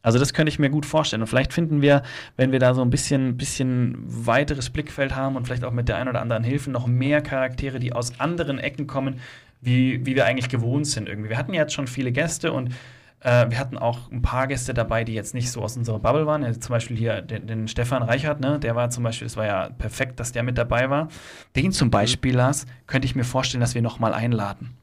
Also 0.00 0.18
das 0.18 0.32
könnte 0.32 0.48
ich 0.48 0.58
mir 0.58 0.70
gut 0.70 0.86
vorstellen. 0.86 1.20
Und 1.20 1.28
vielleicht 1.28 1.52
finden 1.52 1.82
wir, 1.82 2.02
wenn 2.38 2.50
wir 2.50 2.58
da 2.58 2.72
so 2.72 2.80
ein 2.80 2.88
bisschen, 2.88 3.36
bisschen 3.36 3.98
weiteres 4.06 4.70
Blickfeld 4.70 5.14
haben 5.14 5.36
und 5.36 5.44
vielleicht 5.44 5.64
auch 5.64 5.70
mit 5.70 5.86
der 5.86 5.98
einen 5.98 6.08
oder 6.08 6.22
anderen 6.22 6.44
Hilfe 6.44 6.70
noch 6.70 6.86
mehr 6.86 7.20
Charaktere, 7.20 7.78
die 7.78 7.92
aus 7.92 8.18
anderen 8.18 8.58
Ecken 8.58 8.86
kommen, 8.86 9.20
wie, 9.60 10.06
wie 10.06 10.16
wir 10.16 10.24
eigentlich 10.24 10.48
gewohnt 10.48 10.86
sind 10.86 11.10
irgendwie. 11.10 11.28
Wir 11.28 11.36
hatten 11.36 11.52
ja 11.52 11.60
jetzt 11.60 11.74
schon 11.74 11.88
viele 11.88 12.10
Gäste 12.10 12.54
und 12.54 12.72
äh, 13.20 13.50
wir 13.50 13.58
hatten 13.58 13.76
auch 13.76 14.10
ein 14.10 14.22
paar 14.22 14.46
Gäste 14.46 14.72
dabei, 14.72 15.04
die 15.04 15.12
jetzt 15.12 15.34
nicht 15.34 15.50
so 15.50 15.60
aus 15.60 15.76
unserer 15.76 15.98
Bubble 15.98 16.24
waren. 16.24 16.42
Ja, 16.42 16.58
zum 16.58 16.72
Beispiel 16.72 16.96
hier 16.96 17.20
den, 17.20 17.46
den 17.46 17.68
Stefan 17.68 18.02
Reichert, 18.02 18.40
ne? 18.40 18.58
der 18.58 18.74
war 18.76 18.88
zum 18.88 19.04
Beispiel, 19.04 19.26
es 19.26 19.36
war 19.36 19.44
ja 19.44 19.68
perfekt, 19.68 20.20
dass 20.20 20.32
der 20.32 20.42
mit 20.42 20.56
dabei 20.56 20.88
war. 20.88 21.08
Den 21.54 21.70
zum 21.70 21.90
Beispiel, 21.90 22.34
Lars, 22.34 22.64
könnte 22.86 23.04
ich 23.04 23.14
mir 23.14 23.24
vorstellen, 23.24 23.60
dass 23.60 23.74
wir 23.74 23.82
noch 23.82 23.98
mal 23.98 24.14
einladen. 24.14 24.74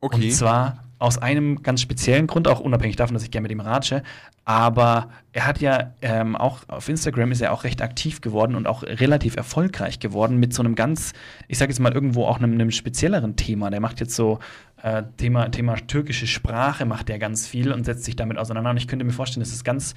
Okay. 0.00 0.26
Und 0.26 0.32
zwar 0.32 0.86
aus 0.98 1.18
einem 1.18 1.62
ganz 1.62 1.82
speziellen 1.82 2.26
Grund, 2.26 2.48
auch 2.48 2.60
unabhängig 2.60 2.96
davon, 2.96 3.14
dass 3.14 3.22
ich 3.22 3.30
gerne 3.30 3.42
mit 3.42 3.52
ihm 3.52 3.60
ratsche. 3.60 4.02
Aber 4.46 5.10
er 5.32 5.46
hat 5.46 5.60
ja 5.60 5.92
ähm, 6.00 6.36
auch 6.36 6.60
auf 6.68 6.88
Instagram 6.88 7.32
ist 7.32 7.42
er 7.42 7.52
auch 7.52 7.64
recht 7.64 7.82
aktiv 7.82 8.20
geworden 8.22 8.54
und 8.54 8.66
auch 8.66 8.82
relativ 8.82 9.36
erfolgreich 9.36 9.98
geworden 9.98 10.38
mit 10.38 10.54
so 10.54 10.62
einem 10.62 10.74
ganz, 10.74 11.12
ich 11.48 11.58
sage 11.58 11.70
jetzt 11.70 11.80
mal 11.80 11.92
irgendwo 11.92 12.24
auch 12.24 12.38
einem, 12.38 12.52
einem 12.52 12.70
spezielleren 12.70 13.36
Thema. 13.36 13.70
Der 13.70 13.80
macht 13.80 14.00
jetzt 14.00 14.14
so 14.14 14.38
äh, 14.82 15.02
Thema, 15.18 15.50
Thema 15.50 15.74
türkische 15.74 16.26
Sprache, 16.26 16.86
macht 16.86 17.10
er 17.10 17.18
ganz 17.18 17.46
viel 17.46 17.72
und 17.72 17.84
setzt 17.84 18.04
sich 18.04 18.16
damit 18.16 18.38
auseinander. 18.38 18.70
Und 18.70 18.76
ich 18.78 18.88
könnte 18.88 19.04
mir 19.04 19.12
vorstellen, 19.12 19.44
das 19.44 19.52
ist 19.52 19.64
ganz, 19.64 19.94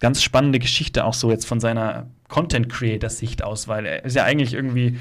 ganz 0.00 0.22
spannende 0.22 0.58
Geschichte 0.58 1.04
auch 1.04 1.14
so 1.14 1.30
jetzt 1.30 1.46
von 1.46 1.60
seiner 1.60 2.08
Content-Creator-Sicht 2.28 3.42
aus, 3.42 3.68
weil 3.68 3.86
er 3.86 4.04
ist 4.04 4.16
ja 4.16 4.24
eigentlich 4.24 4.52
irgendwie 4.52 4.98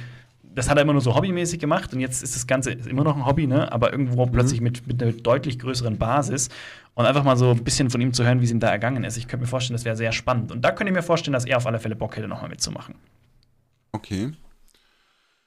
das 0.53 0.69
hat 0.69 0.77
er 0.77 0.83
immer 0.83 0.93
nur 0.93 1.01
so 1.01 1.15
hobbymäßig 1.15 1.59
gemacht 1.59 1.93
und 1.93 1.99
jetzt 1.99 2.23
ist 2.23 2.35
das 2.35 2.47
Ganze 2.47 2.71
immer 2.71 3.03
noch 3.03 3.15
ein 3.15 3.25
Hobby, 3.25 3.47
ne? 3.47 3.71
aber 3.71 3.91
irgendwo 3.91 4.25
plötzlich 4.25 4.61
mit, 4.61 4.85
mit 4.87 5.01
einer 5.01 5.13
deutlich 5.13 5.59
größeren 5.59 5.97
Basis 5.97 6.49
und 6.93 7.05
einfach 7.05 7.23
mal 7.23 7.37
so 7.37 7.51
ein 7.51 7.63
bisschen 7.63 7.89
von 7.89 8.01
ihm 8.01 8.13
zu 8.13 8.23
hören, 8.23 8.41
wie 8.41 8.45
es 8.45 8.51
ihm 8.51 8.59
da 8.59 8.69
ergangen 8.69 9.03
ist. 9.03 9.17
Ich 9.17 9.27
könnte 9.27 9.43
mir 9.43 9.47
vorstellen, 9.47 9.75
das 9.75 9.85
wäre 9.85 9.95
sehr 9.95 10.11
spannend. 10.11 10.51
Und 10.51 10.63
da 10.63 10.71
könnte 10.71 10.91
ich 10.91 10.95
mir 10.95 11.03
vorstellen, 11.03 11.33
dass 11.33 11.45
er 11.45 11.57
auf 11.57 11.67
alle 11.67 11.79
Fälle 11.79 11.95
Bock 11.95 12.17
hätte, 12.17 12.27
nochmal 12.27 12.49
mitzumachen. 12.49 12.95
Okay. 13.93 14.31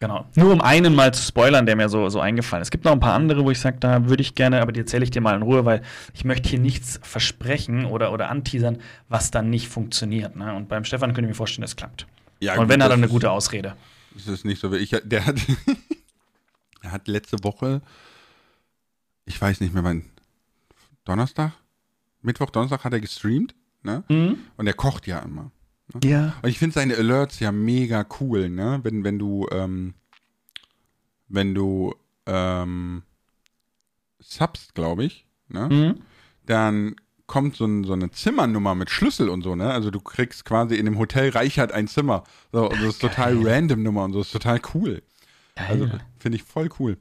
Genau. 0.01 0.27
Nur 0.35 0.53
um 0.53 0.61
einen 0.61 0.95
mal 0.95 1.15
zu 1.15 1.23
spoilern, 1.23 1.67
der 1.67 1.77
mir 1.77 1.89
so, 1.89 2.09
so 2.09 2.21
eingefallen 2.21 2.63
ist. 2.63 2.67
Es 2.67 2.71
gibt 2.71 2.85
noch 2.85 2.93
ein 2.93 3.01
paar 3.01 3.15
andere, 3.15 3.45
wo 3.45 3.51
ich 3.51 3.61
sage, 3.61 3.79
da 3.81 4.09
würde 4.09 4.23
ich 4.23 4.35
gerne, 4.35 4.61
aber 4.61 4.73
die 4.73 4.81
erzähle 4.81 5.05
ich 5.05 5.11
dir 5.11 5.21
mal 5.21 5.37
in 5.37 5.43
Ruhe, 5.43 5.65
weil 5.65 5.83
ich 6.13 6.25
möchte 6.25 6.49
hier 6.49 6.59
nichts 6.59 7.01
versprechen 7.03 7.87
oder, 7.87 8.13
oder 8.13 8.29
anteasern, 8.29 8.79
was 9.09 9.31
dann 9.31 9.51
nicht 9.51 9.69
funktioniert. 9.69 10.37
Ne? 10.37 10.55
Und 10.55 10.69
beim 10.69 10.85
Stefan 10.85 11.11
könnte 11.11 11.23
ich 11.23 11.29
mir 11.29 11.35
vorstellen, 11.35 11.63
das 11.63 11.77
klappt. 11.77 12.07
Ja, 12.41 12.55
und 12.55 12.61
gut, 12.61 12.69
wenn, 12.69 12.83
hat 12.83 12.91
er 12.91 12.97
eine 12.97 13.09
gute 13.09 13.31
Ausrede. 13.31 13.75
Das 14.15 14.29
ist 14.29 14.45
nicht 14.45 14.61
so 14.61 14.73
wie 14.73 14.77
ich. 14.77 14.91
Der 14.91 15.27
hat, 15.27 15.37
er 16.83 16.93
hat 16.93 17.09
letzte 17.09 17.43
Woche, 17.45 17.83
ich 19.25 19.41
weiß 19.41 19.61
nicht 19.61 19.75
mehr 19.75 19.85
wann, 19.85 20.05
Donnerstag? 21.05 21.53
Mittwoch, 22.23 22.51
Donnerstag 22.51 22.85
hat 22.85 22.93
er 22.93 23.01
gestreamt, 23.01 23.55
ne? 23.83 24.05
Mhm. 24.09 24.39
Und 24.57 24.67
er 24.67 24.75
kocht 24.75 25.07
ja 25.07 25.19
immer. 25.19 25.51
Ja. 26.03 26.35
Und 26.43 26.49
ich 26.49 26.59
finde 26.59 26.75
seine 26.75 26.97
Alerts 26.97 27.41
ja 27.41 27.53
mega 27.53 28.07
cool, 28.21 28.49
ne? 28.49 28.81
Wenn, 28.83 29.05
wenn 29.05 29.19
du, 29.19 29.47
ähm, 29.53 29.95
wenn 31.29 31.55
du, 31.55 31.95
ähm, 32.27 33.03
subst, 34.19 34.75
glaube 34.75 35.05
ich, 35.05 35.27
ne? 35.49 35.69
Mhm. 35.69 36.03
Dann 36.47 36.97
kommt 37.27 37.57
so, 37.57 37.65
ein, 37.65 37.85
so 37.85 37.93
eine 37.95 38.11
Zimmernummer 38.11 38.75
mit 38.75 38.91
Schlüssel 38.91 39.29
und 39.29 39.43
so, 39.43 39.55
ne? 39.57 39.71
Also 39.73 39.91
du 39.91 40.01
kriegst 40.01 40.45
quasi 40.45 40.77
in 40.77 40.85
dem 40.85 40.99
Hotel 40.99 41.31
Reichert 41.31 41.73
ein 41.73 41.89
Zimmer. 41.89 42.25
So, 42.53 42.69
und 42.71 42.81
das 42.83 42.91
ist 42.91 43.01
total 43.01 43.37
random 43.43 43.83
Nummer 43.83 44.05
und 44.05 44.13
so, 44.13 44.19
das 44.19 44.29
ist 44.29 44.33
total 44.33 44.61
cool. 44.75 45.03
Also 45.57 45.89
finde 46.19 46.37
ich 46.37 46.43
voll 46.43 46.69
cool. 46.79 46.97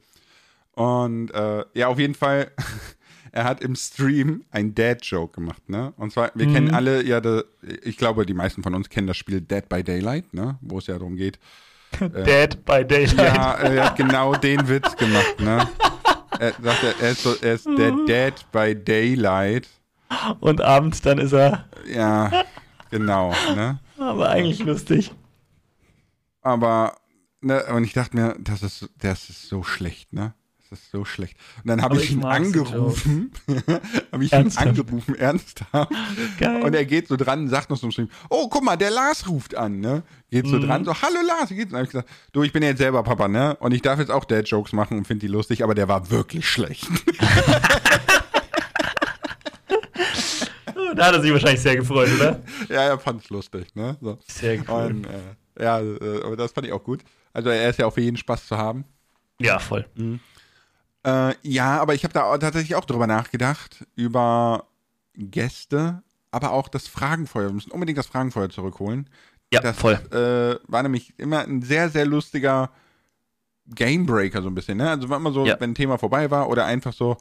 Und 0.74 1.30
äh, 1.32 1.66
ja, 1.74 1.88
auf 1.88 2.00
jeden 2.00 2.16
Fall, 2.16 2.52
er 3.32 3.44
hat 3.44 3.62
im 3.62 3.76
Stream 3.76 4.44
ein 4.52 4.74
Dad-Joke 4.74 5.34
gemacht, 5.36 5.68
ne? 5.70 5.94
Und 5.98 6.12
zwar, 6.14 6.32
wir 6.36 6.48
Mhm. 6.48 6.54
kennen 6.54 6.72
alle 6.74 7.04
ja, 7.04 7.20
de, 7.20 7.44
ich 7.84 7.98
glaube, 7.98 8.26
die 8.26 8.34
meisten 8.34 8.64
von 8.64 8.74
uns 8.74 8.90
kennen 8.90 9.08
das 9.08 9.18
Spiel 9.18 9.42
Dead 9.42 9.68
by 9.70 9.84
Daylight, 9.84 10.34
ne? 10.34 10.58
Wo 10.62 10.78
es 10.80 10.88
ja 10.88 10.94
darum 10.98 11.16
geht. 11.16 11.38
Dead 12.00 12.64
by 12.66 12.84
Daylight. 12.86 13.18
Ja, 13.18 13.54
er 13.56 13.84
hat 13.86 13.98
genau 13.98 14.34
den 14.36 14.68
Witz 14.68 14.96
gemacht, 14.96 15.40
ne? 15.40 15.68
Er 16.40 16.54
sagt, 16.62 16.84
er 17.00 17.10
ist, 17.12 17.22
so, 17.24 17.36
er 17.42 17.54
ist 17.54 17.68
der 17.68 17.92
Dead 18.08 18.34
by 18.52 18.74
Daylight. 18.76 19.68
Und 20.40 20.62
abends 20.62 21.02
dann 21.02 21.18
ist 21.20 21.34
er 21.34 21.66
Ja, 21.94 22.32
genau, 22.92 23.34
ne? 23.56 23.80
aber 23.98 24.30
eigentlich 24.30 24.60
lustig. 24.60 25.12
Aber, 26.42 26.96
ne, 27.42 27.64
und 27.74 27.84
ich 27.84 27.94
dachte 27.94 28.16
mir, 28.16 28.36
das 28.40 28.64
ist, 28.64 28.90
das 29.00 29.30
ist 29.30 29.48
so 29.48 29.64
schlecht, 29.64 30.12
ne? 30.14 30.34
Das 30.70 30.80
ist 30.80 30.92
so 30.92 31.06
schlecht. 31.06 31.38
Und 31.64 31.68
dann 31.70 31.82
habe 31.84 31.98
ich 31.98 32.06
ich 32.06 32.12
ihn 32.14 32.24
angerufen. 32.26 33.32
habe 34.12 34.24
ich 34.26 34.32
ihn 34.32 34.38
Ernsthaft? 34.40 34.68
angerufen, 34.68 35.14
ernsthaft. 35.16 35.92
Geil. 36.40 36.64
Und 36.64 36.74
er 36.74 36.84
geht 36.86 37.08
so 37.08 37.16
dran 37.16 37.42
und 37.42 37.50
sagt 37.50 37.70
noch 37.70 37.78
so 37.78 37.86
im 37.86 37.92
Stream, 37.92 38.10
oh, 38.30 38.50
guck 38.50 38.64
mal, 38.64 38.76
der 38.76 38.90
Lars 38.90 39.28
ruft 39.30 39.56
an, 39.56 39.80
ne? 39.82 40.02
Geht 40.32 40.46
Mhm. 40.48 40.50
so 40.50 40.60
dran, 40.60 40.84
so, 40.84 40.94
hallo 41.00 41.20
Lars, 41.28 41.52
wie 41.52 41.56
geht's? 41.58 41.66
Und 41.72 41.74
dann 41.74 41.78
habe 41.82 41.86
ich 41.86 41.92
gesagt, 41.92 42.10
du, 42.32 42.42
ich 42.42 42.52
bin 42.52 42.64
ja 42.64 42.70
jetzt 42.70 42.80
selber 42.80 43.04
Papa, 43.04 43.28
ne? 43.28 43.56
Und 43.60 43.72
ich 43.74 43.84
darf 43.84 44.00
jetzt 44.00 44.10
auch 44.12 44.26
Dad-Jokes 44.26 44.74
machen 44.74 44.98
und 44.98 45.06
finde 45.06 45.28
die 45.28 45.32
lustig, 45.32 45.64
aber 45.64 45.76
der 45.76 45.88
war 45.88 46.10
wirklich 46.10 46.50
schlecht. 46.50 46.88
Da 50.98 51.06
hat 51.08 51.14
er 51.16 51.22
sich 51.22 51.32
wahrscheinlich 51.32 51.62
sehr 51.62 51.76
gefreut, 51.76 52.10
oder? 52.16 52.42
ja, 52.70 52.82
er 52.84 53.00
fand's 53.00 53.30
lustig, 53.30 53.74
ne? 53.76 53.98
So. 54.02 54.18
Sehr 54.28 54.60
cool. 54.70 54.86
Und, 54.86 55.06
äh, 55.06 55.64
ja, 55.64 55.80
äh, 55.80 56.24
aber 56.24 56.36
das 56.38 56.52
fand 56.52 56.68
ich 56.68 56.74
auch 56.74 56.84
gut. 56.84 57.02
Also 57.34 57.50
er 57.50 57.70
ist 57.70 57.80
ja 57.80 57.86
auch 57.86 57.94
für 57.94 58.02
jeden 58.02 58.18
Spaß 58.18 58.48
zu 58.48 58.58
haben. 58.58 58.86
Ja, 59.40 59.60
voll. 59.60 59.86
Äh, 61.06 61.34
ja, 61.42 61.82
aber 61.82 61.94
ich 61.96 62.04
habe 62.04 62.14
da 62.14 62.38
tatsächlich 62.38 62.76
auch 62.76 62.86
drüber 62.86 63.08
nachgedacht, 63.08 63.86
über 63.96 64.66
Gäste, 65.16 66.02
aber 66.32 66.52
auch 66.52 66.68
das 66.70 66.88
Fragenfeuer. 66.88 67.48
Wir 67.48 67.54
müssen 67.54 67.72
unbedingt 67.72 67.98
das 67.98 68.08
Fragenfeuer 68.08 68.50
zurückholen. 68.50 69.10
Ja, 69.52 69.60
das 69.62 69.78
voll. 69.78 69.94
Äh, 70.12 70.60
war 70.72 70.82
nämlich 70.84 71.14
immer 71.18 71.40
ein 71.42 71.62
sehr, 71.62 71.90
sehr 71.90 72.06
lustiger 72.06 72.72
Gamebreaker 73.68 74.42
so 74.42 74.48
ein 74.50 74.56
bisschen. 74.56 74.78
Ne? 74.78 74.90
Also 74.90 75.10
war 75.10 75.18
immer 75.18 75.32
so, 75.32 75.46
Ja. 75.46 75.60
wenn 75.60 75.72
ein 75.72 75.76
Thema 75.76 75.98
vorbei 75.98 76.32
war 76.32 76.50
oder 76.50 76.66
einfach 76.66 76.94
so, 76.94 77.18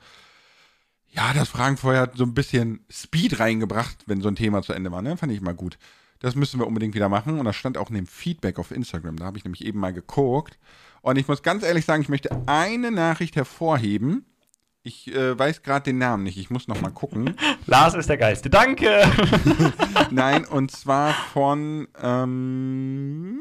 ja, 1.15 1.35
das 1.35 1.51
Fragenfeuer 1.51 2.01
hat 2.01 2.17
so 2.17 2.25
ein 2.25 2.35
bisschen 2.35 2.85
Speed 2.91 3.39
reingebracht, 3.39 4.05
wenn 4.07 4.23
so 4.23 4.29
ein 4.29 4.37
Thema 4.37 4.63
zu 4.63 4.73
Ende 4.73 4.91
war. 4.91 5.03
Ne? 5.03 5.17
Fand 5.17 5.31
ich 5.31 5.43
mal 5.43 5.55
gut. 5.55 5.79
Das 6.21 6.35
müssen 6.35 6.59
wir 6.59 6.67
unbedingt 6.67 6.95
wieder 6.95 7.11
machen. 7.11 7.39
Und 7.39 7.45
das 7.45 7.57
stand 7.57 7.77
auch 7.77 7.91
in 7.91 7.97
dem 7.97 8.07
Feedback 8.07 8.59
auf 8.59 8.71
Instagram. 8.71 9.17
Da 9.17 9.27
habe 9.27 9.37
ich 9.37 9.45
nämlich 9.45 9.65
eben 9.65 9.79
mal 9.79 9.93
geguckt. 9.93 10.59
Und 11.03 11.19
ich 11.19 11.29
muss 11.29 11.43
ganz 11.43 11.65
ehrlich 11.65 11.85
sagen, 11.85 12.01
ich 12.01 12.09
möchte 12.09 12.31
eine 12.47 12.91
Nachricht 12.91 13.37
hervorheben. 13.37 14.25
Ich 14.85 15.15
äh, 15.15 15.39
weiß 15.39 15.63
gerade 15.63 15.85
den 15.85 15.99
Namen 15.99 16.23
nicht. 16.23 16.39
Ich 16.39 16.49
muss 16.49 16.67
noch 16.67 16.81
mal 16.81 16.91
gucken. 16.91 17.37
Lars 17.67 17.95
ist 17.95 18.09
der 18.09 18.17
Geiste. 18.17 18.49
Danke. 18.49 19.03
Nein, 20.11 20.47
und 20.47 20.71
zwar 20.71 21.13
von. 21.13 21.89
Ähm, 22.01 23.41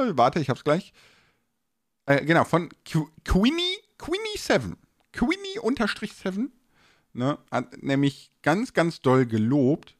äh, 0.00 0.10
warte, 0.16 0.40
ich 0.40 0.50
hab's 0.50 0.64
gleich. 0.64 0.92
Äh, 2.06 2.24
genau, 2.24 2.44
von 2.44 2.68
Qu 2.84 3.08
Queenie, 3.24 3.76
Queenie 3.98 4.36
7. 4.36 4.76
Queenie 5.16 5.58
unterstrich 5.60 6.12
7. 6.14 6.52
Ne, 7.12 7.38
hat 7.50 7.82
nämlich 7.82 8.30
ganz, 8.42 8.74
ganz 8.74 9.00
doll 9.00 9.24
gelobt, 9.24 9.96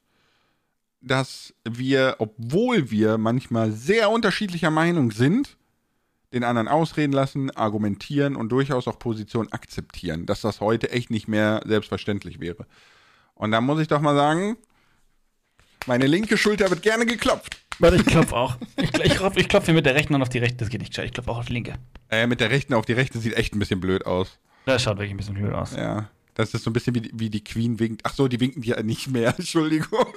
dass 1.01 1.53
wir, 1.67 2.17
obwohl 2.19 2.91
wir 2.91 3.17
manchmal 3.17 3.71
sehr 3.71 4.11
unterschiedlicher 4.11 4.69
Meinung 4.69 5.11
sind, 5.11 5.57
den 6.31 6.43
anderen 6.43 6.67
ausreden 6.67 7.13
lassen, 7.13 7.49
argumentieren 7.51 8.35
und 8.35 8.49
durchaus 8.49 8.87
auch 8.87 8.99
Positionen 8.99 9.51
akzeptieren, 9.51 10.27
dass 10.27 10.41
das 10.41 10.61
heute 10.61 10.91
echt 10.91 11.09
nicht 11.09 11.27
mehr 11.27 11.63
selbstverständlich 11.65 12.39
wäre. 12.39 12.67
Und 13.33 13.51
da 13.51 13.61
muss 13.61 13.79
ich 13.79 13.87
doch 13.87 14.01
mal 14.01 14.15
sagen, 14.15 14.57
meine 15.87 16.05
linke 16.05 16.37
Schulter 16.37 16.69
wird 16.69 16.83
gerne 16.83 17.05
geklopft. 17.05 17.61
Warte, 17.79 17.97
ich 17.97 18.05
klopfe 18.05 18.35
auch. 18.35 18.57
Ich, 18.75 18.93
ich, 18.93 19.15
klopfe 19.15 19.39
ich 19.39 19.49
klopf 19.49 19.65
hier 19.65 19.73
mit 19.73 19.85
der 19.85 19.95
rechten 19.95 20.15
und 20.15 20.21
auf 20.21 20.29
die 20.29 20.39
rechte. 20.39 20.57
Das 20.57 20.69
geht 20.69 20.81
nicht. 20.81 20.97
Ich 20.97 21.11
klopfe 21.13 21.31
auch 21.31 21.37
auf 21.37 21.45
die 21.45 21.53
linke. 21.53 21.75
Äh, 22.09 22.27
mit 22.27 22.41
der 22.41 22.49
rechten 22.49 22.73
auf 22.73 22.85
die 22.85 22.93
rechte 22.93 23.19
sieht 23.19 23.35
echt 23.35 23.55
ein 23.55 23.59
bisschen 23.59 23.79
blöd 23.79 24.05
aus. 24.05 24.39
Das 24.67 24.83
schaut 24.83 24.97
wirklich 24.97 25.11
ein 25.11 25.17
bisschen 25.17 25.35
blöd 25.35 25.53
aus. 25.53 25.77
Ja. 25.77 26.09
Das 26.33 26.53
ist 26.53 26.65
so 26.65 26.69
ein 26.69 26.73
bisschen 26.73 26.93
wie, 26.93 27.09
wie 27.13 27.29
die 27.29 27.41
Queen 27.41 27.79
winkt. 27.79 28.01
Ach 28.03 28.13
so, 28.13 28.27
die 28.27 28.41
winken 28.41 28.61
ja 28.63 28.83
nicht 28.83 29.09
mehr. 29.09 29.29
Entschuldigung. 29.37 30.07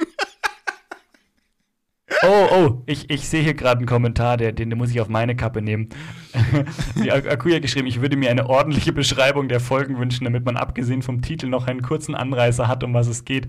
Oh, 2.22 2.48
oh, 2.50 2.82
ich, 2.86 3.08
ich 3.10 3.28
sehe 3.28 3.44
hier 3.44 3.54
gerade 3.54 3.78
einen 3.78 3.86
Kommentar, 3.86 4.36
der, 4.36 4.50
den, 4.50 4.68
den 4.68 4.76
muss 4.76 4.90
ich 4.90 5.00
auf 5.00 5.08
meine 5.08 5.36
Kappe 5.36 5.62
nehmen. 5.62 5.90
Die 6.96 7.12
Akuya 7.12 7.54
hat 7.54 7.62
geschrieben, 7.62 7.86
ich 7.86 8.00
würde 8.00 8.16
mir 8.16 8.30
eine 8.30 8.46
ordentliche 8.46 8.92
Beschreibung 8.92 9.48
der 9.48 9.60
Folgen 9.60 9.98
wünschen, 9.98 10.24
damit 10.24 10.44
man 10.44 10.56
abgesehen 10.56 11.00
vom 11.00 11.22
Titel 11.22 11.46
noch 11.46 11.68
einen 11.68 11.80
kurzen 11.80 12.16
Anreißer 12.16 12.66
hat, 12.66 12.82
um 12.82 12.92
was 12.92 13.06
es 13.06 13.24
geht. 13.24 13.46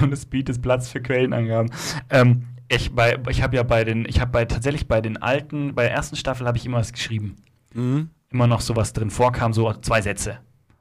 Und 0.00 0.12
es 0.12 0.24
bietet 0.24 0.62
Platz 0.62 0.88
für 0.88 1.02
Quellenangaben. 1.02 1.70
Ähm, 2.08 2.46
ich 2.68 2.92
ich 3.28 3.42
habe 3.42 3.56
ja 3.56 3.62
bei 3.64 3.82
den, 3.82 4.06
ich 4.08 4.20
habe 4.20 4.30
bei 4.30 4.44
tatsächlich 4.44 4.86
bei 4.86 5.00
den 5.00 5.16
alten, 5.16 5.74
bei 5.74 5.82
der 5.82 5.92
ersten 5.92 6.16
Staffel 6.16 6.46
habe 6.46 6.56
ich 6.56 6.64
immer 6.64 6.78
was 6.78 6.92
geschrieben. 6.92 7.36
Mhm. 7.74 8.10
Immer 8.34 8.48
noch 8.48 8.60
sowas 8.60 8.92
drin 8.92 9.10
vorkam, 9.10 9.52
so 9.52 9.72
zwei 9.74 10.02
Sätze. 10.02 10.40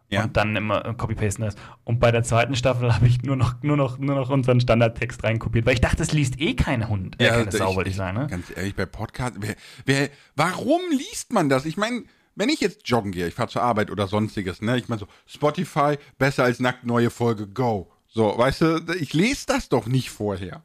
Ja. 0.10 0.24
Und 0.24 0.36
dann 0.36 0.56
immer 0.56 0.86
äh, 0.86 0.94
copy-pasten 0.96 1.46
das. 1.46 1.56
Und 1.84 2.00
bei 2.00 2.12
der 2.12 2.24
zweiten 2.24 2.56
Staffel 2.56 2.94
habe 2.94 3.06
ich 3.08 3.22
nur 3.22 3.36
noch, 3.36 3.62
nur, 3.62 3.78
noch, 3.78 4.00
nur 4.00 4.16
noch 4.16 4.32
unseren 4.32 4.60
Standardtext 4.60 5.24
reinkopiert, 5.24 5.66
weil 5.68 5.76
ich 5.76 5.82
dachte, 5.82 6.02
es 6.02 6.12
liest 6.12 6.42
eh 6.42 6.56
kein 6.56 6.90
Hund. 6.90 7.20
Äh, 7.22 7.26
ja, 7.26 7.32
keine 7.32 7.52
Sau, 7.52 7.76
wollte 7.76 7.92
ich 7.92 7.96
sagen. 7.96 8.18
Ne? 8.18 8.28
Ganz 8.28 8.52
ehrlich, 8.56 8.76
bei 8.76 8.88
Podcast, 8.88 9.36
wer, 9.40 9.56
wer, 9.86 10.10
warum 10.36 10.82
liest 10.92 11.32
man 11.32 11.48
das? 11.48 11.66
Ich 11.66 11.78
meine, 11.78 12.06
wenn 12.36 12.50
ich 12.50 12.60
jetzt 12.60 12.88
joggen 12.90 13.12
gehe, 13.12 13.28
ich 13.28 13.36
fahre 13.36 13.50
zur 13.50 13.62
Arbeit 13.62 13.92
oder 13.92 14.08
sonstiges, 14.08 14.64
ne? 14.64 14.78
Ich 14.78 14.90
meine 14.90 15.00
so, 15.00 15.08
Spotify, 15.28 15.98
besser 16.18 16.44
als 16.44 16.60
nackt 16.60 16.86
neue 16.86 17.12
Folge, 17.12 17.48
go. 17.48 17.92
So, 18.08 18.36
weißt 18.36 18.62
du, 18.62 18.96
ich 19.00 19.14
lese 19.14 19.46
das 19.46 19.70
doch 19.70 19.86
nicht 19.86 20.10
vorher. 20.10 20.64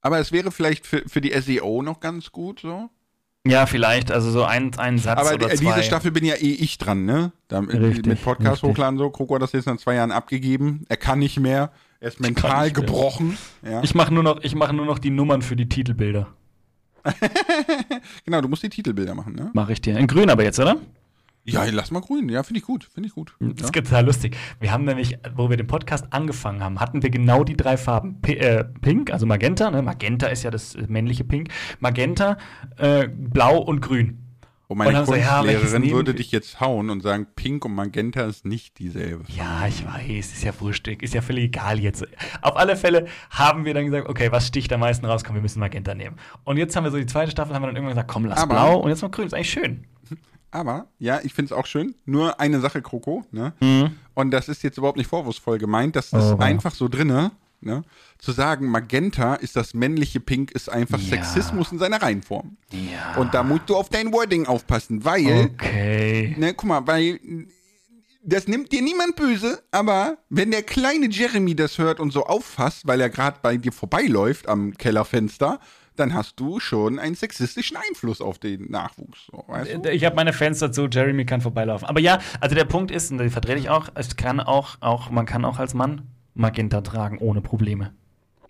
Aber 0.00 0.18
es 0.18 0.30
wäre 0.30 0.50
vielleicht 0.50 0.86
für, 0.86 1.08
für 1.08 1.20
die 1.20 1.38
SEO 1.40 1.82
noch 1.82 2.00
ganz 2.00 2.32
gut, 2.32 2.60
so. 2.60 2.90
Ja, 3.48 3.66
vielleicht, 3.66 4.10
also 4.10 4.30
so 4.30 4.44
ein, 4.44 4.74
ein 4.78 4.98
Satz 4.98 5.18
Aber 5.18 5.34
oder 5.34 5.48
zwei. 5.48 5.72
diese 5.72 5.82
Staffel 5.82 6.10
bin 6.10 6.24
ja 6.24 6.34
eh 6.34 6.52
ich 6.52 6.78
dran, 6.78 7.04
ne? 7.04 7.32
Da, 7.48 7.60
richtig, 7.60 8.06
mit 8.06 8.22
Podcast 8.22 8.62
richtig. 8.62 8.70
hochladen 8.70 8.98
so. 8.98 9.10
Kroko 9.10 9.34
hat 9.34 9.42
das 9.42 9.52
jetzt 9.52 9.66
nach 9.66 9.78
zwei 9.78 9.94
Jahren 9.94 10.12
abgegeben. 10.12 10.84
Er 10.88 10.96
kann 10.96 11.18
nicht 11.18 11.38
mehr. 11.40 11.70
Er 12.00 12.08
ist 12.08 12.20
mental 12.20 12.70
gebrochen. 12.70 13.36
Ja. 13.62 13.82
Ich 13.82 13.94
mache 13.94 14.12
nur, 14.12 14.22
noch, 14.22 14.40
mach 14.54 14.72
nur 14.72 14.86
noch 14.86 14.98
die 14.98 15.10
Nummern 15.10 15.42
für 15.42 15.56
die 15.56 15.68
Titelbilder. 15.68 16.28
genau, 18.24 18.40
du 18.40 18.48
musst 18.48 18.62
die 18.62 18.68
Titelbilder 18.68 19.14
machen, 19.14 19.34
ne? 19.34 19.50
Mach 19.54 19.68
ich 19.68 19.80
dir. 19.80 19.96
In 19.96 20.06
grün 20.06 20.30
aber 20.30 20.44
jetzt, 20.44 20.60
oder? 20.60 20.76
Ja, 21.52 21.64
lass 21.70 21.90
mal 21.90 22.00
grün. 22.00 22.28
Ja, 22.28 22.42
finde 22.42 22.60
ich 22.60 22.66
gut. 22.66 22.88
Finde 22.92 23.08
ich 23.08 23.14
gut. 23.14 23.34
Das 23.40 23.66
ist 23.66 23.74
total 23.74 24.06
lustig. 24.06 24.36
Wir 24.60 24.72
haben 24.72 24.84
nämlich, 24.84 25.18
wo 25.34 25.50
wir 25.50 25.56
den 25.56 25.66
Podcast 25.66 26.06
angefangen 26.10 26.62
haben, 26.62 26.80
hatten 26.80 27.02
wir 27.02 27.10
genau 27.10 27.44
die 27.44 27.56
drei 27.56 27.76
Farben. 27.76 28.20
P 28.20 28.34
äh, 28.34 28.64
Pink, 28.64 29.12
also 29.12 29.26
Magenta. 29.26 29.70
Ne? 29.70 29.82
Magenta 29.82 30.28
ist 30.28 30.42
ja 30.42 30.50
das 30.50 30.76
männliche 30.88 31.24
Pink. 31.24 31.48
Magenta, 31.80 32.38
äh, 32.76 33.08
Blau 33.08 33.58
und 33.58 33.80
Grün. 33.80 34.24
Und 34.68 34.76
meine 34.76 35.00
und 35.00 35.06
Kunstlehrerin 35.06 35.82
ja, 35.82 35.92
würde 35.92 36.12
dich 36.12 36.30
jetzt 36.30 36.60
hauen 36.60 36.90
und 36.90 37.02
sagen, 37.02 37.26
Pink 37.34 37.64
und 37.64 37.74
Magenta 37.74 38.26
ist 38.26 38.44
nicht 38.44 38.78
dieselbe. 38.78 39.24
Ja, 39.28 39.66
ich 39.66 39.86
weiß, 39.86 40.32
ist 40.34 40.44
ja 40.44 40.52
wurstig, 40.60 41.02
ist 41.02 41.14
ja 41.14 41.22
völlig 41.22 41.44
egal 41.44 41.80
jetzt. 41.80 42.06
Auf 42.42 42.54
alle 42.54 42.76
Fälle 42.76 43.06
haben 43.30 43.64
wir 43.64 43.72
dann 43.72 43.86
gesagt, 43.86 44.10
okay, 44.10 44.30
was 44.30 44.46
sticht 44.46 44.70
am 44.74 44.80
meisten 44.80 45.06
raus? 45.06 45.24
Komm, 45.24 45.36
wir 45.36 45.42
müssen 45.42 45.60
Magenta 45.60 45.94
nehmen. 45.94 46.16
Und 46.44 46.58
jetzt 46.58 46.76
haben 46.76 46.84
wir 46.84 46.90
so 46.90 46.98
die 46.98 47.06
zweite 47.06 47.30
Staffel, 47.30 47.54
haben 47.54 47.62
wir 47.62 47.68
dann 47.68 47.76
irgendwann 47.76 47.94
gesagt, 47.94 48.10
komm, 48.10 48.26
lass 48.26 48.40
Aber 48.40 48.56
Blau 48.56 48.76
und 48.80 48.90
jetzt 48.90 49.00
mal 49.00 49.08
Grün, 49.08 49.28
ist 49.28 49.32
eigentlich 49.32 49.50
schön. 49.50 49.86
Aber, 50.50 50.88
ja, 50.98 51.20
ich 51.22 51.34
finde 51.34 51.52
es 51.52 51.58
auch 51.58 51.66
schön. 51.66 51.94
Nur 52.06 52.40
eine 52.40 52.60
Sache, 52.60 52.80
Kroko, 52.80 53.24
ne? 53.30 53.52
Mhm. 53.60 53.90
Und 54.14 54.30
das 54.30 54.48
ist 54.48 54.62
jetzt 54.62 54.78
überhaupt 54.78 54.96
nicht 54.96 55.08
vorwurfsvoll 55.08 55.58
gemeint. 55.58 55.94
Das 55.94 56.06
ist 56.06 56.14
oh, 56.14 56.38
einfach 56.38 56.74
so 56.74 56.88
drinne, 56.88 57.32
ne? 57.60 57.82
Zu 58.18 58.32
sagen, 58.32 58.68
Magenta 58.68 59.34
ist 59.34 59.56
das 59.56 59.74
männliche 59.74 60.20
Pink, 60.20 60.50
ist 60.52 60.70
einfach 60.70 60.98
ja. 61.00 61.08
Sexismus 61.10 61.70
in 61.70 61.78
seiner 61.78 62.00
Reihenform. 62.00 62.56
Ja. 62.72 63.20
Und 63.20 63.34
da 63.34 63.42
musst 63.42 63.68
du 63.68 63.76
auf 63.76 63.90
dein 63.90 64.12
Wording 64.12 64.46
aufpassen, 64.46 65.04
weil. 65.04 65.50
Okay. 65.52 66.34
Ne, 66.38 66.54
guck 66.54 66.68
mal, 66.68 66.86
weil. 66.86 67.20
Das 68.24 68.46
nimmt 68.46 68.72
dir 68.72 68.82
niemand 68.82 69.16
böse, 69.16 69.62
aber 69.70 70.18
wenn 70.28 70.50
der 70.50 70.62
kleine 70.62 71.08
Jeremy 71.08 71.54
das 71.54 71.78
hört 71.78 71.98
und 71.98 72.12
so 72.12 72.26
auffasst, 72.26 72.86
weil 72.86 73.00
er 73.00 73.08
gerade 73.08 73.38
bei 73.40 73.56
dir 73.56 73.72
vorbeiläuft 73.72 74.48
am 74.48 74.74
Kellerfenster, 74.74 75.60
dann 75.98 76.14
hast 76.14 76.38
du 76.40 76.60
schon 76.60 76.98
einen 76.98 77.14
sexistischen 77.14 77.76
Einfluss 77.76 78.20
auf 78.20 78.38
den 78.38 78.70
Nachwuchs. 78.70 79.26
So? 79.30 79.44
Ich 79.90 80.04
habe 80.04 80.16
meine 80.16 80.32
Fans 80.32 80.58
dazu, 80.58 80.86
Jeremy 80.90 81.24
kann 81.24 81.40
vorbeilaufen. 81.40 81.88
Aber 81.88 82.00
ja, 82.00 82.18
also 82.40 82.54
der 82.54 82.64
Punkt 82.64 82.90
ist, 82.90 83.10
und 83.10 83.18
den 83.18 83.30
verdrehe 83.30 83.56
ich 83.56 83.68
auch, 83.68 83.88
es 83.94 84.16
kann 84.16 84.40
auch, 84.40 84.76
auch, 84.80 85.10
man 85.10 85.26
kann 85.26 85.44
auch 85.44 85.58
als 85.58 85.74
Mann 85.74 86.02
Magenta 86.34 86.80
tragen, 86.80 87.18
ohne 87.18 87.40
Probleme. 87.40 87.92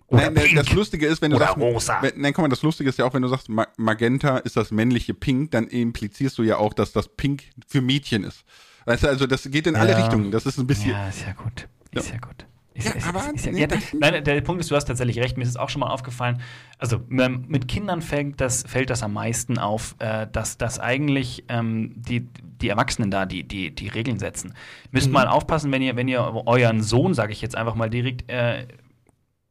Oder 0.07 0.31
nein, 0.31 0.55
das 0.55 0.71
Lustige 0.73 1.05
ist, 1.05 1.21
wenn 1.21 1.31
du 1.31 1.37
sagst, 1.37 1.57
rosa. 1.57 2.01
Wenn, 2.01 2.19
nein, 2.19 2.33
guck 2.33 2.41
mal, 2.41 2.49
das 2.49 2.63
Lustige 2.63 2.89
ist 2.89 2.97
ja 2.97 3.05
auch, 3.05 3.13
wenn 3.13 3.21
du 3.21 3.27
sagst, 3.27 3.47
Magenta 3.77 4.37
ist 4.39 4.57
das 4.57 4.71
männliche 4.71 5.13
Pink, 5.13 5.51
dann 5.51 5.67
implizierst 5.67 6.37
du 6.37 6.43
ja 6.43 6.57
auch, 6.57 6.73
dass 6.73 6.91
das 6.91 7.09
Pink 7.09 7.43
für 7.67 7.81
Mädchen 7.81 8.23
ist. 8.23 8.43
Weißt 8.85 9.03
du, 9.03 9.07
also 9.07 9.27
das 9.27 9.43
geht 9.43 9.67
in 9.67 9.75
ja. 9.75 9.81
alle 9.81 9.97
Richtungen. 9.97 10.31
Das 10.31 10.45
ist 10.47 10.57
ein 10.57 10.65
bisschen. 10.65 10.91
Ja, 10.91 11.09
ist 11.09 11.21
ja 11.21 11.33
gut. 11.33 11.67
Ist 11.91 12.07
ja, 12.07 12.15
ja 12.15 12.19
gut. 12.21 12.45
Ist, 12.79 12.87
ja, 12.87 12.93
ist, 12.93 13.07
aber 13.07 13.33
ist, 13.33 13.45
nee, 13.45 13.59
ja, 13.59 13.67
nein, 13.99 14.23
der 14.23 14.39
Punkt 14.41 14.61
ist, 14.61 14.71
du 14.71 14.75
hast 14.75 14.85
tatsächlich 14.85 15.19
recht. 15.19 15.37
Mir 15.37 15.43
ist 15.43 15.49
es 15.49 15.57
auch 15.57 15.67
schon 15.69 15.81
mal 15.81 15.89
aufgefallen. 15.89 16.41
Also 16.77 17.01
mit 17.09 17.67
Kindern 17.67 18.01
fällt 18.01 18.39
das, 18.39 18.63
fällt 18.63 18.89
das 18.89 19.03
am 19.03 19.11
meisten 19.13 19.57
auf, 19.57 19.95
äh, 19.99 20.27
dass, 20.31 20.57
dass 20.57 20.79
eigentlich 20.79 21.43
ähm, 21.49 21.91
die, 21.95 22.29
die 22.61 22.69
Erwachsenen 22.69 23.11
da 23.11 23.25
die, 23.25 23.43
die, 23.43 23.75
die 23.75 23.89
Regeln 23.89 24.17
setzen. 24.17 24.53
Müsst 24.91 25.07
mhm. 25.07 25.13
mal 25.13 25.27
aufpassen, 25.27 25.73
wenn 25.73 25.81
ihr, 25.81 25.97
wenn 25.97 26.07
ihr 26.07 26.21
euren 26.45 26.81
Sohn, 26.81 27.13
sage 27.13 27.33
ich 27.33 27.41
jetzt 27.41 27.57
einfach 27.57 27.75
mal 27.75 27.89
direkt, 27.89 28.29
äh, 28.31 28.65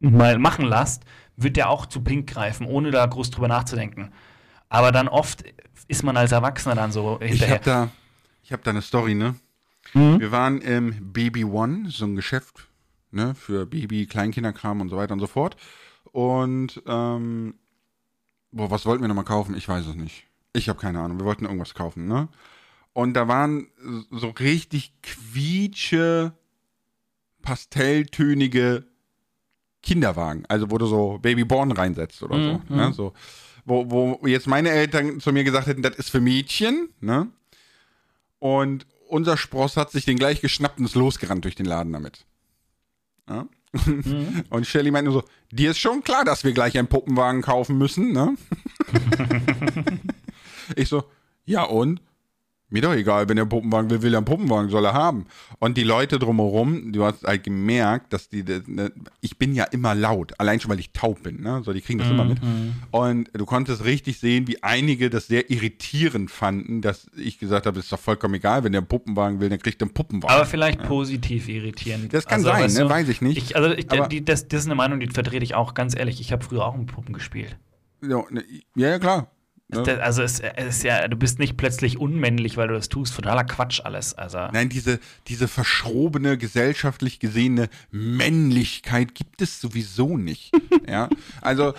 mal 0.00 0.38
machen 0.38 0.64
lasst, 0.64 1.04
wird 1.36 1.58
der 1.58 1.68
auch 1.68 1.84
zu 1.84 2.00
Pink 2.00 2.30
greifen, 2.30 2.66
ohne 2.66 2.90
da 2.90 3.04
groß 3.04 3.30
drüber 3.30 3.48
nachzudenken. 3.48 4.10
Aber 4.70 4.90
dann 4.90 5.06
oft 5.06 5.44
ist 5.86 6.02
man 6.02 6.16
als 6.16 6.32
Erwachsener 6.32 6.74
dann 6.74 6.92
so 6.92 7.18
hinterher. 7.20 7.46
Ich 7.46 7.50
habe 7.50 7.64
da, 7.64 7.90
hab 8.50 8.64
da 8.64 8.70
eine 8.70 8.82
Story, 8.82 9.14
ne? 9.14 9.34
Mhm. 9.92 10.18
Wir 10.18 10.32
waren 10.32 10.62
im 10.62 11.12
Baby 11.12 11.44
One, 11.44 11.90
so 11.90 12.06
ein 12.06 12.16
Geschäft 12.16 12.67
ne, 13.10 13.34
für 13.34 13.66
Baby, 13.66 14.06
Kleinkinderkram 14.06 14.80
und 14.80 14.88
so 14.88 14.96
weiter 14.96 15.12
und 15.12 15.20
so 15.20 15.26
fort. 15.26 15.56
Und, 16.12 16.82
ähm, 16.86 17.54
boah, 18.52 18.70
was 18.70 18.86
wollten 18.86 19.02
wir 19.02 19.08
nochmal 19.08 19.24
kaufen? 19.24 19.56
Ich 19.56 19.68
weiß 19.68 19.86
es 19.86 19.94
nicht. 19.94 20.26
Ich 20.52 20.68
habe 20.68 20.78
keine 20.78 21.00
Ahnung. 21.00 21.18
Wir 21.18 21.26
wollten 21.26 21.44
irgendwas 21.44 21.74
kaufen, 21.74 22.06
ne? 22.06 22.28
Und 22.92 23.14
da 23.14 23.28
waren 23.28 23.68
so 24.10 24.30
richtig 24.30 24.92
quietsche, 25.02 26.32
pastelltönige 27.42 28.84
Kinderwagen. 29.82 30.44
Also, 30.48 30.70
wo 30.70 30.78
du 30.78 30.86
so 30.86 31.18
Babyborn 31.18 31.70
reinsetzt 31.72 32.22
oder 32.22 32.36
so. 32.36 32.62
Mhm. 32.68 32.76
Ne? 32.76 32.92
so 32.92 33.12
wo, 33.68 33.90
wo 34.20 34.26
jetzt 34.26 34.46
meine 34.46 34.70
Eltern 34.70 35.20
zu 35.20 35.32
mir 35.32 35.44
gesagt 35.44 35.66
hätten, 35.66 35.82
das 35.82 35.96
ist 35.96 36.10
für 36.10 36.20
Mädchen, 36.20 36.88
ne? 37.00 37.28
Und 38.38 38.86
unser 39.08 39.36
Spross 39.36 39.76
hat 39.76 39.90
sich 39.90 40.04
den 40.04 40.16
gleich 40.16 40.40
geschnappt 40.40 40.78
und 40.78 40.86
ist 40.86 40.94
losgerannt 40.94 41.44
durch 41.44 41.54
den 41.54 41.66
Laden 41.66 41.92
damit. 41.92 42.24
Ja? 43.28 43.46
Mhm. 43.84 44.44
Und 44.50 44.66
Shelly 44.66 44.90
meint 44.90 45.04
nur 45.06 45.14
so, 45.14 45.24
dir 45.50 45.70
ist 45.70 45.78
schon 45.78 46.02
klar, 46.02 46.24
dass 46.24 46.44
wir 46.44 46.52
gleich 46.52 46.78
einen 46.78 46.88
Puppenwagen 46.88 47.42
kaufen 47.42 47.78
müssen, 47.78 48.12
ne? 48.12 48.36
ich 50.76 50.88
so, 50.88 51.04
ja 51.44 51.64
und? 51.64 52.00
Mir 52.70 52.82
doch 52.82 52.92
egal, 52.92 53.30
wenn 53.30 53.38
er 53.38 53.42
einen 53.42 53.48
Puppenwagen 53.48 53.90
will, 53.90 54.02
will 54.02 54.12
er 54.12 54.18
einen 54.18 54.26
Puppenwagen, 54.26 54.68
soll 54.68 54.84
er 54.84 54.92
haben. 54.92 55.24
Und 55.58 55.78
die 55.78 55.84
Leute 55.84 56.18
drumherum, 56.18 56.92
du 56.92 57.02
hast 57.02 57.24
halt 57.24 57.42
gemerkt, 57.42 58.12
dass 58.12 58.28
die, 58.28 58.44
ne, 58.66 58.92
ich 59.22 59.38
bin 59.38 59.54
ja 59.54 59.64
immer 59.64 59.94
laut, 59.94 60.34
allein 60.38 60.60
schon, 60.60 60.70
weil 60.70 60.78
ich 60.78 60.92
taub 60.92 61.22
bin, 61.22 61.40
ne? 61.40 61.62
So, 61.64 61.72
die 61.72 61.80
kriegen 61.80 61.98
das 61.98 62.08
mhm. 62.08 62.14
immer 62.14 62.24
mit. 62.26 62.42
Mhm. 62.42 62.74
Und 62.90 63.30
du 63.32 63.46
konntest 63.46 63.84
richtig 63.84 64.18
sehen, 64.18 64.46
wie 64.48 64.62
einige 64.62 65.08
das 65.08 65.28
sehr 65.28 65.50
irritierend 65.50 66.30
fanden, 66.30 66.82
dass 66.82 67.06
ich 67.16 67.38
gesagt 67.38 67.64
habe, 67.64 67.78
ist 67.78 67.90
doch 67.90 67.98
vollkommen 67.98 68.34
egal, 68.34 68.64
wenn 68.64 68.72
der 68.72 68.82
einen 68.82 68.88
Puppenwagen 68.88 69.40
will, 69.40 69.48
dann 69.48 69.60
kriegt 69.60 69.80
er 69.80 69.86
einen 69.86 69.94
Puppenwagen. 69.94 70.36
Aber 70.36 70.44
vielleicht 70.44 70.82
ja. 70.82 70.86
positiv 70.86 71.48
irritierend. 71.48 72.12
Das 72.12 72.26
kann 72.26 72.44
also, 72.44 72.68
sein, 72.68 72.84
ne? 72.84 72.90
weiß 72.90 73.08
ich 73.08 73.22
nicht. 73.22 73.38
Ich, 73.38 73.56
also, 73.56 73.70
ich, 73.70 73.86
die, 73.86 74.22
das, 74.22 74.46
das 74.46 74.60
ist 74.60 74.66
eine 74.66 74.74
Meinung, 74.74 75.00
die 75.00 75.08
vertrete 75.08 75.42
ich 75.42 75.54
auch 75.54 75.72
ganz 75.72 75.96
ehrlich. 75.96 76.20
Ich 76.20 76.32
habe 76.32 76.44
früher 76.44 76.66
auch 76.66 76.76
mit 76.76 76.88
Puppen 76.88 77.14
gespielt. 77.14 77.56
Ja, 78.02 78.22
ne, 78.30 78.44
ja, 78.74 78.98
klar. 78.98 79.30
Ne? 79.70 80.02
Also 80.02 80.22
es, 80.22 80.40
ist 80.40 80.82
ja, 80.82 81.06
du 81.08 81.16
bist 81.16 81.38
nicht 81.38 81.58
plötzlich 81.58 81.98
unmännlich, 81.98 82.56
weil 82.56 82.68
du 82.68 82.74
das 82.74 82.88
tust. 82.88 83.14
Totaler 83.14 83.44
Quatsch 83.44 83.80
alles. 83.84 84.14
Also. 84.14 84.38
Nein, 84.50 84.70
diese, 84.70 84.98
diese 85.26 85.46
verschrobene, 85.46 86.38
gesellschaftlich 86.38 87.20
gesehene 87.20 87.68
Männlichkeit 87.90 89.14
gibt 89.14 89.42
es 89.42 89.60
sowieso 89.60 90.16
nicht. 90.16 90.52
ja, 90.88 91.10
also 91.42 91.74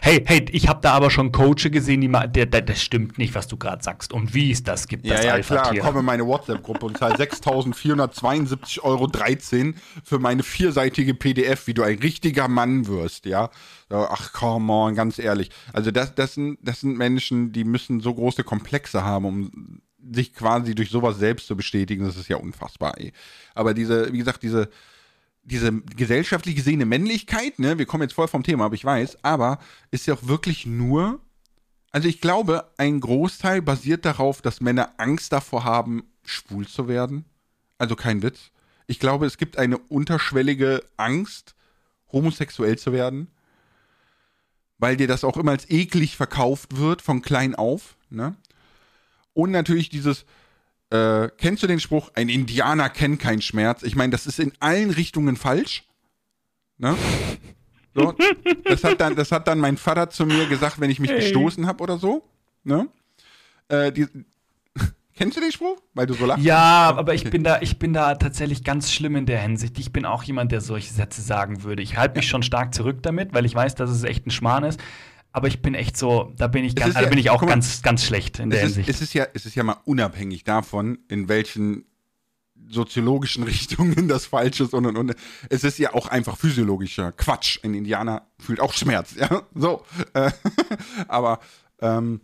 Hey, 0.00 0.22
hey, 0.26 0.44
ich 0.50 0.68
habe 0.68 0.80
da 0.80 0.92
aber 0.92 1.10
schon 1.10 1.32
Coache 1.32 1.70
gesehen, 1.70 2.00
die 2.00 2.08
mal, 2.08 2.26
der, 2.26 2.46
der, 2.46 2.62
das 2.62 2.82
stimmt 2.82 3.18
nicht, 3.18 3.34
was 3.34 3.46
du 3.46 3.56
gerade 3.56 3.82
sagst. 3.82 4.12
Und 4.12 4.34
wie 4.34 4.50
ist 4.50 4.68
das? 4.68 4.88
Gibt 4.88 5.04
ja, 5.06 5.14
das 5.14 5.24
ja, 5.24 5.40
klar, 5.40 5.74
komm 5.80 5.98
in 5.98 6.04
meine 6.04 6.26
WhatsApp-Gruppe 6.26 6.86
und 6.86 6.98
zahl 6.98 7.14
6.472,13 7.14 8.80
Euro 8.82 9.08
für 10.04 10.18
meine 10.18 10.42
vierseitige 10.42 11.14
PDF, 11.14 11.66
wie 11.66 11.74
du 11.74 11.82
ein 11.82 11.98
richtiger 11.98 12.48
Mann 12.48 12.86
wirst, 12.86 13.26
ja. 13.26 13.50
Ach, 13.90 14.32
come 14.32 14.72
on, 14.72 14.94
ganz 14.94 15.18
ehrlich. 15.18 15.50
Also 15.72 15.90
das, 15.90 16.14
das, 16.14 16.34
sind, 16.34 16.58
das 16.62 16.80
sind 16.80 16.96
Menschen, 16.96 17.52
die 17.52 17.64
müssen 17.64 18.00
so 18.00 18.14
große 18.14 18.44
Komplexe 18.44 19.04
haben, 19.04 19.24
um 19.24 19.80
sich 20.12 20.34
quasi 20.34 20.74
durch 20.74 20.90
sowas 20.90 21.18
selbst 21.18 21.46
zu 21.46 21.56
bestätigen. 21.56 22.04
Das 22.04 22.16
ist 22.16 22.28
ja 22.28 22.36
unfassbar, 22.36 22.98
ey. 22.98 23.12
Aber 23.54 23.74
diese, 23.74 24.12
wie 24.12 24.18
gesagt, 24.18 24.42
diese 24.42 24.68
diese 25.44 25.72
gesellschaftlich 25.72 26.56
gesehene 26.56 26.86
Männlichkeit, 26.86 27.58
ne, 27.58 27.78
wir 27.78 27.86
kommen 27.86 28.02
jetzt 28.02 28.14
voll 28.14 28.28
vom 28.28 28.42
Thema, 28.42 28.64
aber 28.64 28.74
ich 28.74 28.84
weiß, 28.84 29.18
aber 29.22 29.58
ist 29.90 30.06
ja 30.06 30.14
auch 30.14 30.26
wirklich 30.26 30.66
nur, 30.66 31.20
also 31.92 32.08
ich 32.08 32.20
glaube, 32.20 32.70
ein 32.78 33.00
Großteil 33.00 33.62
basiert 33.62 34.04
darauf, 34.04 34.42
dass 34.42 34.60
Männer 34.60 34.94
Angst 34.96 35.32
davor 35.32 35.64
haben, 35.64 36.04
schwul 36.24 36.66
zu 36.66 36.88
werden. 36.88 37.24
Also 37.78 37.94
kein 37.96 38.22
Witz. 38.22 38.50
Ich 38.86 38.98
glaube, 38.98 39.26
es 39.26 39.36
gibt 39.36 39.58
eine 39.58 39.78
unterschwellige 39.78 40.82
Angst, 40.96 41.54
homosexuell 42.12 42.78
zu 42.78 42.92
werden, 42.92 43.28
weil 44.78 44.96
dir 44.96 45.08
das 45.08 45.24
auch 45.24 45.36
immer 45.36 45.52
als 45.52 45.68
eklig 45.70 46.16
verkauft 46.16 46.76
wird, 46.76 47.02
von 47.02 47.22
klein 47.22 47.54
auf, 47.54 47.96
ne? 48.10 48.34
Und 49.32 49.50
natürlich 49.50 49.88
dieses, 49.88 50.24
äh, 50.90 51.28
kennst 51.38 51.62
du 51.62 51.66
den 51.66 51.80
Spruch, 51.80 52.10
ein 52.14 52.28
Indianer 52.28 52.88
kennt 52.88 53.20
keinen 53.20 53.42
Schmerz? 53.42 53.82
Ich 53.82 53.96
meine, 53.96 54.10
das 54.10 54.26
ist 54.26 54.38
in 54.38 54.52
allen 54.60 54.90
Richtungen 54.90 55.36
falsch. 55.36 55.84
Ne? 56.78 56.96
So, 57.94 58.14
das, 58.64 58.82
hat 58.82 59.00
dann, 59.00 59.14
das 59.14 59.30
hat 59.30 59.46
dann 59.46 59.58
mein 59.58 59.76
Vater 59.76 60.10
zu 60.10 60.26
mir 60.26 60.46
gesagt, 60.46 60.80
wenn 60.80 60.90
ich 60.90 60.98
mich 60.98 61.10
hey. 61.10 61.20
gestoßen 61.20 61.66
habe 61.66 61.82
oder 61.82 61.98
so. 61.98 62.28
Ne? 62.64 62.88
Äh, 63.68 63.92
die, 63.92 64.06
Kennst 65.16 65.36
du 65.36 65.40
den 65.40 65.52
Spruch? 65.52 65.80
Weil 65.94 66.06
du 66.06 66.14
so 66.14 66.26
lachst? 66.26 66.44
Ja, 66.44 66.92
aber 66.96 67.14
ich 67.14 67.30
bin 67.30 67.44
da, 67.44 67.60
ich 67.60 67.78
bin 67.78 67.92
da 67.92 68.16
tatsächlich 68.16 68.64
ganz 68.64 68.92
schlimm 68.92 69.14
in 69.14 69.26
der 69.26 69.40
Hinsicht. 69.40 69.78
Ich 69.78 69.92
bin 69.92 70.04
auch 70.04 70.24
jemand, 70.24 70.50
der 70.50 70.60
solche 70.60 70.92
Sätze 70.92 71.22
sagen 71.22 71.62
würde. 71.62 71.82
Ich 71.82 71.96
halte 71.96 72.16
mich 72.16 72.28
schon 72.28 72.42
stark 72.42 72.74
zurück 72.74 73.02
damit, 73.02 73.32
weil 73.32 73.44
ich 73.44 73.54
weiß, 73.54 73.76
dass 73.76 73.90
es 73.90 74.02
echt 74.02 74.26
ein 74.26 74.32
Schmarrn 74.32 74.64
ist. 74.64 74.80
Aber 75.34 75.48
ich 75.48 75.60
bin 75.60 75.74
echt 75.74 75.96
so, 75.96 76.32
da 76.36 76.46
bin 76.46 76.64
ich, 76.64 76.76
ganz, 76.76 76.94
also 76.94 77.06
ja, 77.06 77.10
bin 77.10 77.18
ich 77.18 77.28
auch 77.28 77.44
ganz, 77.44 77.82
ganz 77.82 78.04
schlecht 78.04 78.38
in 78.38 78.50
der 78.50 78.60
ist, 78.60 78.76
Hinsicht. 78.76 78.88
Es 78.88 79.00
ist, 79.00 79.14
ja, 79.14 79.26
es 79.34 79.46
ist 79.46 79.56
ja 79.56 79.64
mal 79.64 79.78
unabhängig 79.84 80.44
davon, 80.44 81.00
in 81.08 81.28
welchen 81.28 81.86
soziologischen 82.68 83.42
Richtungen 83.42 84.06
das 84.06 84.26
falsch 84.26 84.60
ist 84.60 84.72
und 84.74 84.86
und 84.86 84.96
und. 84.96 85.16
Es 85.50 85.64
ist 85.64 85.78
ja 85.80 85.92
auch 85.92 86.06
einfach 86.06 86.38
physiologischer 86.38 87.10
Quatsch. 87.10 87.58
Ein 87.64 87.74
Indianer 87.74 88.28
fühlt 88.38 88.60
auch 88.60 88.72
Schmerz, 88.74 89.16
ja. 89.16 89.42
So. 89.56 89.84
Äh, 90.12 90.30
aber 91.08 91.40
ähm, 91.80 92.20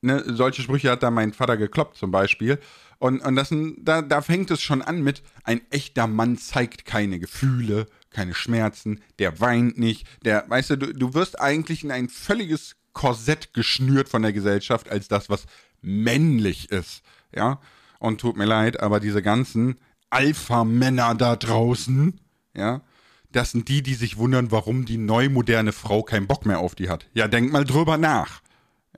ne, 0.00 0.24
solche 0.26 0.62
Sprüche 0.62 0.90
hat 0.90 1.02
da 1.02 1.10
mein 1.10 1.34
Vater 1.34 1.58
gekloppt 1.58 1.98
zum 1.98 2.10
Beispiel. 2.10 2.58
Und, 2.98 3.20
und 3.20 3.36
das, 3.36 3.54
da, 3.80 4.00
da 4.00 4.22
fängt 4.22 4.50
es 4.50 4.62
schon 4.62 4.80
an 4.80 5.02
mit, 5.02 5.22
ein 5.44 5.60
echter 5.68 6.06
Mann 6.06 6.38
zeigt 6.38 6.86
keine 6.86 7.18
Gefühle, 7.18 7.84
keine 8.16 8.34
Schmerzen, 8.34 9.00
der 9.18 9.40
weint 9.40 9.78
nicht, 9.78 10.06
der, 10.24 10.44
weißt 10.48 10.70
du, 10.70 10.76
du, 10.76 10.92
du 10.94 11.14
wirst 11.14 11.38
eigentlich 11.38 11.84
in 11.84 11.92
ein 11.92 12.08
völliges 12.08 12.76
Korsett 12.94 13.52
geschnürt 13.52 14.08
von 14.08 14.22
der 14.22 14.32
Gesellschaft 14.32 14.88
als 14.88 15.06
das, 15.06 15.28
was 15.28 15.44
männlich 15.82 16.70
ist, 16.70 17.02
ja. 17.34 17.60
Und 17.98 18.20
tut 18.20 18.36
mir 18.36 18.46
leid, 18.46 18.80
aber 18.80 19.00
diese 19.00 19.22
ganzen 19.22 19.76
Alpha-Männer 20.08 21.14
da 21.14 21.36
draußen, 21.36 22.18
ja, 22.54 22.80
das 23.32 23.50
sind 23.50 23.68
die, 23.68 23.82
die 23.82 23.94
sich 23.94 24.16
wundern, 24.16 24.50
warum 24.50 24.86
die 24.86 24.96
neu 24.96 25.28
moderne 25.28 25.72
Frau 25.72 26.02
keinen 26.02 26.26
Bock 26.26 26.46
mehr 26.46 26.58
auf 26.58 26.74
die 26.74 26.88
hat. 26.88 27.06
Ja, 27.12 27.28
denk 27.28 27.52
mal 27.52 27.64
drüber 27.64 27.98
nach. 27.98 28.40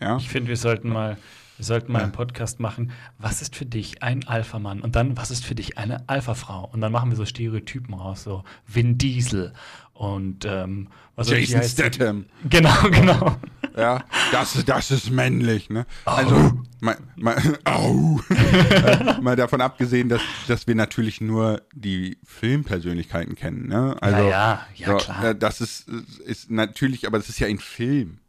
Ja? 0.01 0.19
Ich 0.19 0.29
finde, 0.29 0.49
wir 0.49 0.57
sollten 0.57 0.91
mal 0.91 1.19
wir 1.59 1.65
sollten 1.65 1.91
mal 1.91 2.03
einen 2.03 2.13
Podcast 2.13 2.61
machen. 2.61 2.93
Was 3.19 3.43
ist 3.43 3.57
für 3.57 3.67
dich 3.67 4.03
ein 4.03 4.27
Alpha-Mann? 4.27 4.81
Und 4.81 4.95
dann, 4.95 5.17
was 5.17 5.33
ist 5.33 5.45
für 5.45 5.57
dich 5.57 5.77
eine 5.77 6.09
Alpha-Frau? 6.09 6.71
Und 6.73 6.81
dann 6.81 6.93
machen 6.93 7.11
wir 7.11 7.17
so 7.17 7.25
Stereotypen 7.25 7.95
raus, 7.95 8.23
so 8.23 8.45
Vin 8.67 8.97
Diesel 8.97 9.53
und 9.93 10.45
ähm, 10.45 10.87
was 11.17 11.31
Jason 11.31 11.65
Statham. 11.65 12.27
Genau, 12.49 12.73
genau. 12.91 13.37
Ja, 13.77 14.05
das, 14.31 14.65
das 14.65 14.93
ist 14.93 15.11
männlich, 15.11 15.69
ne? 15.69 15.85
Also, 16.05 16.63
mal, 16.79 16.97
mal, 17.17 17.37
au. 17.65 18.21
Äh, 18.31 19.21
mal 19.21 19.35
davon 19.35 19.61
abgesehen, 19.61 20.09
dass, 20.09 20.23
dass 20.47 20.69
wir 20.69 20.77
natürlich 20.77 21.21
nur 21.21 21.63
die 21.75 22.19
Filmpersönlichkeiten 22.25 23.35
kennen, 23.35 23.67
ne? 23.67 23.97
Also, 24.01 24.19
ja, 24.19 24.29
ja, 24.29 24.67
ja 24.77 24.87
so, 24.87 24.97
klar. 24.97 25.25
Äh, 25.25 25.35
das 25.37 25.61
ist, 25.61 25.89
ist 26.25 26.53
natürlich, 26.53 27.09
aber 27.09 27.19
das 27.19 27.29
ist 27.29 27.41
ja 27.41 27.49
ein 27.49 27.59
Film. 27.59 28.21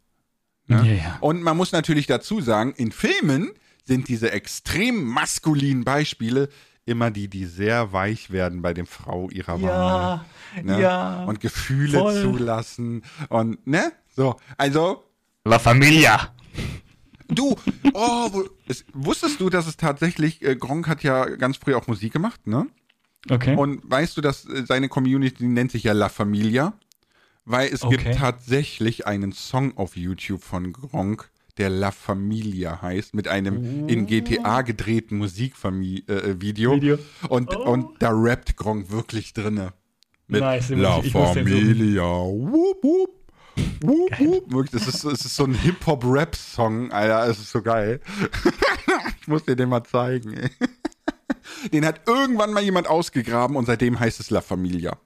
Ne? 0.70 0.76
Ja, 0.86 0.92
ja. 0.92 1.18
Und 1.20 1.42
man 1.42 1.56
muss 1.56 1.72
natürlich 1.72 2.06
dazu 2.06 2.40
sagen, 2.40 2.72
in 2.76 2.92
Filmen 2.92 3.50
sind 3.84 4.08
diese 4.08 4.30
extrem 4.30 5.04
maskulinen 5.04 5.84
Beispiele 5.84 6.48
immer 6.86 7.10
die, 7.10 7.28
die 7.28 7.44
sehr 7.44 7.92
weich 7.92 8.30
werden 8.30 8.62
bei 8.62 8.72
dem 8.72 8.86
Frau 8.86 9.28
ihrer 9.30 9.56
ja, 9.56 9.68
Wahl. 9.68 10.24
Ne? 10.62 10.80
Ja. 10.80 11.24
Und 11.24 11.40
Gefühle 11.40 11.98
voll. 11.98 12.22
zulassen. 12.22 13.02
Und, 13.28 13.66
ne? 13.66 13.92
So, 14.14 14.36
also. 14.56 15.04
La 15.44 15.58
Familia. 15.58 16.32
Du, 17.28 17.56
oh, 17.94 18.44
es, 18.66 18.84
wusstest 18.92 19.40
du, 19.40 19.50
dass 19.50 19.66
es 19.66 19.76
tatsächlich, 19.76 20.42
äh, 20.42 20.56
Gronk 20.56 20.88
hat 20.88 21.02
ja 21.02 21.24
ganz 21.26 21.56
früh 21.56 21.74
auch 21.74 21.86
Musik 21.86 22.12
gemacht, 22.12 22.46
ne? 22.46 22.66
Okay. 23.28 23.54
Und 23.54 23.88
weißt 23.88 24.16
du, 24.16 24.20
dass 24.20 24.46
äh, 24.46 24.64
seine 24.66 24.88
Community 24.88 25.46
nennt 25.46 25.70
sich 25.70 25.84
ja 25.84 25.92
La 25.92 26.08
Familia? 26.08 26.72
Weil 27.50 27.72
es 27.72 27.82
okay. 27.82 27.96
gibt 27.96 28.16
tatsächlich 28.16 29.08
einen 29.08 29.32
Song 29.32 29.76
auf 29.76 29.96
YouTube 29.96 30.44
von 30.44 30.72
Gronk, 30.72 31.30
der 31.58 31.68
La 31.68 31.90
Familia 31.90 32.80
heißt, 32.80 33.12
mit 33.12 33.26
einem 33.26 33.84
oh. 33.84 33.86
in 33.88 34.06
GTA 34.06 34.62
gedrehten 34.62 35.18
Musikvideo. 35.18 36.74
Äh, 36.76 36.98
und, 37.28 37.56
oh. 37.56 37.72
und 37.72 38.00
da 38.00 38.10
rappt 38.12 38.56
Gronk 38.56 38.92
wirklich 38.92 39.32
drinne. 39.32 39.72
Mit 40.28 40.42
nice, 40.42 40.68
La 40.70 41.00
ich 41.02 41.10
Familia. 41.10 42.02
Wup, 42.04 42.84
wup. 42.84 43.10
Wup, 43.80 44.20
wup. 44.20 44.52
Wirklich, 44.52 44.70
das 44.70 44.94
ist, 44.94 45.04
das 45.04 45.24
ist 45.24 45.34
so 45.34 45.44
ein 45.44 45.54
Hip-Hop-Rap-Song, 45.54 46.92
Alter. 46.92 47.26
Das 47.26 47.40
ist 47.40 47.50
so 47.50 47.62
geil. 47.62 48.00
ich 49.20 49.26
muss 49.26 49.44
dir 49.44 49.56
den 49.56 49.70
mal 49.70 49.82
zeigen, 49.82 50.34
ey. 50.34 50.50
Den 51.72 51.84
hat 51.84 52.02
irgendwann 52.06 52.52
mal 52.52 52.62
jemand 52.62 52.86
ausgegraben 52.86 53.56
und 53.56 53.66
seitdem 53.66 53.98
heißt 53.98 54.20
es 54.20 54.30
La 54.30 54.40
Familia. 54.40 54.96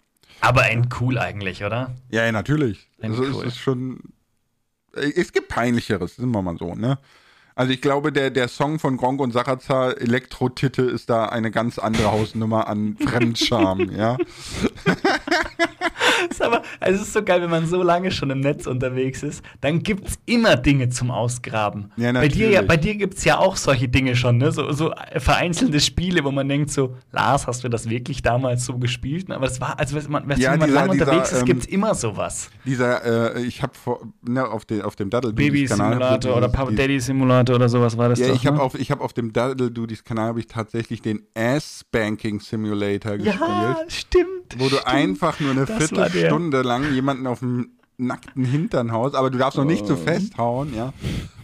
Aber 0.44 0.62
ein 0.62 0.88
cool 1.00 1.18
eigentlich, 1.18 1.64
oder? 1.64 1.94
Ja, 2.10 2.30
natürlich. 2.30 2.90
Ein 3.00 3.12
also 3.12 3.22
cool. 3.22 3.46
es 3.46 3.54
ist 3.54 3.58
schon. 3.58 4.00
Es 4.92 5.32
gibt 5.32 5.48
peinlicheres, 5.48 6.16
sind 6.16 6.30
wir 6.30 6.42
mal 6.42 6.56
so, 6.56 6.74
ne? 6.74 6.98
Also 7.56 7.72
ich 7.72 7.80
glaube, 7.80 8.10
der, 8.10 8.30
der 8.30 8.48
Song 8.48 8.80
von 8.80 8.96
Gronk 8.96 9.20
und 9.20 9.32
Sarazar, 9.32 10.00
Elektro-Titte, 10.00 10.82
ist 10.82 11.08
da 11.08 11.26
eine 11.26 11.52
ganz 11.52 11.78
andere 11.78 12.10
Hausnummer 12.10 12.66
an 12.66 12.96
Fremdscham, 13.00 13.90
ja. 13.96 14.16
ist 16.30 16.42
aber, 16.42 16.62
also 16.80 17.00
es 17.00 17.08
ist 17.08 17.12
so 17.12 17.22
geil, 17.22 17.42
wenn 17.42 17.50
man 17.50 17.66
so 17.66 17.82
lange 17.82 18.10
schon 18.10 18.30
im 18.30 18.40
Netz 18.40 18.66
unterwegs 18.66 19.22
ist, 19.22 19.42
dann 19.60 19.82
gibt 19.82 20.08
es 20.08 20.18
immer 20.26 20.56
Dinge 20.56 20.88
zum 20.88 21.10
Ausgraben. 21.10 21.92
Ja. 21.96 22.12
Bei 22.12 22.28
dir, 22.28 22.50
ja, 22.50 22.62
bei 22.62 22.76
dir 22.76 22.94
gibt 22.96 23.14
es 23.14 23.24
ja 23.24 23.38
auch 23.38 23.56
solche 23.56 23.88
Dinge 23.88 24.16
schon, 24.16 24.38
ne? 24.38 24.52
So, 24.52 24.72
so 24.72 24.92
vereinzelte 25.16 25.80
Spiele, 25.80 26.24
wo 26.24 26.30
man 26.30 26.48
denkt 26.48 26.70
so, 26.70 26.96
Lars, 27.12 27.46
hast 27.46 27.64
du 27.64 27.68
das 27.68 27.88
wirklich 27.88 28.22
damals 28.22 28.64
so 28.64 28.78
gespielt? 28.78 29.30
Aber 29.30 29.46
es 29.46 29.60
war, 29.60 29.78
also 29.78 29.96
wenn 29.96 30.10
man, 30.10 30.28
wenn 30.28 30.38
ja, 30.38 30.56
man 30.56 30.70
lange 30.70 30.90
unterwegs 30.92 31.32
ist, 31.32 31.40
ähm, 31.40 31.46
gibt 31.46 31.62
es 31.62 31.66
immer 31.66 31.94
sowas. 31.94 32.50
Dieser, 32.64 33.36
äh, 33.36 33.42
ich 33.42 33.62
habe 33.62 33.72
ne, 34.22 34.46
auf, 34.46 34.64
den, 34.64 34.82
auf 34.82 34.96
dem 34.96 35.10
Daddle 35.10 35.32
Baby 35.32 35.66
Simulator 35.66 36.36
oder 36.36 36.48
Papa 36.48 36.72
Daddy 36.72 37.00
Simulator 37.46 37.56
oder 37.56 37.68
sowas 37.68 37.96
war 37.96 38.08
das 38.08 38.18
Ja, 38.18 38.28
doch, 38.28 38.36
ich 38.36 38.46
habe 38.46 38.56
ne? 38.56 38.62
auf, 38.62 38.74
hab 38.74 39.00
auf 39.00 39.12
dem 39.12 39.32
Daddle 39.32 39.70
Duties 39.70 40.04
Kanal 40.04 40.28
habe 40.28 40.40
ich 40.40 40.46
tatsächlich 40.46 41.02
den 41.02 41.26
Ass-Banking 41.34 42.40
Simulator 42.40 43.16
gespielt. 43.16 43.38
Ja, 43.40 43.76
stimmt. 43.88 44.56
Wo 44.56 44.64
du 44.68 44.76
stimmt. 44.76 44.86
einfach 44.86 45.40
nur 45.40 45.52
eine 45.52 45.66
Viertelstunde 45.66 46.62
lang 46.62 46.92
jemanden 46.94 47.26
auf 47.26 47.40
dem 47.40 47.70
nackten 47.96 48.44
Hinternhaus, 48.44 49.14
aber 49.14 49.30
du 49.30 49.38
darfst 49.38 49.56
noch 49.56 49.64
nicht 49.64 49.86
so 49.86 49.94
festhauen, 49.94 50.74
ja. 50.74 50.92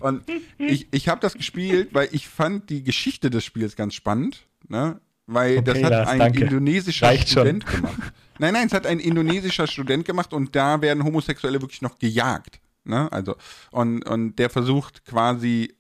Und 0.01 0.23
ich, 0.59 0.89
ich 0.91 1.09
habe 1.09 1.21
das 1.21 1.35
gespielt, 1.35 1.91
weil 1.93 2.09
ich 2.11 2.29
fand 2.29 2.71
die 2.71 2.83
Geschichte 2.83 3.31
des 3.31 3.45
Spiels 3.45 3.77
ganz 3.77 3.95
spannend, 3.95 4.47
ne? 4.69 5.01
Weil 5.27 5.59
Okay, 5.59 5.63
das 5.65 5.83
hat 5.85 5.91
Lars, 5.91 6.09
ein 6.09 6.19
danke. 6.19 6.41
indonesischer 6.41 7.07
Reicht 7.07 7.29
schon. 7.29 7.43
Student 7.43 7.67
gemacht. 7.67 8.13
Nein, 8.41 8.55
nein, 8.55 8.67
es 8.67 8.73
hat 8.73 8.85
ein 8.85 8.99
indonesischer 8.99 9.69
Student 9.69 10.05
gemacht 10.05 10.33
und 10.33 10.57
da 10.57 10.81
werden 10.81 11.05
Homosexuelle 11.05 11.63
wirklich 11.63 11.83
noch 11.83 12.01
gejagt. 12.01 12.59
Ne? 12.85 13.13
Also, 13.13 13.37
und, 13.71 14.03
und 14.09 14.41
der 14.41 14.51
versucht 14.51 15.05
quasi 15.05 15.75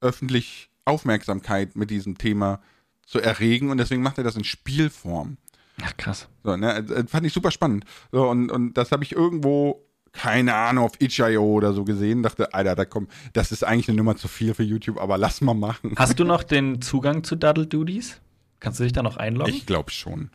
öffentlich 0.00 0.70
Aufmerksamkeit 0.84 1.76
mit 1.76 1.90
diesem 1.90 2.18
Thema 2.18 2.60
zu 3.06 3.20
erregen 3.20 3.70
und 3.70 3.78
deswegen 3.78 4.02
macht 4.02 4.18
er 4.18 4.24
das 4.24 4.36
in 4.36 4.44
Spielform. 4.44 5.36
Ach, 5.82 5.96
krass. 5.96 6.28
So, 6.44 6.56
ne? 6.56 6.76
äh, 6.76 7.06
Fand 7.06 7.26
ich 7.26 7.32
super 7.32 7.50
spannend. 7.50 7.84
So, 8.12 8.28
und, 8.28 8.50
und 8.50 8.74
das 8.74 8.92
habe 8.92 9.02
ich 9.02 9.12
irgendwo, 9.12 9.84
keine 10.12 10.54
Ahnung, 10.54 10.84
auf 10.84 10.92
itch.io 11.00 11.42
oder 11.42 11.72
so 11.72 11.84
gesehen. 11.84 12.22
Dachte, 12.22 12.54
Alter, 12.54 12.74
da 12.74 12.84
komm, 12.84 13.08
das 13.32 13.52
ist 13.52 13.64
eigentlich 13.64 13.88
eine 13.88 13.96
Nummer 13.96 14.16
zu 14.16 14.28
viel 14.28 14.54
für 14.54 14.62
YouTube, 14.62 15.00
aber 15.00 15.18
lass 15.18 15.40
mal 15.40 15.54
machen. 15.54 15.94
Hast 15.96 16.18
du 16.18 16.24
noch 16.24 16.42
den 16.42 16.82
Zugang 16.82 17.24
zu 17.24 17.36
Daddle 17.36 17.66
Duties? 17.66 18.20
Kannst 18.60 18.78
du 18.78 18.84
dich 18.84 18.92
da 18.92 19.02
noch 19.02 19.16
einloggen? 19.16 19.54
Ich 19.54 19.66
glaube 19.66 19.90
schon. 19.90 20.30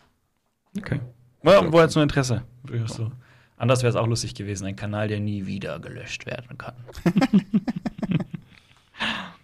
Okay. 0.78 1.00
Ja, 1.44 1.72
wo 1.72 1.80
jetzt 1.80 1.96
nur 1.96 2.04
Interesse? 2.04 2.44
Durchaus 2.64 2.96
So. 2.96 3.12
Anders 3.58 3.84
wäre 3.84 3.92
es 3.92 3.96
auch 3.96 4.08
lustig 4.08 4.36
gewesen, 4.36 4.66
ein 4.66 4.76
Kanal, 4.76 5.08
der 5.08 5.22
nie 5.22 5.46
wieder 5.46 5.80
gelöscht 5.80 6.26
werden 6.26 6.58
kann. 6.58 6.76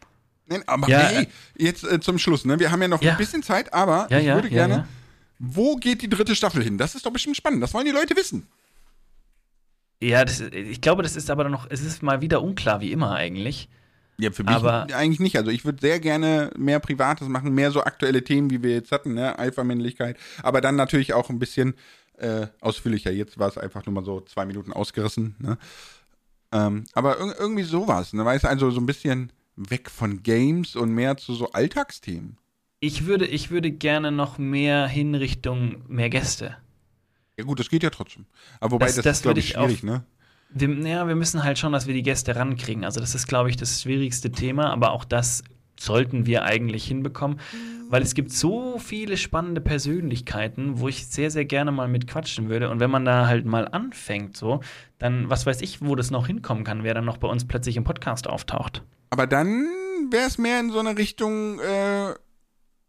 Nein, 0.52 0.64
aber 0.68 0.88
Ja, 0.90 1.00
hey, 1.00 1.28
jetzt 1.58 1.84
äh, 1.84 2.00
zum 2.00 2.18
Schluss, 2.20 2.46
ne? 2.46 2.60
Wir 2.60 2.72
haben 2.72 2.82
ja 2.82 2.88
noch 2.88 3.02
Ja. 3.02 3.12
ein 3.14 3.18
bisschen 3.18 3.42
Zeit, 3.42 3.74
aber 3.74 4.08
Ja, 4.10 4.20
ich 4.20 4.28
würde 4.28 4.50
gerne. 4.50 4.88
Wo 5.40 5.76
geht 5.78 6.02
die 6.02 6.10
dritte 6.10 6.36
Staffel 6.36 6.62
hin? 6.64 6.78
Das 6.78 6.94
ist 6.94 7.06
doch 7.06 7.12
bestimmt 7.12 7.36
spannend. 7.38 7.64
Das 7.64 7.74
wollen 7.74 7.86
die 7.86 7.92
Leute 7.92 8.16
wissen. 8.16 8.48
Ja, 10.02 10.26
das, 10.26 10.40
ich 10.40 10.82
glaube, 10.82 11.04
das 11.04 11.16
ist 11.16 11.30
aber 11.30 11.48
noch, 11.50 11.68
es 11.70 11.82
ist 11.82 12.02
mal 12.04 12.22
wieder 12.22 12.42
unklar, 12.42 12.82
wie 12.82 12.92
immer 12.92 13.12
eigentlich. 13.16 13.70
Ja, 14.18 14.32
für 14.32 14.44
mich 14.44 14.54
Aber- 14.54 14.88
eigentlich 14.94 15.20
nicht. 15.20 15.38
Also 15.38 15.50
ich 15.50 15.66
würde 15.66 15.80
sehr 15.82 16.00
gerne 16.00 16.52
mehr 16.58 16.80
Privates 16.80 17.28
machen, 17.28 17.54
mehr 17.54 17.72
so 17.72 17.84
aktuelle 17.84 18.24
Themen, 18.24 18.50
wie 18.52 18.62
wir 18.62 18.72
jetzt 18.72 18.92
hatten, 18.92 19.14
ne? 19.14 19.40
Alpha-Männlichkeit. 19.40 20.18
Aber 20.44 20.62
dann 20.62 20.76
natürlich 20.76 21.14
auch 21.14 21.30
ein 21.30 21.40
bisschen 21.40 21.74
äh, 22.18 22.48
ausführlicher. 22.60 23.12
Jetzt 23.12 23.40
war 23.40 23.48
es 23.48 23.58
einfach 23.58 23.84
nur 23.86 23.94
mal 23.96 24.06
so 24.06 24.22
zwei 24.22 24.46
Minuten 24.46 24.74
ausgerissen. 24.74 25.36
Ne? 25.40 25.58
Ähm, 26.52 26.84
aber 26.94 27.20
ir 27.20 27.36
irgendwie 27.40 27.64
sowas. 27.64 28.14
Ne? 28.14 28.24
Weißt 28.24 28.46
also 28.46 28.70
so 28.70 28.80
ein 28.80 28.86
bisschen 28.86 29.32
weg 29.56 29.90
von 29.90 30.24
Games 30.24 30.76
und 30.76 30.92
mehr 30.92 31.18
zu 31.18 31.34
so 31.34 31.52
Alltagsthemen. 31.52 32.38
Ich 32.80 33.06
würde, 33.06 33.26
ich 33.28 33.52
würde 33.52 33.72
gerne 33.72 34.12
noch 34.12 34.38
mehr 34.38 34.88
hin 34.88 35.14
Richtung 35.14 35.84
mehr 35.88 36.10
Gäste. 36.10 36.58
Ja 37.38 37.44
gut, 37.44 37.60
das 37.60 37.70
geht 37.70 37.84
ja 37.84 37.90
trotzdem. 37.92 38.26
Aber 38.60 38.74
wobei, 38.74 38.88
Das- 38.88 38.96
das, 38.96 39.04
das 39.04 39.18
ist, 39.18 39.24
glaube 39.24 39.40
ich, 39.40 39.58
auf- 39.58 39.66
schwierig, 39.70 39.84
ne? 39.84 40.04
Wir, 40.54 40.70
ja, 40.88 41.08
wir 41.08 41.16
müssen 41.16 41.44
halt 41.44 41.58
schauen, 41.60 41.72
dass 41.72 41.88
wir 41.88 41.94
die 41.94 42.04
Gäste 42.04 42.36
rankriegen. 42.36 42.84
Also, 42.84 43.00
das 43.00 43.16
ist, 43.16 43.28
glaube 43.28 43.50
ich, 43.50 43.56
das 43.56 43.82
schwierigste 43.84 44.32
Thema, 44.32 44.70
aber 44.72 44.92
auch 44.92 45.06
das 45.06 45.44
sollten 45.80 46.26
wir 46.26 46.44
eigentlich 46.44 46.86
hinbekommen, 46.86 47.40
weil 47.90 48.02
es 48.02 48.14
gibt 48.14 48.32
so 48.32 48.78
viele 48.78 49.16
spannende 49.18 49.62
Persönlichkeiten, 49.62 50.80
wo 50.80 50.88
ich 50.90 51.08
sehr, 51.08 51.32
sehr 51.32 51.46
gerne 51.46 51.72
mal 51.72 51.88
mit 51.88 52.06
quatschen 52.08 52.50
würde. 52.50 52.70
Und 52.70 52.80
wenn 52.80 52.92
man 52.92 53.06
da 53.06 53.28
halt 53.28 53.46
mal 53.46 53.68
anfängt, 53.68 54.36
so, 54.36 54.60
dann, 55.00 55.30
was 55.30 55.46
weiß 55.46 55.62
ich, 55.62 55.82
wo 55.82 55.96
das 55.96 56.12
noch 56.12 56.28
hinkommen 56.28 56.64
kann, 56.64 56.84
wer 56.84 56.94
dann 56.94 57.06
noch 57.06 57.18
bei 57.18 57.28
uns 57.30 57.46
plötzlich 57.48 57.78
im 57.78 57.84
Podcast 57.84 58.28
auftaucht. 58.28 58.84
Aber 59.12 59.28
dann 59.28 59.68
wäre 60.10 60.26
es 60.28 60.38
mehr 60.40 60.60
in 60.60 60.72
so 60.72 60.80
eine 60.80 60.98
Richtung 60.98 61.60
äh, 61.60 62.16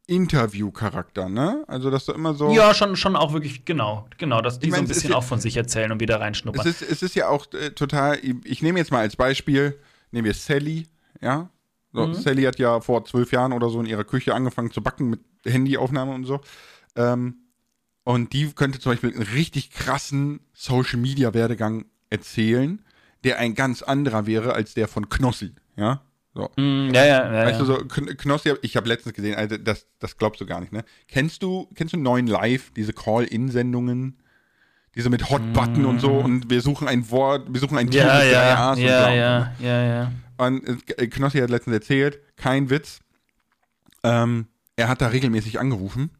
Interview-Charakter, 0.07 1.29
ne? 1.29 1.65
Also, 1.69 1.91
dass 1.91 2.05
du 2.07 2.13
immer 2.13 2.35
so. 2.35 2.53
Ja, 2.53 2.75
schon, 2.75 2.97
schon 2.97 3.17
auch 3.17 3.33
wirklich, 3.33 3.65
genau, 3.65 4.07
genau, 4.19 4.41
dass 4.41 4.59
die 4.59 4.67
Ich 4.67 4.73
so 4.73 4.77
mein, 4.77 4.85
ein 4.85 4.91
es 4.91 4.91
ist 4.91 4.97
bisschen 5.03 5.11
ja- 5.13 5.17
auch 5.17 5.25
von 5.25 5.41
sich 5.41 5.57
erzählen 5.57 5.93
und 5.93 6.01
wieder 6.01 6.17
Es 6.17 6.21
reinschnuppern. 6.21 6.67
ist, 6.67 6.83
es 6.83 7.03
ist 7.03 7.15
ja 7.15 7.29
auch 7.29 7.47
äh, 7.53 7.71
total. 7.71 8.19
Ich 8.45 8.63
nehme 8.63 8.79
jetzt 8.79 8.91
mal 8.91 9.01
als 9.01 9.17
Beispiel, 9.17 9.79
nehmen 10.11 10.25
wir 10.25 10.35
Sally, 10.35 10.87
ja. 11.21 11.51
So, 11.93 12.07
Mhm. 12.07 12.15
Sally 12.15 12.43
hat 12.45 12.59
ja 12.59 12.81
vor 12.81 13.05
zwölf 13.05 13.33
Jahren 13.33 13.53
oder 13.53 13.69
so 13.69 13.79
in 13.81 13.87
ihrer 13.87 14.05
Küche 14.05 14.35
angefangen 14.35 14.71
zu 14.71 14.83
backen 14.83 15.11
mit 15.11 15.21
Handyaufnahme 15.45 16.13
und 16.15 16.25
so. 16.25 16.41
Ähm, 16.97 17.37
und 18.05 18.33
die 18.33 18.51
könnte 18.53 18.81
zum 18.81 18.93
Beispiel 18.93 19.13
einen 19.13 19.23
richtig 19.23 19.71
krassen 19.71 20.41
Social 20.53 20.99
Media 20.99 21.35
Werdegang 21.35 21.85
erzählen, 22.11 22.85
der 23.25 23.39
ein 23.39 23.55
ganz 23.55 23.83
anderer 23.83 24.27
wäre 24.27 24.55
als 24.55 24.75
der 24.75 24.89
von 24.89 25.09
Knossi, 25.09 25.53
ja. 25.77 26.03
So. 26.35 26.51
Mm, 26.57 26.91
ja, 26.95 27.05
ja, 27.05 27.33
ja. 27.35 27.47
Weißt 27.47 27.61
du, 27.61 27.65
so 27.67 27.75
Kn- 27.77 28.15
Knossi, 28.17 28.55
ich 28.63 28.77
habe 28.77 28.89
letztens 28.89 29.15
gesehen, 29.15 29.35
also 29.35 29.59
das, 29.59 29.87
das 29.99 30.17
glaubst 30.17 30.41
du 30.41 30.47
gar 30.47 30.61
nicht, 30.61 30.73
ne? 30.73 30.83
Kennst 31.09 31.43
du, 31.43 31.69
kennst 31.75 31.93
du 31.95 31.99
neuen 31.99 32.27
Live, 32.27 32.71
diese 32.75 32.93
Call-In-Sendungen? 32.93 34.19
Diese 34.95 35.09
mit 35.09 35.31
Hot-Button 35.31 35.87
und 35.87 36.01
so 36.03 36.13
und 36.19 36.51
wir 36.51 36.61
suchen 36.61 36.87
ein 36.87 37.11
Wort, 37.11 37.47
wir 37.51 37.61
suchen 37.61 37.79
ein 37.79 37.91
Tier 37.91 38.05
Mm. 38.05 38.07
ja, 38.07 38.15
mit 38.15 38.33
drei 38.33 38.37
ja, 38.37 38.73
und 38.73 38.79
ja, 38.79 39.15
ja, 39.15 39.53
ja, 39.61 39.85
ja. 39.85 40.13
Und 40.37 40.67
äh, 40.99 41.07
Knossi 41.07 41.39
hat 41.39 41.49
letztens 41.49 41.75
erzählt, 41.75 42.21
kein 42.37 42.69
Witz, 42.69 43.01
ähm, 44.03 44.49
er 44.77 44.89
hat 44.89 45.01
da 45.01 45.07
regelmäßig 45.09 45.59
angerufen 45.61 46.11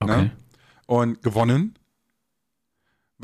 Okay. 0.00 0.16
Ne? 0.24 0.30
und 0.86 1.22
gewonnen. 1.22 1.78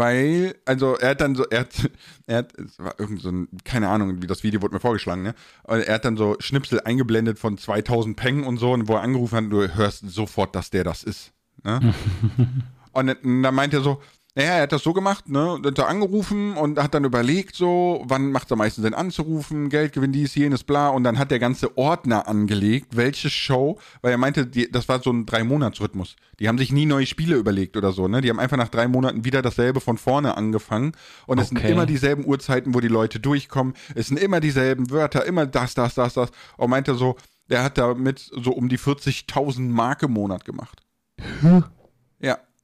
Weil, 0.03 0.57
also 0.64 0.96
er 0.96 1.11
hat 1.11 1.20
dann 1.20 1.36
so, 1.36 1.44
er 1.44 1.61
hat, 1.61 1.90
er 2.26 2.38
hat, 2.38 2.59
es 2.59 2.76
war 2.80 2.98
irgend 2.98 3.22
so 3.22 3.28
ein, 3.28 3.46
keine 3.62 3.88
Ahnung, 3.88 4.20
wie 4.20 4.26
das 4.26 4.42
Video 4.42 4.61
wurde 4.61 4.74
mir 4.74 4.80
vorgeschlagen, 4.80 5.22
ne? 5.22 5.32
Und 5.62 5.78
er 5.78 5.94
hat 5.94 6.05
dann 6.05 6.16
so 6.16 6.34
Schnipsel 6.40 6.80
eingeblendet 6.80 7.38
von 7.38 7.57
2000 7.57 8.16
Peng 8.16 8.42
und 8.42 8.57
so, 8.57 8.72
und 8.72 8.88
wo 8.88 8.94
er 8.94 9.03
angerufen 9.03 9.36
hat, 9.36 9.53
du 9.53 9.76
hörst 9.76 10.11
sofort, 10.11 10.57
dass 10.57 10.70
der 10.70 10.82
das 10.82 11.05
ist. 11.05 11.32
Ne? 11.62 11.94
und 12.92 13.07
dann 13.07 13.42
dann 13.44 13.55
meint 13.55 13.74
er 13.74 13.82
so, 13.82 14.03
naja, 14.35 14.53
er 14.55 14.62
hat 14.62 14.72
das 14.72 14.83
so 14.83 14.95
gemacht, 14.95 15.28
ne? 15.28 15.61
Hat 15.62 15.78
da 15.78 15.85
angerufen 15.85 16.57
und 16.57 16.78
hat 16.83 16.95
dann 16.95 17.05
überlegt, 17.05 17.55
so, 17.55 18.03
wann 18.07 18.33
macht 18.33 18.47
es 18.47 18.53
am 18.53 18.59
meisten 18.59 18.80
Sinn 18.80 18.95
anzurufen, 18.95 19.68
Geldgewinn, 19.68 20.11
dies, 20.12 20.35
jenes, 20.35 20.64
bla. 20.64 20.89
Und 20.89 21.05
dann 21.05 21.18
hat 21.18 21.30
der 21.30 21.39
ganze 21.39 21.76
Ordner 21.76 22.26
angelegt, 22.28 22.97
welche 22.97 23.28
Show, 23.28 23.78
weil 24.01 24.11
er 24.12 24.16
meinte, 24.18 24.47
die, 24.47 24.70
das 24.70 24.89
war 24.89 25.03
so 25.03 25.11
ein 25.11 25.26
Drei-Monats-Rhythmus. 25.26 26.16
Die 26.41 26.49
haben 26.49 26.57
sich 26.57 26.72
nie 26.72 26.87
neue 26.87 27.05
Spiele 27.05 27.37
überlegt 27.37 27.76
oder 27.76 27.93
so, 27.93 28.09
ne? 28.09 28.22
Die 28.22 28.30
haben 28.30 28.41
einfach 28.41 28.57
nach 28.57 28.70
drei 28.70 28.89
Monaten 28.89 29.24
wieder 29.26 29.43
dasselbe 29.43 29.80
von 29.83 29.99
vorne 29.99 30.37
angefangen. 30.37 30.93
Und 31.26 31.39
es 31.39 31.49
sind 31.49 31.59
Okay. 31.59 31.70
immer 31.72 31.85
dieselben 31.85 32.24
Uhrzeiten, 32.24 32.72
wo 32.74 32.80
die 32.80 32.89
Leute 32.89 33.20
durchkommen. 33.20 33.74
Es 33.95 34.07
sind 34.07 34.18
immer 34.18 34.41
dieselben 34.41 34.91
Wörter, 34.91 35.26
immer 35.26 35.45
das, 35.45 35.74
das, 35.74 35.95
das, 35.95 36.14
das. 36.14 36.30
Und 36.57 36.70
meinte 36.70 36.95
so, 36.95 37.16
der 37.51 37.62
hat 37.62 37.76
damit 37.76 38.18
so 38.18 38.53
um 38.53 38.70
die 38.70 38.78
40.000 38.78 39.61
Mark 39.68 40.03
im 40.05 40.12
Monat 40.12 40.47
gemacht. 40.47 40.80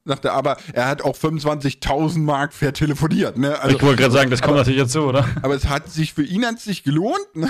Ja, 0.09 0.15
sagte, 0.15 0.33
aber 0.33 0.57
er 0.73 0.87
hat 0.87 1.03
auch 1.03 1.15
25.000 1.15 2.19
Mark 2.19 2.53
vertelefoniert, 2.53 3.37
ne? 3.37 3.59
Also, 3.59 3.77
ich 3.77 3.83
wollte 3.83 4.01
gerade 4.01 4.13
sagen, 4.13 4.31
das 4.31 4.41
kommt 4.41 4.57
natürlich 4.57 4.79
dazu, 4.79 5.01
oder? 5.01 5.27
aber 5.43 5.53
es 5.53 5.69
hat 5.69 5.89
sich 5.89 6.13
für 6.13 6.23
ihn 6.23 6.45
hat 6.45 6.59
sich 6.59 6.83
gelohnt. 6.83 7.35
Ne? 7.35 7.47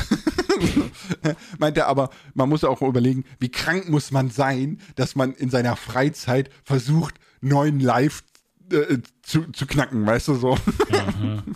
Meint 1.58 1.78
er, 1.78 1.88
aber 1.88 2.10
man 2.34 2.50
muss 2.50 2.66
auch 2.66 2.82
überlegen, 2.82 3.24
wie 3.40 3.50
krank 3.50 3.90
muss 3.90 4.12
man 4.12 4.30
sein, 4.30 4.80
dass 4.96 5.16
man 5.16 5.34
in 5.34 5.50
seiner 5.50 5.78
Freizeit 5.78 6.50
versucht, 6.64 7.16
neuen 7.40 7.80
Live 7.80 8.24
äh, 8.72 8.98
zu, 9.22 9.44
zu 9.52 9.66
knacken, 9.66 10.06
weißt 10.06 10.28
du 10.28 10.36
so. 10.36 10.58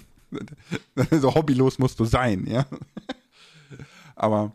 so 1.12 1.36
hobbylos 1.36 1.80
musst 1.80 2.00
du 2.00 2.06
sein, 2.06 2.48
ja. 2.48 2.66
Aber 4.16 4.54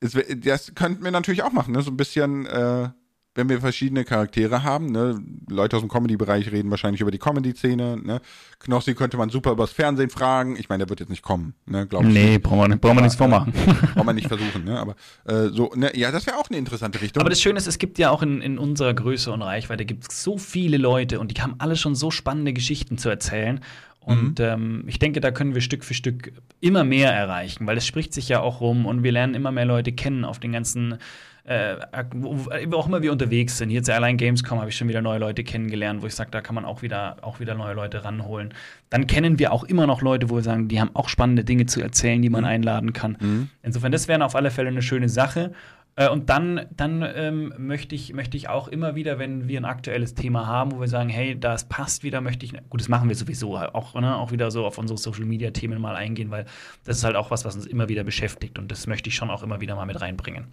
das 0.00 0.74
könnten 0.74 1.04
wir 1.04 1.10
natürlich 1.10 1.42
auch 1.42 1.52
machen, 1.52 1.72
ne? 1.72 1.82
So 1.82 1.90
ein 1.90 1.96
bisschen, 1.96 2.46
äh, 2.46 2.88
wenn 3.36 3.48
wir 3.48 3.60
verschiedene 3.60 4.04
Charaktere 4.04 4.62
haben, 4.62 4.92
ne? 4.92 5.20
Leute 5.48 5.76
aus 5.76 5.82
dem 5.82 5.88
Comedy-Bereich 5.88 6.52
reden 6.52 6.70
wahrscheinlich 6.70 7.00
über 7.00 7.10
die 7.10 7.18
Comedy-Szene, 7.18 7.96
ne? 8.02 8.20
Knossi 8.60 8.94
könnte 8.94 9.16
man 9.16 9.28
super 9.30 9.50
übers 9.52 9.72
Fernsehen 9.72 10.08
fragen. 10.10 10.56
Ich 10.56 10.68
meine, 10.68 10.84
der 10.84 10.88
wird 10.88 11.00
jetzt 11.00 11.08
nicht 11.10 11.22
kommen, 11.22 11.54
ne? 11.66 11.86
Glaub 11.86 12.04
ich 12.04 12.12
Nee, 12.14 12.38
brauchen 12.38 12.58
wir, 12.60 12.68
nicht- 12.68 12.80
brauchen 12.80 12.96
wir 12.96 13.02
nichts 13.02 13.16
vormachen. 13.16 13.52
Braucht 13.94 14.04
man 14.06 14.14
nicht 14.16 14.28
versuchen, 14.28 14.64
ne? 14.64 14.78
Aber 14.78 14.94
äh, 15.24 15.48
so, 15.48 15.72
ne, 15.74 15.90
ja, 15.96 16.10
das 16.12 16.26
wäre 16.26 16.36
auch 16.38 16.48
eine 16.48 16.58
interessante 16.58 17.00
Richtung. 17.00 17.20
Aber 17.20 17.30
das 17.30 17.40
Schöne 17.40 17.58
ist, 17.58 17.66
es 17.66 17.78
gibt 17.78 17.98
ja 17.98 18.10
auch 18.10 18.22
in, 18.22 18.40
in 18.40 18.58
unserer 18.58 18.94
Größe 18.94 19.32
und 19.32 19.42
Reichweite 19.42 19.84
gibt 19.84 20.10
es 20.10 20.22
so 20.22 20.38
viele 20.38 20.76
Leute 20.76 21.18
und 21.20 21.36
die 21.36 21.42
haben 21.42 21.54
alle 21.58 21.76
schon 21.76 21.94
so 21.94 22.10
spannende 22.10 22.52
Geschichten 22.52 22.98
zu 22.98 23.08
erzählen. 23.08 23.60
Und 24.00 24.38
ähm, 24.38 24.84
ich 24.86 24.98
denke, 24.98 25.20
da 25.20 25.30
können 25.30 25.54
wir 25.54 25.62
Stück 25.62 25.82
für 25.82 25.94
Stück 25.94 26.32
immer 26.60 26.84
mehr 26.84 27.10
erreichen, 27.12 27.66
weil 27.66 27.78
es 27.78 27.86
spricht 27.86 28.12
sich 28.12 28.28
ja 28.28 28.40
auch 28.40 28.60
rum 28.60 28.84
und 28.84 29.02
wir 29.02 29.12
lernen 29.12 29.32
immer 29.34 29.50
mehr 29.50 29.64
Leute 29.64 29.92
kennen 29.92 30.26
auf 30.26 30.38
den 30.38 30.52
ganzen, 30.52 30.98
äh, 31.44 31.76
wo, 32.14 32.36
wo 32.36 32.76
auch 32.76 32.86
immer 32.86 33.02
wir 33.02 33.12
unterwegs 33.12 33.58
sind. 33.58 33.70
Jetzt 33.70 33.90
allein 33.90 34.16
Gamescom 34.16 34.60
habe 34.60 34.70
ich 34.70 34.76
schon 34.76 34.88
wieder 34.88 35.02
neue 35.02 35.18
Leute 35.18 35.44
kennengelernt, 35.44 36.02
wo 36.02 36.06
ich 36.06 36.14
sage, 36.14 36.30
da 36.30 36.40
kann 36.40 36.54
man 36.54 36.64
auch 36.64 36.82
wieder, 36.82 37.16
auch 37.20 37.38
wieder 37.38 37.54
neue 37.54 37.74
Leute 37.74 38.04
ranholen. 38.04 38.54
Dann 38.88 39.06
kennen 39.06 39.38
wir 39.38 39.52
auch 39.52 39.64
immer 39.64 39.86
noch 39.86 40.00
Leute, 40.00 40.30
wo 40.30 40.36
wir 40.36 40.42
sagen, 40.42 40.68
die 40.68 40.80
haben 40.80 40.90
auch 40.94 41.08
spannende 41.08 41.44
Dinge 41.44 41.66
zu 41.66 41.80
erzählen, 41.80 42.22
die 42.22 42.30
man 42.30 42.44
einladen 42.44 42.92
kann. 42.92 43.18
Mhm. 43.20 43.50
Insofern, 43.62 43.92
das 43.92 44.08
wäre 44.08 44.24
auf 44.24 44.34
alle 44.34 44.50
Fälle 44.50 44.68
eine 44.68 44.82
schöne 44.82 45.08
Sache. 45.08 45.52
Äh, 45.96 46.08
Und 46.08 46.30
dann, 46.30 46.66
dann 46.76 47.04
ähm, 47.14 47.52
möchte, 47.58 47.94
ich, 47.94 48.12
möchte 48.14 48.36
ich 48.36 48.48
auch 48.48 48.68
immer 48.68 48.94
wieder, 48.94 49.18
wenn 49.18 49.46
wir 49.46 49.60
ein 49.60 49.64
aktuelles 49.64 50.14
Thema 50.14 50.46
haben, 50.46 50.72
wo 50.72 50.80
wir 50.80 50.88
sagen, 50.88 51.08
hey, 51.08 51.38
das 51.38 51.68
passt 51.68 52.02
wieder, 52.02 52.20
möchte 52.20 52.46
ich, 52.46 52.52
gut, 52.70 52.80
das 52.80 52.88
machen 52.88 53.08
wir 53.08 53.16
sowieso, 53.16 53.56
auch, 53.56 53.94
ne, 53.94 54.16
auch 54.16 54.32
wieder 54.32 54.50
so 54.50 54.64
auf 54.66 54.78
unsere 54.78 54.98
Social-Media-Themen 54.98 55.80
mal 55.80 55.94
eingehen, 55.94 56.30
weil 56.30 56.46
das 56.84 56.96
ist 56.96 57.04
halt 57.04 57.16
auch 57.16 57.30
was, 57.30 57.44
was 57.44 57.54
uns 57.54 57.66
immer 57.66 57.88
wieder 57.88 58.02
beschäftigt 58.02 58.58
und 58.58 58.72
das 58.72 58.86
möchte 58.86 59.08
ich 59.08 59.14
schon 59.14 59.30
auch 59.30 59.42
immer 59.42 59.60
wieder 59.60 59.76
mal 59.76 59.86
mit 59.86 60.00
reinbringen. 60.00 60.46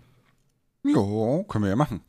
Jo, 0.84 1.44
können 1.48 1.64
wir 1.64 1.70
ja 1.70 1.76
machen. 1.76 2.02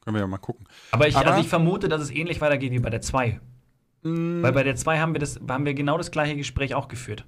Können 0.00 0.16
wir 0.16 0.20
ja 0.20 0.26
mal 0.26 0.38
gucken. 0.38 0.66
Aber 0.90 1.08
ich, 1.08 1.16
Aber- 1.16 1.28
also 1.28 1.40
ich 1.40 1.48
vermute, 1.48 1.88
dass 1.88 2.02
es 2.02 2.10
ähnlich 2.10 2.40
weitergeht 2.40 2.72
wie 2.72 2.78
bei 2.78 2.90
der 2.90 3.00
2. 3.00 3.40
Mm. 4.02 4.42
Weil 4.42 4.52
bei 4.52 4.62
der 4.62 4.76
2 4.76 4.98
haben 4.98 5.14
wir, 5.14 5.20
das, 5.20 5.40
haben 5.48 5.66
wir 5.66 5.74
genau 5.74 5.98
das 5.98 6.10
gleiche 6.10 6.36
Gespräch 6.36 6.74
auch 6.74 6.88
geführt. 6.88 7.26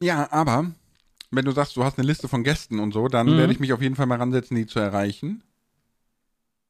Ja, 0.00 0.30
aber 0.32 0.72
wenn 1.30 1.44
du 1.44 1.52
sagst, 1.52 1.76
du 1.76 1.84
hast 1.84 1.98
eine 1.98 2.06
Liste 2.06 2.28
von 2.28 2.44
Gästen 2.44 2.78
und 2.78 2.92
so, 2.92 3.08
dann 3.08 3.26
mhm. 3.26 3.38
werde 3.38 3.52
ich 3.52 3.60
mich 3.60 3.72
auf 3.72 3.82
jeden 3.82 3.94
Fall 3.94 4.06
mal 4.06 4.18
ransetzen, 4.18 4.56
die 4.56 4.66
zu 4.66 4.78
erreichen. 4.78 5.42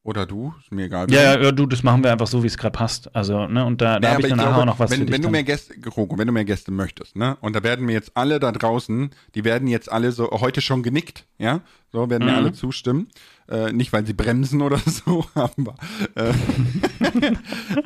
Oder 0.05 0.27
du, 0.27 0.53
ist 0.61 0.73
mir 0.73 0.87
egal. 0.87 1.09
Ja, 1.13 1.41
ja, 1.41 1.53
du, 1.53 1.65
das 1.65 1.85
machen 1.85 2.03
wir 2.03 2.11
einfach 2.11 2.27
so, 2.27 2.43
wie 2.43 2.49
es 2.49 2.59
gerade 2.59 2.77
passt. 2.77 3.15
Also, 3.15 3.47
ne, 3.47 3.65
und 3.65 3.81
da, 3.81 4.01
da 4.01 4.11
habe 4.11 4.23
ich 4.23 4.29
dann 4.31 4.39
nachher 4.39 4.59
auch 4.59 4.65
noch 4.65 4.79
was 4.81 4.91
wenn, 4.91 4.99
für 4.99 5.05
dich 5.07 5.15
wenn 5.15 5.23
du 5.23 5.29
mehr 5.29 5.45
Gäste, 5.45 5.75
Roko, 5.97 6.19
wenn 6.19 6.27
du 6.27 6.33
mehr 6.33 6.45
Gäste 6.45 6.73
möchtest, 6.73 7.15
ne, 7.15 7.37
und 7.41 7.55
da 7.55 7.63
werden 7.63 7.87
mir 7.87 7.93
jetzt 7.93 8.11
alle 8.15 8.41
da 8.41 8.51
draußen, 8.51 9.11
die 9.37 9.45
werden 9.45 9.69
jetzt 9.69 9.93
alle 9.93 10.11
so 10.11 10.29
heute 10.33 10.61
schon 10.61 10.83
genickt, 10.83 11.25
ja, 11.39 11.61
so 11.93 12.11
werden 12.11 12.25
mir 12.25 12.33
mhm. 12.33 12.39
alle 12.39 12.53
zustimmen. 12.53 13.11
Äh, 13.49 13.73
nicht, 13.73 13.93
weil 13.93 14.05
sie 14.05 14.13
bremsen 14.13 14.61
oder 14.61 14.79
so, 14.87 15.25
aber, 15.35 15.77
äh, 16.17 16.33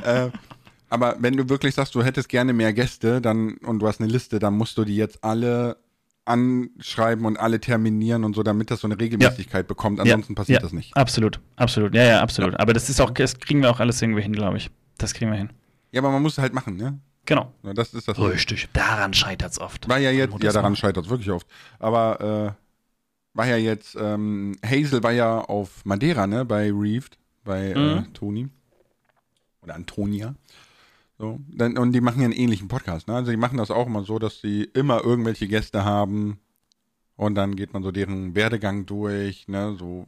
äh, 0.27 0.31
aber 0.89 1.17
wenn 1.19 1.37
du 1.37 1.51
wirklich 1.51 1.75
sagst, 1.75 1.95
du 1.95 2.03
hättest 2.03 2.31
gerne 2.31 2.55
mehr 2.55 2.73
Gäste, 2.73 3.21
dann, 3.21 3.59
und 3.59 3.81
du 3.81 3.89
hast 3.89 4.01
eine 4.01 4.11
Liste, 4.11 4.39
dann 4.39 4.55
musst 4.55 4.79
du 4.79 4.85
die 4.85 4.97
jetzt 4.97 5.23
alle 5.23 5.77
anschreiben 6.27 7.24
und 7.24 7.39
alle 7.39 7.61
terminieren 7.61 8.24
und 8.24 8.35
so, 8.35 8.43
damit 8.43 8.70
das 8.70 8.81
so 8.81 8.89
eine 8.89 8.99
Regelmäßigkeit 8.99 9.64
ja. 9.64 9.66
bekommt. 9.66 10.01
Ansonsten 10.01 10.35
ja. 10.35 10.37
passiert 10.37 10.61
ja. 10.61 10.62
das 10.62 10.72
nicht. 10.72 10.97
Absolut, 10.97 11.41
absolut. 11.57 11.95
Ja, 11.95 12.05
ja, 12.05 12.20
absolut. 12.20 12.59
Aber 12.59 12.72
das 12.72 12.91
ist 12.91 13.01
auch, 13.01 13.11
das 13.11 13.39
kriegen 13.39 13.62
wir 13.62 13.70
auch 13.70 13.81
alles 13.81 14.03
irgendwie 14.03 14.22
hin, 14.22 14.33
glaube 14.33 14.57
ich. 14.57 14.70
Das 14.99 15.14
kriegen 15.14 15.31
wir 15.31 15.39
hin. 15.39 15.51
Ja, 15.93 16.01
aber 16.01 16.11
man 16.11 16.22
muss 16.22 16.33
es 16.33 16.39
halt 16.39 16.53
machen, 16.53 16.77
ne? 16.77 16.99
Genau. 17.27 17.53
Das 17.62 17.95
ist 17.95 18.09
das. 18.09 18.18
Richtig. 18.18 18.68
Daran 18.72 19.12
scheitert 19.12 19.53
es 19.53 19.61
oft. 19.61 19.89
War 19.89 19.99
ja 19.99 20.11
jetzt, 20.11 20.35
ja, 20.43 20.53
daran 20.53 20.77
scheitert 20.77 21.05
es 21.05 21.11
wirklich 21.11 21.31
oft. 21.31 21.47
Aber 21.79 22.55
äh, 22.55 23.37
war 23.37 23.47
ja 23.47 23.57
jetzt, 23.57 23.97
ähm, 24.01 24.57
Hazel 24.64 25.03
war 25.03 25.12
ja 25.12 25.41
auf 25.41 25.85
Madeira, 25.85 26.27
ne, 26.27 26.45
bei 26.45 26.70
Reefed, 26.72 27.18
bei 27.45 27.72
äh, 27.72 27.79
mhm. 27.79 27.99
äh, 27.99 28.03
Toni. 28.12 28.49
Oder 29.62 29.74
Antonia. 29.74 30.35
So, 31.19 31.41
dann, 31.49 31.79
und 31.79 31.93
die 31.93 32.01
machen 32.01 32.21
ja 32.21 32.27
einen 32.27 32.35
ähnlichen 32.35 32.69
Podcast. 32.69 33.09
Ne? 33.09 33.14
Also 33.14 33.31
die 33.31 33.37
machen 33.37 33.57
das 33.59 33.71
auch 33.71 33.87
immer 33.87 34.05
so, 34.05 34.19
dass 34.19 34.41
sie 34.41 34.64
immer 34.75 35.03
irgendwelche 35.03 35.49
Gäste 35.49 35.85
haben 35.85 36.39
und 37.17 37.35
dann 37.35 37.57
geht 37.57 37.73
man 37.73 37.83
so 37.83 37.91
deren 37.91 38.35
Werdegang 38.35 38.85
durch, 38.85 39.49
ne, 39.49 39.75
so 39.79 40.05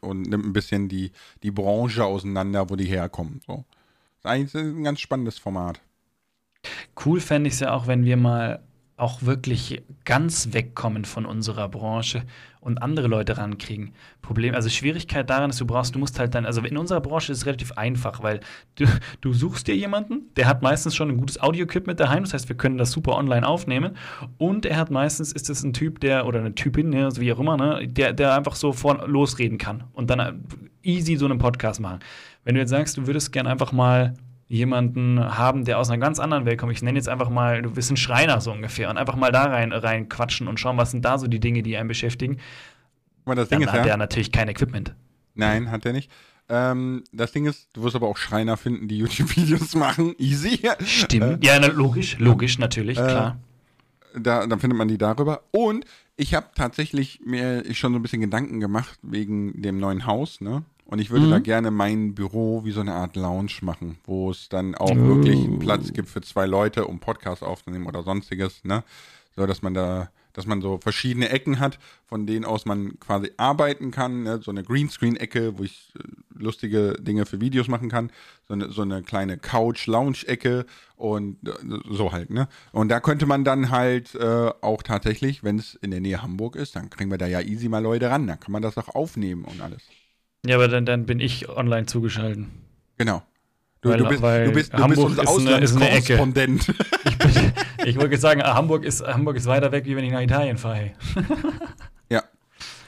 und 0.00 0.22
nimmt 0.22 0.44
ein 0.44 0.52
bisschen 0.52 0.88
die, 0.88 1.12
die 1.42 1.50
Branche 1.50 2.04
auseinander, 2.04 2.70
wo 2.70 2.76
die 2.76 2.86
herkommen. 2.86 3.40
So. 3.46 3.64
Das 4.22 4.24
ist 4.24 4.26
eigentlich 4.26 4.54
ein 4.54 4.84
ganz 4.84 5.00
spannendes 5.00 5.38
Format. 5.38 5.80
Cool 7.04 7.20
fände 7.20 7.48
ich 7.48 7.54
es 7.54 7.60
ja 7.60 7.72
auch, 7.72 7.86
wenn 7.86 8.04
wir 8.04 8.16
mal 8.16 8.62
auch 9.02 9.22
wirklich 9.22 9.82
ganz 10.04 10.52
wegkommen 10.52 11.04
von 11.04 11.26
unserer 11.26 11.68
Branche 11.68 12.22
und 12.60 12.80
andere 12.80 13.08
Leute 13.08 13.36
rankriegen. 13.36 13.94
Problem, 14.22 14.54
also 14.54 14.68
Schwierigkeit 14.68 15.28
daran 15.28 15.50
ist, 15.50 15.60
du 15.60 15.66
brauchst, 15.66 15.96
du 15.96 15.98
musst 15.98 16.20
halt 16.20 16.36
dann, 16.36 16.46
also 16.46 16.60
in 16.62 16.76
unserer 16.76 17.00
Branche 17.00 17.32
ist 17.32 17.38
es 17.38 17.46
relativ 17.46 17.72
einfach, 17.72 18.22
weil 18.22 18.38
du, 18.76 18.86
du 19.20 19.32
suchst 19.32 19.66
dir 19.66 19.74
jemanden, 19.74 20.32
der 20.36 20.46
hat 20.46 20.62
meistens 20.62 20.94
schon 20.94 21.08
ein 21.08 21.16
gutes 21.16 21.42
Audio-Equipment 21.42 21.98
daheim, 21.98 22.22
das 22.22 22.32
heißt, 22.32 22.48
wir 22.48 22.56
können 22.56 22.78
das 22.78 22.92
super 22.92 23.16
online 23.16 23.44
aufnehmen 23.44 23.96
und 24.38 24.66
er 24.66 24.76
hat 24.76 24.92
meistens, 24.92 25.32
ist 25.32 25.50
es 25.50 25.64
ein 25.64 25.72
Typ, 25.72 25.98
der, 25.98 26.24
oder 26.24 26.38
eine 26.38 26.54
Typin, 26.54 26.90
ne, 26.90 27.04
also 27.04 27.20
wie 27.20 27.32
auch 27.32 27.40
immer, 27.40 27.56
ne, 27.56 27.88
der, 27.88 28.12
der 28.12 28.36
einfach 28.36 28.54
so 28.54 28.72
vor, 28.72 29.04
losreden 29.08 29.58
kann 29.58 29.82
und 29.94 30.10
dann 30.10 30.44
easy 30.84 31.16
so 31.16 31.24
einen 31.24 31.38
Podcast 31.38 31.80
machen. 31.80 31.98
Wenn 32.44 32.54
du 32.54 32.60
jetzt 32.60 32.70
sagst, 32.70 32.96
du 32.96 33.08
würdest 33.08 33.32
gern 33.32 33.48
einfach 33.48 33.72
mal 33.72 34.14
jemanden 34.52 35.18
haben, 35.18 35.64
der 35.64 35.78
aus 35.78 35.88
einer 35.88 35.98
ganz 35.98 36.18
anderen 36.18 36.44
Welt 36.44 36.60
kommt. 36.60 36.72
Ich 36.72 36.82
nenne 36.82 36.98
jetzt 36.98 37.08
einfach 37.08 37.30
mal, 37.30 37.62
du 37.62 37.70
bist 37.70 37.90
ein 37.90 37.96
Schreiner 37.96 38.38
so 38.42 38.52
ungefähr 38.52 38.90
und 38.90 38.98
einfach 38.98 39.16
mal 39.16 39.32
da 39.32 39.44
rein, 39.44 39.72
rein 39.72 40.10
quatschen 40.10 40.46
und 40.46 40.60
schauen, 40.60 40.76
was 40.76 40.90
sind 40.90 41.06
da 41.06 41.16
so 41.16 41.26
die 41.26 41.40
Dinge, 41.40 41.62
die 41.62 41.74
einen 41.78 41.88
beschäftigen. 41.88 42.36
Aber 43.24 43.34
das 43.34 43.48
Ding 43.48 43.60
Dann 43.60 43.68
ist 43.68 43.72
hat 43.72 43.78
ja, 43.78 43.84
der 43.84 43.96
natürlich 43.96 44.30
kein 44.30 44.48
Equipment. 44.48 44.94
Nein, 45.34 45.70
hat 45.70 45.86
er 45.86 45.94
nicht. 45.94 46.10
Ähm, 46.50 47.02
das 47.12 47.32
Ding 47.32 47.46
ist, 47.46 47.70
du 47.72 47.82
wirst 47.82 47.96
aber 47.96 48.08
auch 48.08 48.18
Schreiner 48.18 48.58
finden, 48.58 48.88
die 48.88 48.98
YouTube-Videos 48.98 49.74
machen. 49.74 50.14
Easy. 50.18 50.60
Stimmt. 50.84 51.42
Äh, 51.42 51.46
ja, 51.46 51.58
na, 51.58 51.68
logisch, 51.68 52.18
logisch, 52.18 52.58
natürlich, 52.58 52.98
äh, 52.98 53.04
klar. 53.04 53.38
Da, 54.14 54.46
dann 54.46 54.60
findet 54.60 54.76
man 54.76 54.88
die 54.88 54.98
darüber. 54.98 55.44
Und 55.50 55.86
ich 56.18 56.34
habe 56.34 56.48
tatsächlich 56.54 57.20
mir 57.24 57.64
schon 57.72 57.94
so 57.94 57.98
ein 57.98 58.02
bisschen 58.02 58.20
Gedanken 58.20 58.60
gemacht 58.60 58.98
wegen 59.00 59.62
dem 59.62 59.78
neuen 59.78 60.04
Haus, 60.04 60.42
ne? 60.42 60.62
Und 60.92 60.98
ich 60.98 61.08
würde 61.08 61.24
mhm. 61.24 61.30
da 61.30 61.38
gerne 61.38 61.70
mein 61.70 62.14
Büro 62.14 62.66
wie 62.66 62.70
so 62.70 62.82
eine 62.82 62.92
Art 62.92 63.16
Lounge 63.16 63.52
machen, 63.62 63.96
wo 64.04 64.30
es 64.30 64.50
dann 64.50 64.74
auch 64.74 64.90
oh. 64.90 65.06
wirklich 65.06 65.42
einen 65.42 65.58
Platz 65.58 65.94
gibt 65.94 66.10
für 66.10 66.20
zwei 66.20 66.44
Leute, 66.44 66.84
um 66.84 67.00
Podcasts 67.00 67.42
aufzunehmen 67.42 67.86
oder 67.86 68.02
sonstiges, 68.02 68.62
ne? 68.62 68.84
So, 69.34 69.46
dass 69.46 69.62
man 69.62 69.72
da, 69.72 70.10
dass 70.34 70.44
man 70.44 70.60
so 70.60 70.76
verschiedene 70.76 71.30
Ecken 71.30 71.60
hat, 71.60 71.78
von 72.04 72.26
denen 72.26 72.44
aus 72.44 72.66
man 72.66 73.00
quasi 73.00 73.32
arbeiten 73.38 73.90
kann, 73.90 74.24
ne? 74.24 74.40
so 74.42 74.50
eine 74.50 74.62
Greenscreen-Ecke, 74.64 75.56
wo 75.56 75.62
ich 75.62 75.94
äh, 75.98 76.02
lustige 76.38 76.98
Dinge 77.00 77.24
für 77.24 77.40
Videos 77.40 77.68
machen 77.68 77.88
kann, 77.88 78.10
so 78.46 78.52
eine, 78.52 78.68
so 78.70 78.82
eine 78.82 79.02
kleine 79.02 79.38
Couch-Lounge-Ecke 79.38 80.66
und 80.96 81.38
äh, 81.48 81.52
so 81.88 82.12
halt, 82.12 82.28
ne? 82.28 82.48
Und 82.70 82.90
da 82.90 83.00
könnte 83.00 83.24
man 83.24 83.44
dann 83.44 83.70
halt 83.70 84.14
äh, 84.14 84.50
auch 84.60 84.82
tatsächlich, 84.82 85.42
wenn 85.42 85.58
es 85.58 85.74
in 85.74 85.90
der 85.90 86.02
Nähe 86.02 86.20
Hamburg 86.20 86.54
ist, 86.54 86.76
dann 86.76 86.90
kriegen 86.90 87.10
wir 87.10 87.16
da 87.16 87.26
ja 87.26 87.40
easy 87.40 87.70
mal 87.70 87.82
Leute 87.82 88.10
ran, 88.10 88.26
dann 88.26 88.38
kann 88.38 88.52
man 88.52 88.60
das 88.60 88.76
auch 88.76 88.94
aufnehmen 88.94 89.46
und 89.46 89.62
alles. 89.62 89.80
Ja, 90.44 90.56
aber 90.56 90.68
dann, 90.68 90.84
dann 90.86 91.06
bin 91.06 91.20
ich 91.20 91.48
online 91.48 91.86
zugeschalten. 91.86 92.50
Genau. 92.98 93.22
Du, 93.80 93.90
weil, 93.90 93.98
du, 93.98 94.08
bist, 94.08 94.22
du, 94.22 94.52
bist, 94.52 94.72
du 94.72 94.88
bist 94.88 95.00
unser 95.00 95.28
Auslandskorrespondent. 95.28 96.72
Ich, 97.84 97.88
ich 97.88 97.96
wollte 97.96 98.16
sagen, 98.16 98.42
Hamburg 98.42 98.84
ist, 98.84 99.04
Hamburg 99.04 99.36
ist 99.36 99.46
weiter 99.46 99.70
weg, 99.72 99.84
wie 99.86 99.96
wenn 99.96 100.04
ich 100.04 100.12
nach 100.12 100.20
Italien 100.20 100.56
fahre. 100.56 100.92
ja, 102.10 102.22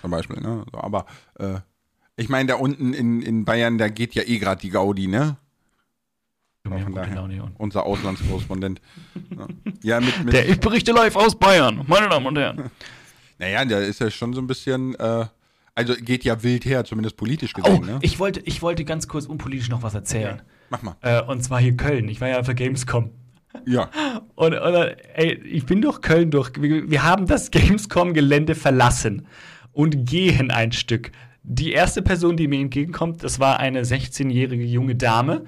zum 0.01 0.11
Beispiel. 0.11 0.41
Ne? 0.41 0.65
Aber 0.73 1.07
äh, 1.39 1.59
ich 2.17 2.29
meine, 2.29 2.49
da 2.49 2.55
unten 2.57 2.93
in, 2.93 3.23
in 3.23 3.45
Bayern, 3.45 3.79
da 3.79 3.89
geht 3.89 4.15
ja 4.15 4.23
eh 4.23 4.39
gerade 4.39 4.61
die 4.61 4.71
Gaudi, 4.71 5.09
ne? 5.09 5.37
Daher, 6.65 7.51
unser 7.59 7.85
Auslandskorrespondent. 7.85 8.81
ja, 9.83 10.01
mit, 10.01 10.25
mit 10.25 10.33
Der 10.33 10.49
Ich 10.49 10.61
berichte 10.61 10.93
live 10.93 11.17
aus 11.17 11.39
Bayern, 11.39 11.85
meine 11.87 12.09
Damen 12.09 12.27
und 12.27 12.39
Herren. 12.39 12.71
Naja, 13.39 13.65
der 13.65 13.81
ist 13.81 14.01
ja 14.01 14.11
schon 14.13 14.33
so 14.33 14.41
ein 14.41 14.47
bisschen 14.47 14.95
äh, 14.95 15.27
also 15.75 15.95
geht 15.95 16.25
ja 16.25 16.43
wild 16.43 16.65
her, 16.65 16.85
zumindest 16.85 17.17
politisch 17.17 17.53
gesehen. 17.53 17.81
Oh, 17.83 17.85
ne? 17.85 17.99
ich, 18.03 18.19
wollte, 18.19 18.41
ich 18.41 18.63
wollte 18.63 18.85
ganz 18.85 19.09
kurz 19.09 19.27
unpolitisch 19.27 19.69
noch 19.69 19.83
was 19.83 19.95
erzählen. 19.95 20.35
Okay. 20.35 20.45
Mach 20.71 20.83
mal. 20.83 20.97
Äh, 21.01 21.23
und 21.23 21.43
zwar 21.43 21.61
hier 21.61 21.77
Köln. 21.77 22.09
Ich 22.09 22.21
war 22.21 22.29
ja 22.29 22.43
für 22.43 22.55
Gamescom. 22.55 23.11
Ja. 23.67 23.91
Und, 24.35 24.55
und 24.55 24.75
ey, 25.15 25.35
ich 25.45 25.65
bin 25.65 25.81
durch 25.81 26.01
Köln 26.01 26.33
durch. 26.33 26.51
Wir, 26.61 26.91
wir 26.91 27.05
haben 27.05 27.27
das 27.27 27.53
Gamescom-Gelände 27.53 28.57
verlassen 28.57 29.29
und 29.73 30.07
gehen 30.07 30.51
ein 30.51 30.73
Stück. 30.73 31.13
Die 31.45 31.73
erste 31.73 32.03
Person, 32.03 32.37
die 32.37 32.49
mir 32.49 32.59
entgegenkommt, 32.59 33.23
das 33.23 33.39
war 33.39 33.61
eine 33.61 33.83
16-jährige 33.83 34.65
junge 34.65 34.97
Dame, 34.97 35.45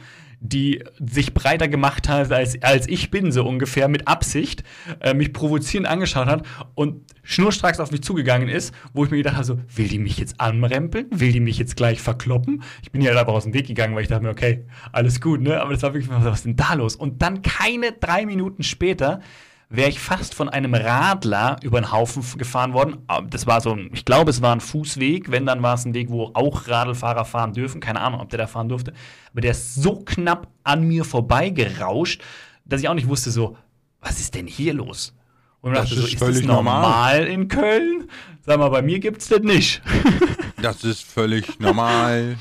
die 0.49 0.85
sich 0.99 1.35
breiter 1.35 1.69
gemacht 1.69 2.09
hat, 2.09 2.33
als, 2.33 2.63
als 2.63 2.89
ich 2.89 3.11
bin, 3.11 3.33
so 3.33 3.47
ungefähr, 3.47 3.89
mit 3.89 4.09
Absicht, 4.09 4.63
äh, 5.01 5.15
mich 5.15 5.33
provozierend 5.33 5.89
angeschaut 5.89 6.27
hat 6.27 6.47
und 6.75 7.03
schnurstracks 7.23 7.81
auf 7.81 7.91
mich 7.91 8.03
zugegangen 8.03 8.49
ist, 8.49 8.75
wo 8.93 9.05
ich 9.05 9.11
mir 9.11 9.19
gedacht 9.19 9.37
habe, 9.37 9.45
so, 9.45 9.59
will 9.75 9.89
die 9.89 9.99
mich 9.99 10.19
jetzt 10.19 10.41
anrempeln? 10.41 11.07
Will 11.11 11.33
die 11.33 11.41
mich 11.41 11.59
jetzt 11.59 11.77
gleich 11.77 12.01
verkloppen? 12.01 12.63
Ich 12.83 12.93
bin 12.93 13.01
ja 13.01 13.09
halt 13.09 13.19
einfach 13.19 13.35
aus 13.35 13.45
dem 13.45 13.55
Weg 13.55 13.67
gegangen, 13.67 13.95
weil 13.95 14.03
ich 14.03 14.09
dachte 14.09 14.25
mir, 14.25 14.31
okay, 14.31 14.65
alles 14.93 15.21
gut, 15.21 15.41
ne? 15.41 15.61
Aber 15.61 15.73
das 15.73 15.83
war 15.83 15.95
wirklich, 15.95 16.11
was 16.11 16.39
ist 16.39 16.45
denn 16.45 16.57
da 16.57 16.75
los? 16.75 16.97
Und 16.97 17.23
dann 17.23 17.43
keine 17.43 17.93
drei 17.93 18.27
Minuten 18.27 18.63
später 18.63 19.21
wäre 19.69 19.89
ich 19.89 19.99
fast 19.99 20.35
von 20.35 20.49
einem 20.49 20.75
Radler 20.75 21.57
über 21.63 21.81
den 21.81 21.91
Haufen 21.91 22.23
gefahren 22.39 22.73
worden. 22.73 22.99
Ah, 23.09 23.23
das 23.23 23.47
war 23.47 23.61
so 23.61 23.73
ein, 23.73 23.91
ich 23.93 24.05
glaube, 24.05 24.31
es 24.31 24.41
war 24.41 24.55
ein 24.55 24.61
Fußweg. 24.61 25.31
Wenn, 25.31 25.47
dann 25.47 25.63
war 25.63 25.75
es 25.75 25.85
ein 25.85 25.95
Weg, 25.95 26.11
wo 26.11 26.31
auch 26.35 26.69
Radlfahrer 26.69 27.25
fahren 27.25 27.53
dürfen. 27.53 27.81
Keine 27.81 28.01
Ahnung, 28.01 28.21
ob 28.21 28.31
der 28.31 28.39
da 28.39 28.47
fahren 28.47 28.69
durfte. 28.69 28.93
Aber 29.33 29.41
der 29.41 29.51
ist 29.51 29.75
so 29.75 30.01
knapp 30.05 30.49
an 30.63 30.87
mir 30.87 31.05
vorbeigerauscht, 31.05 32.23
dass 32.65 32.81
ich 32.81 32.89
auch 32.89 32.95
nicht 32.95 33.09
wusste, 33.09 33.31
so, 33.31 33.57
was 34.01 34.21
ist 34.21 34.35
denn 34.35 34.47
hier 34.47 34.75
los? 34.75 35.15
Und 35.61 35.75
das 35.75 35.91
dachte, 35.91 35.95
ist, 35.95 36.01
so, 36.01 36.07
ist 36.07 36.19
völlig 36.19 36.47
das 36.47 36.47
normal. 36.47 36.83
normal 36.83 37.27
in 37.27 37.49
Köln? 37.49 38.09
Sag 38.43 38.59
mal, 38.59 38.69
bei 38.69 38.83
mir 38.83 39.01
gibt 39.01 39.21
es 39.21 39.29
das 39.29 39.41
nicht. 39.41 39.83
das 40.63 40.85
ist 40.85 41.03
völlig 41.03 41.59
normal. 41.59 42.37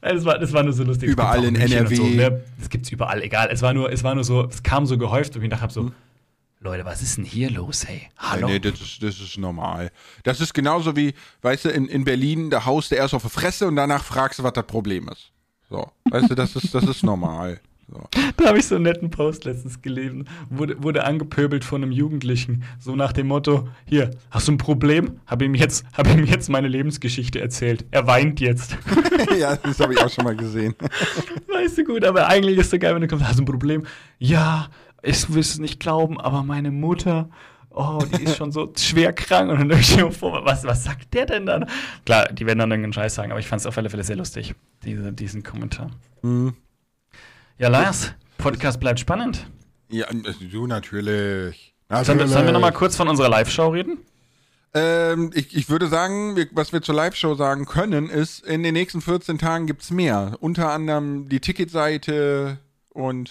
Das 0.00 0.24
war, 0.24 0.38
das 0.38 0.52
war 0.52 0.64
nur 0.64 0.72
so 0.72 0.82
lustig. 0.82 1.08
Überall 1.08 1.44
in 1.44 1.54
NRW. 1.54 1.94
So, 1.94 2.04
ne? 2.04 2.42
Das 2.58 2.68
gibt's 2.68 2.90
überall, 2.90 3.22
egal. 3.22 3.48
Es 3.50 3.62
war 3.62 3.72
nur, 3.72 3.92
es 3.92 4.02
war 4.02 4.14
nur 4.14 4.24
so, 4.24 4.48
es 4.48 4.62
kam 4.62 4.86
so 4.86 4.98
gehäuft 4.98 5.36
und 5.36 5.42
ich 5.42 5.48
dachte 5.48 5.72
so, 5.72 5.82
hm. 5.82 5.92
Leute, 6.64 6.86
was 6.86 7.02
ist 7.02 7.18
denn 7.18 7.26
hier 7.26 7.50
los, 7.50 7.86
hey? 7.86 8.08
Hallo? 8.16 8.46
Nee, 8.46 8.54
nee 8.54 8.58
das, 8.58 8.80
ist, 8.80 9.02
das 9.02 9.20
ist 9.20 9.36
normal. 9.36 9.92
Das 10.22 10.40
ist 10.40 10.54
genauso 10.54 10.96
wie, 10.96 11.12
weißt 11.42 11.66
du, 11.66 11.68
in, 11.68 11.86
in 11.88 12.04
Berlin, 12.04 12.48
da 12.48 12.64
haust 12.64 12.90
du 12.90 12.94
erst 12.94 13.12
auf 13.12 13.22
die 13.22 13.28
Fresse 13.28 13.68
und 13.68 13.76
danach 13.76 14.02
fragst 14.02 14.38
du, 14.38 14.44
was 14.44 14.54
das 14.54 14.66
Problem 14.66 15.10
ist. 15.10 15.30
So, 15.68 15.86
weißt 16.10 16.30
du, 16.30 16.34
das 16.34 16.56
ist, 16.56 16.74
das 16.74 16.84
ist 16.84 17.02
normal. 17.02 17.60
So. 17.86 18.00
Da 18.38 18.48
habe 18.48 18.58
ich 18.58 18.66
so 18.66 18.76
einen 18.76 18.84
netten 18.84 19.10
Post 19.10 19.44
letztens 19.44 19.82
gelesen. 19.82 20.26
Wurde, 20.48 20.82
wurde 20.82 21.04
angepöbelt 21.04 21.64
von 21.64 21.82
einem 21.82 21.92
Jugendlichen. 21.92 22.64
So 22.80 22.96
nach 22.96 23.12
dem 23.12 23.26
Motto: 23.26 23.68
Hier, 23.84 24.10
hast 24.30 24.48
du 24.48 24.52
ein 24.52 24.58
Problem? 24.58 25.20
Habe 25.26 25.44
ihm, 25.44 25.54
jetzt, 25.54 25.84
hab 25.92 26.06
ihm 26.08 26.24
jetzt 26.24 26.48
meine 26.48 26.68
Lebensgeschichte 26.68 27.40
erzählt. 27.40 27.84
Er 27.90 28.06
weint 28.06 28.40
jetzt. 28.40 28.76
ja, 29.38 29.56
das 29.56 29.80
habe 29.80 29.92
ich 29.92 30.00
auch 30.00 30.10
schon 30.10 30.24
mal 30.24 30.36
gesehen. 30.36 30.74
Weißt 31.52 31.78
du 31.78 31.84
gut, 31.84 32.04
aber 32.04 32.26
eigentlich 32.26 32.56
ist 32.56 32.66
es 32.66 32.70
so 32.70 32.78
geil, 32.78 32.94
wenn 32.94 33.02
du 33.02 33.08
kommst: 33.08 33.26
Hast 33.26 33.38
du 33.38 33.42
ein 33.42 33.46
Problem? 33.46 33.84
Ja, 34.18 34.68
ich 35.04 35.32
will 35.32 35.40
es 35.40 35.58
nicht 35.58 35.80
glauben, 35.80 36.20
aber 36.20 36.42
meine 36.42 36.70
Mutter, 36.70 37.28
oh, 37.70 38.02
die 38.16 38.24
ist 38.24 38.36
schon 38.36 38.52
so 38.52 38.72
schwer 38.76 39.12
krank. 39.12 39.50
Und 39.50 39.58
dann 39.58 39.68
denke 39.68 39.82
ich 39.82 39.96
mir 39.96 40.10
vor, 40.10 40.44
was, 40.44 40.64
was 40.64 40.84
sagt 40.84 41.12
der 41.14 41.26
denn 41.26 41.46
dann? 41.46 41.68
Klar, 42.04 42.28
die 42.32 42.46
werden 42.46 42.58
dann 42.58 42.70
irgendeinen 42.70 42.92
Scheiß 42.92 43.14
sagen, 43.14 43.30
aber 43.30 43.40
ich 43.40 43.46
fand 43.46 43.60
es 43.60 43.66
auf 43.66 43.76
alle 43.76 43.90
Fälle 43.90 44.04
sehr 44.04 44.16
lustig, 44.16 44.54
diese, 44.84 45.12
diesen 45.12 45.42
Kommentar. 45.42 45.90
Mhm. 46.22 46.54
Ja, 47.58 47.68
Lars, 47.68 48.14
Podcast 48.38 48.80
bleibt 48.80 48.98
spannend. 48.98 49.46
Ja, 49.90 50.06
du 50.50 50.66
natürlich. 50.66 51.74
Sollen 51.88 52.18
wir, 52.18 52.26
sollen 52.26 52.46
wir 52.46 52.52
nochmal 52.52 52.72
kurz 52.72 52.96
von 52.96 53.08
unserer 53.08 53.28
Live-Show 53.28 53.68
reden? 53.68 53.98
Ähm, 54.72 55.30
ich, 55.34 55.54
ich 55.54 55.68
würde 55.68 55.86
sagen, 55.86 56.34
wir, 56.34 56.48
was 56.50 56.72
wir 56.72 56.82
zur 56.82 56.96
Live-Show 56.96 57.36
sagen 57.36 57.64
können, 57.64 58.10
ist, 58.10 58.44
in 58.44 58.64
den 58.64 58.74
nächsten 58.74 59.00
14 59.00 59.38
Tagen 59.38 59.66
gibt 59.66 59.82
es 59.82 59.92
mehr. 59.92 60.36
Unter 60.40 60.72
anderem 60.72 61.28
die 61.28 61.38
Ticketseite 61.38 62.58
und 62.90 63.30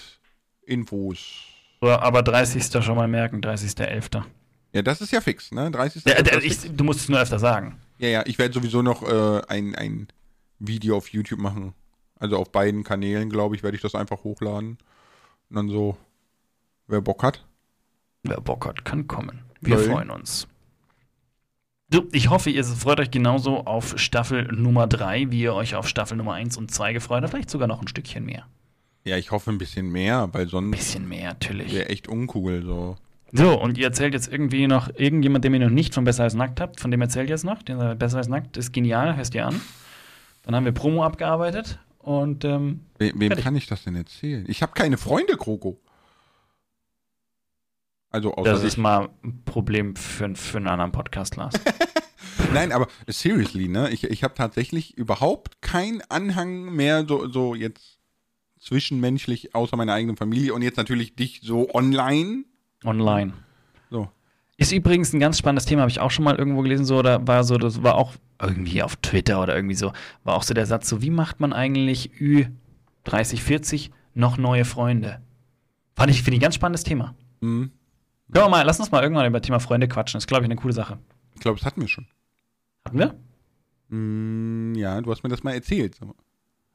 Infos. 0.65 1.52
Aber 1.89 2.23
30. 2.23 2.83
schon 2.83 2.95
mal 2.95 3.07
merken, 3.07 3.41
30.11. 3.41 4.23
Ja, 4.73 4.81
das 4.81 5.01
ist 5.01 5.11
ja 5.11 5.21
fix, 5.21 5.51
ne? 5.51 5.69
30. 5.69 6.03
Ja, 6.05 6.21
der, 6.21 6.43
ich, 6.43 6.75
du 6.75 6.83
musst 6.83 7.01
es 7.01 7.09
nur 7.09 7.19
öfter 7.19 7.39
sagen. 7.39 7.79
Ja, 7.99 8.09
ja, 8.09 8.23
ich 8.25 8.39
werde 8.39 8.53
sowieso 8.53 8.81
noch 8.81 9.03
äh, 9.03 9.41
ein, 9.47 9.75
ein 9.75 10.07
Video 10.59 10.97
auf 10.97 11.09
YouTube 11.09 11.39
machen. 11.39 11.73
Also 12.19 12.37
auf 12.37 12.51
beiden 12.51 12.83
Kanälen, 12.83 13.29
glaube 13.29 13.55
ich, 13.55 13.63
werde 13.63 13.75
ich 13.75 13.81
das 13.81 13.95
einfach 13.95 14.23
hochladen. 14.23 14.77
Und 15.49 15.55
dann 15.55 15.69
so, 15.69 15.97
wer 16.87 17.01
Bock 17.01 17.21
hat. 17.23 17.45
Wer 18.23 18.41
Bock 18.41 18.65
hat, 18.65 18.85
kann 18.85 19.07
kommen. 19.07 19.41
Wir 19.61 19.77
Nein. 19.77 19.85
freuen 19.85 20.09
uns. 20.09 20.47
So, 21.91 22.07
ich 22.11 22.29
hoffe, 22.29 22.49
ihr 22.49 22.63
freut 22.63 22.99
euch 22.99 23.11
genauso 23.11 23.65
auf 23.65 23.99
Staffel 23.99 24.45
Nummer 24.51 24.87
3, 24.87 25.29
wie 25.29 25.41
ihr 25.41 25.53
euch 25.53 25.75
auf 25.75 25.87
Staffel 25.87 26.17
Nummer 26.17 26.33
1 26.33 26.57
und 26.57 26.71
2 26.71 26.93
gefreut 26.93 27.21
habt. 27.21 27.31
Vielleicht 27.31 27.51
sogar 27.51 27.67
noch 27.67 27.81
ein 27.81 27.87
Stückchen 27.87 28.25
mehr. 28.25 28.47
Ja, 29.05 29.17
ich 29.17 29.31
hoffe 29.31 29.51
ein 29.51 29.57
bisschen 29.57 29.91
mehr, 29.91 30.29
weil 30.31 30.47
sonst. 30.47 30.67
Ein 30.67 30.71
bisschen 30.71 31.09
mehr, 31.09 31.29
natürlich. 31.29 31.73
Wäre 31.73 31.89
echt 31.89 32.07
uncool, 32.07 32.63
so. 32.63 32.95
So, 33.35 33.59
und 33.59 33.77
ihr 33.79 33.85
erzählt 33.87 34.13
jetzt 34.13 34.31
irgendwie 34.31 34.67
noch 34.67 34.89
irgendjemand, 34.95 35.43
den 35.43 35.53
ihr 35.55 35.59
noch 35.61 35.69
nicht 35.71 35.93
von 35.95 36.03
Besser 36.03 36.23
als 36.23 36.35
Nackt 36.35 36.61
habt, 36.61 36.79
von 36.79 36.91
dem 36.91 37.01
erzählt 37.01 37.29
ihr 37.29 37.33
jetzt 37.33 37.43
noch. 37.45 37.63
Den 37.63 37.97
Besser 37.97 38.17
als 38.17 38.27
Nackt 38.27 38.57
ist 38.57 38.71
genial, 38.71 39.15
hörst 39.17 39.33
ihr 39.33 39.45
an. 39.47 39.59
Dann 40.43 40.55
haben 40.55 40.65
wir 40.65 40.71
Promo 40.71 41.03
abgearbeitet 41.03 41.79
und. 41.99 42.45
Ähm, 42.45 42.81
We 42.99 43.11
wem 43.15 43.29
fertig. 43.29 43.43
kann 43.43 43.55
ich 43.55 43.65
das 43.65 43.83
denn 43.83 43.95
erzählen? 43.95 44.45
Ich 44.47 44.61
habe 44.61 44.73
keine 44.73 44.97
Freunde, 44.97 45.35
Kroko. 45.35 45.79
Also 48.11 48.35
außer 48.35 48.51
Das 48.51 48.63
ist 48.63 48.77
mal 48.77 49.09
ein 49.23 49.41
Problem 49.43 49.95
für, 49.95 50.35
für 50.35 50.57
einen 50.57 50.67
anderen 50.67 50.91
Podcast, 50.91 51.35
Lars. 51.35 51.55
Nein, 52.53 52.71
aber 52.71 52.87
seriously, 53.07 53.67
ne? 53.67 53.89
Ich, 53.89 54.03
ich 54.03 54.23
habe 54.23 54.35
tatsächlich 54.35 54.95
überhaupt 54.95 55.61
keinen 55.63 56.01
Anhang 56.09 56.71
mehr, 56.75 57.05
so, 57.07 57.27
so 57.27 57.55
jetzt 57.55 57.97
zwischenmenschlich, 58.63 59.53
außer 59.53 59.75
meiner 59.75 59.93
eigenen 59.93 60.15
Familie 60.15 60.53
und 60.53 60.61
jetzt 60.61 60.77
natürlich 60.77 61.15
dich 61.15 61.41
so 61.43 61.73
online. 61.73 62.45
Online. 62.83 63.33
So. 63.89 64.09
Ist 64.57 64.71
übrigens 64.71 65.13
ein 65.13 65.19
ganz 65.19 65.37
spannendes 65.37 65.65
Thema, 65.65 65.81
habe 65.81 65.91
ich 65.91 65.99
auch 65.99 66.11
schon 66.11 66.25
mal 66.25 66.35
irgendwo 66.35 66.61
gelesen, 66.61 66.85
so, 66.85 66.97
oder 66.97 67.27
war 67.27 67.43
so, 67.43 67.57
das 67.57 67.83
war 67.83 67.95
auch 67.95 68.13
irgendwie 68.41 68.83
auf 68.83 68.95
Twitter 68.97 69.41
oder 69.41 69.55
irgendwie 69.55 69.75
so, 69.75 69.91
war 70.23 70.35
auch 70.35 70.43
so 70.43 70.53
der 70.53 70.65
Satz, 70.65 70.87
so, 70.87 71.01
wie 71.01 71.09
macht 71.09 71.39
man 71.39 71.53
eigentlich 71.53 72.11
Ü30, 72.19 73.39
40 73.39 73.91
noch 74.13 74.37
neue 74.37 74.65
Freunde? 74.65 75.21
Fand 75.95 76.11
ich, 76.11 76.23
finde 76.23 76.35
ich 76.35 76.39
ein 76.39 76.43
ganz 76.43 76.55
spannendes 76.55 76.83
Thema. 76.83 77.15
Mhm. 77.41 77.71
Wir 78.27 78.49
mal, 78.49 78.63
lass 78.63 78.79
uns 78.79 78.91
mal 78.91 79.03
irgendwann 79.03 79.27
über 79.27 79.39
das 79.39 79.45
Thema 79.45 79.59
Freunde 79.59 79.87
quatschen. 79.87 80.17
Das 80.17 80.23
ist, 80.23 80.27
glaube 80.27 80.43
ich, 80.43 80.47
eine 80.47 80.55
coole 80.55 80.73
Sache. 80.73 80.97
Ich 81.35 81.41
glaube, 81.41 81.59
das 81.59 81.65
hatten 81.65 81.81
wir 81.81 81.87
schon. 81.87 82.07
Hatten 82.85 82.97
wir? 82.97 83.15
Mm, 83.89 84.73
ja, 84.75 84.99
du 85.01 85.11
hast 85.11 85.23
mir 85.23 85.29
das 85.29 85.43
mal 85.43 85.53
erzählt. 85.53 85.99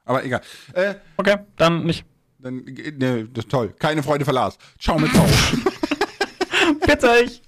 Aber 0.09 0.25
egal. 0.25 0.41
Äh, 0.73 0.95
okay, 1.17 1.37
dann 1.55 1.83
nicht. 1.85 2.03
Dann, 2.39 2.65
ne, 2.65 3.29
das 3.31 3.45
ist 3.45 3.51
toll. 3.51 3.75
Keine 3.77 4.01
Freude 4.01 4.25
verlas. 4.25 4.57
Ciao 4.79 4.97
mit 4.97 5.11
Ciao. 5.11 5.25
Bitte 6.87 7.25
ich. 7.25 7.41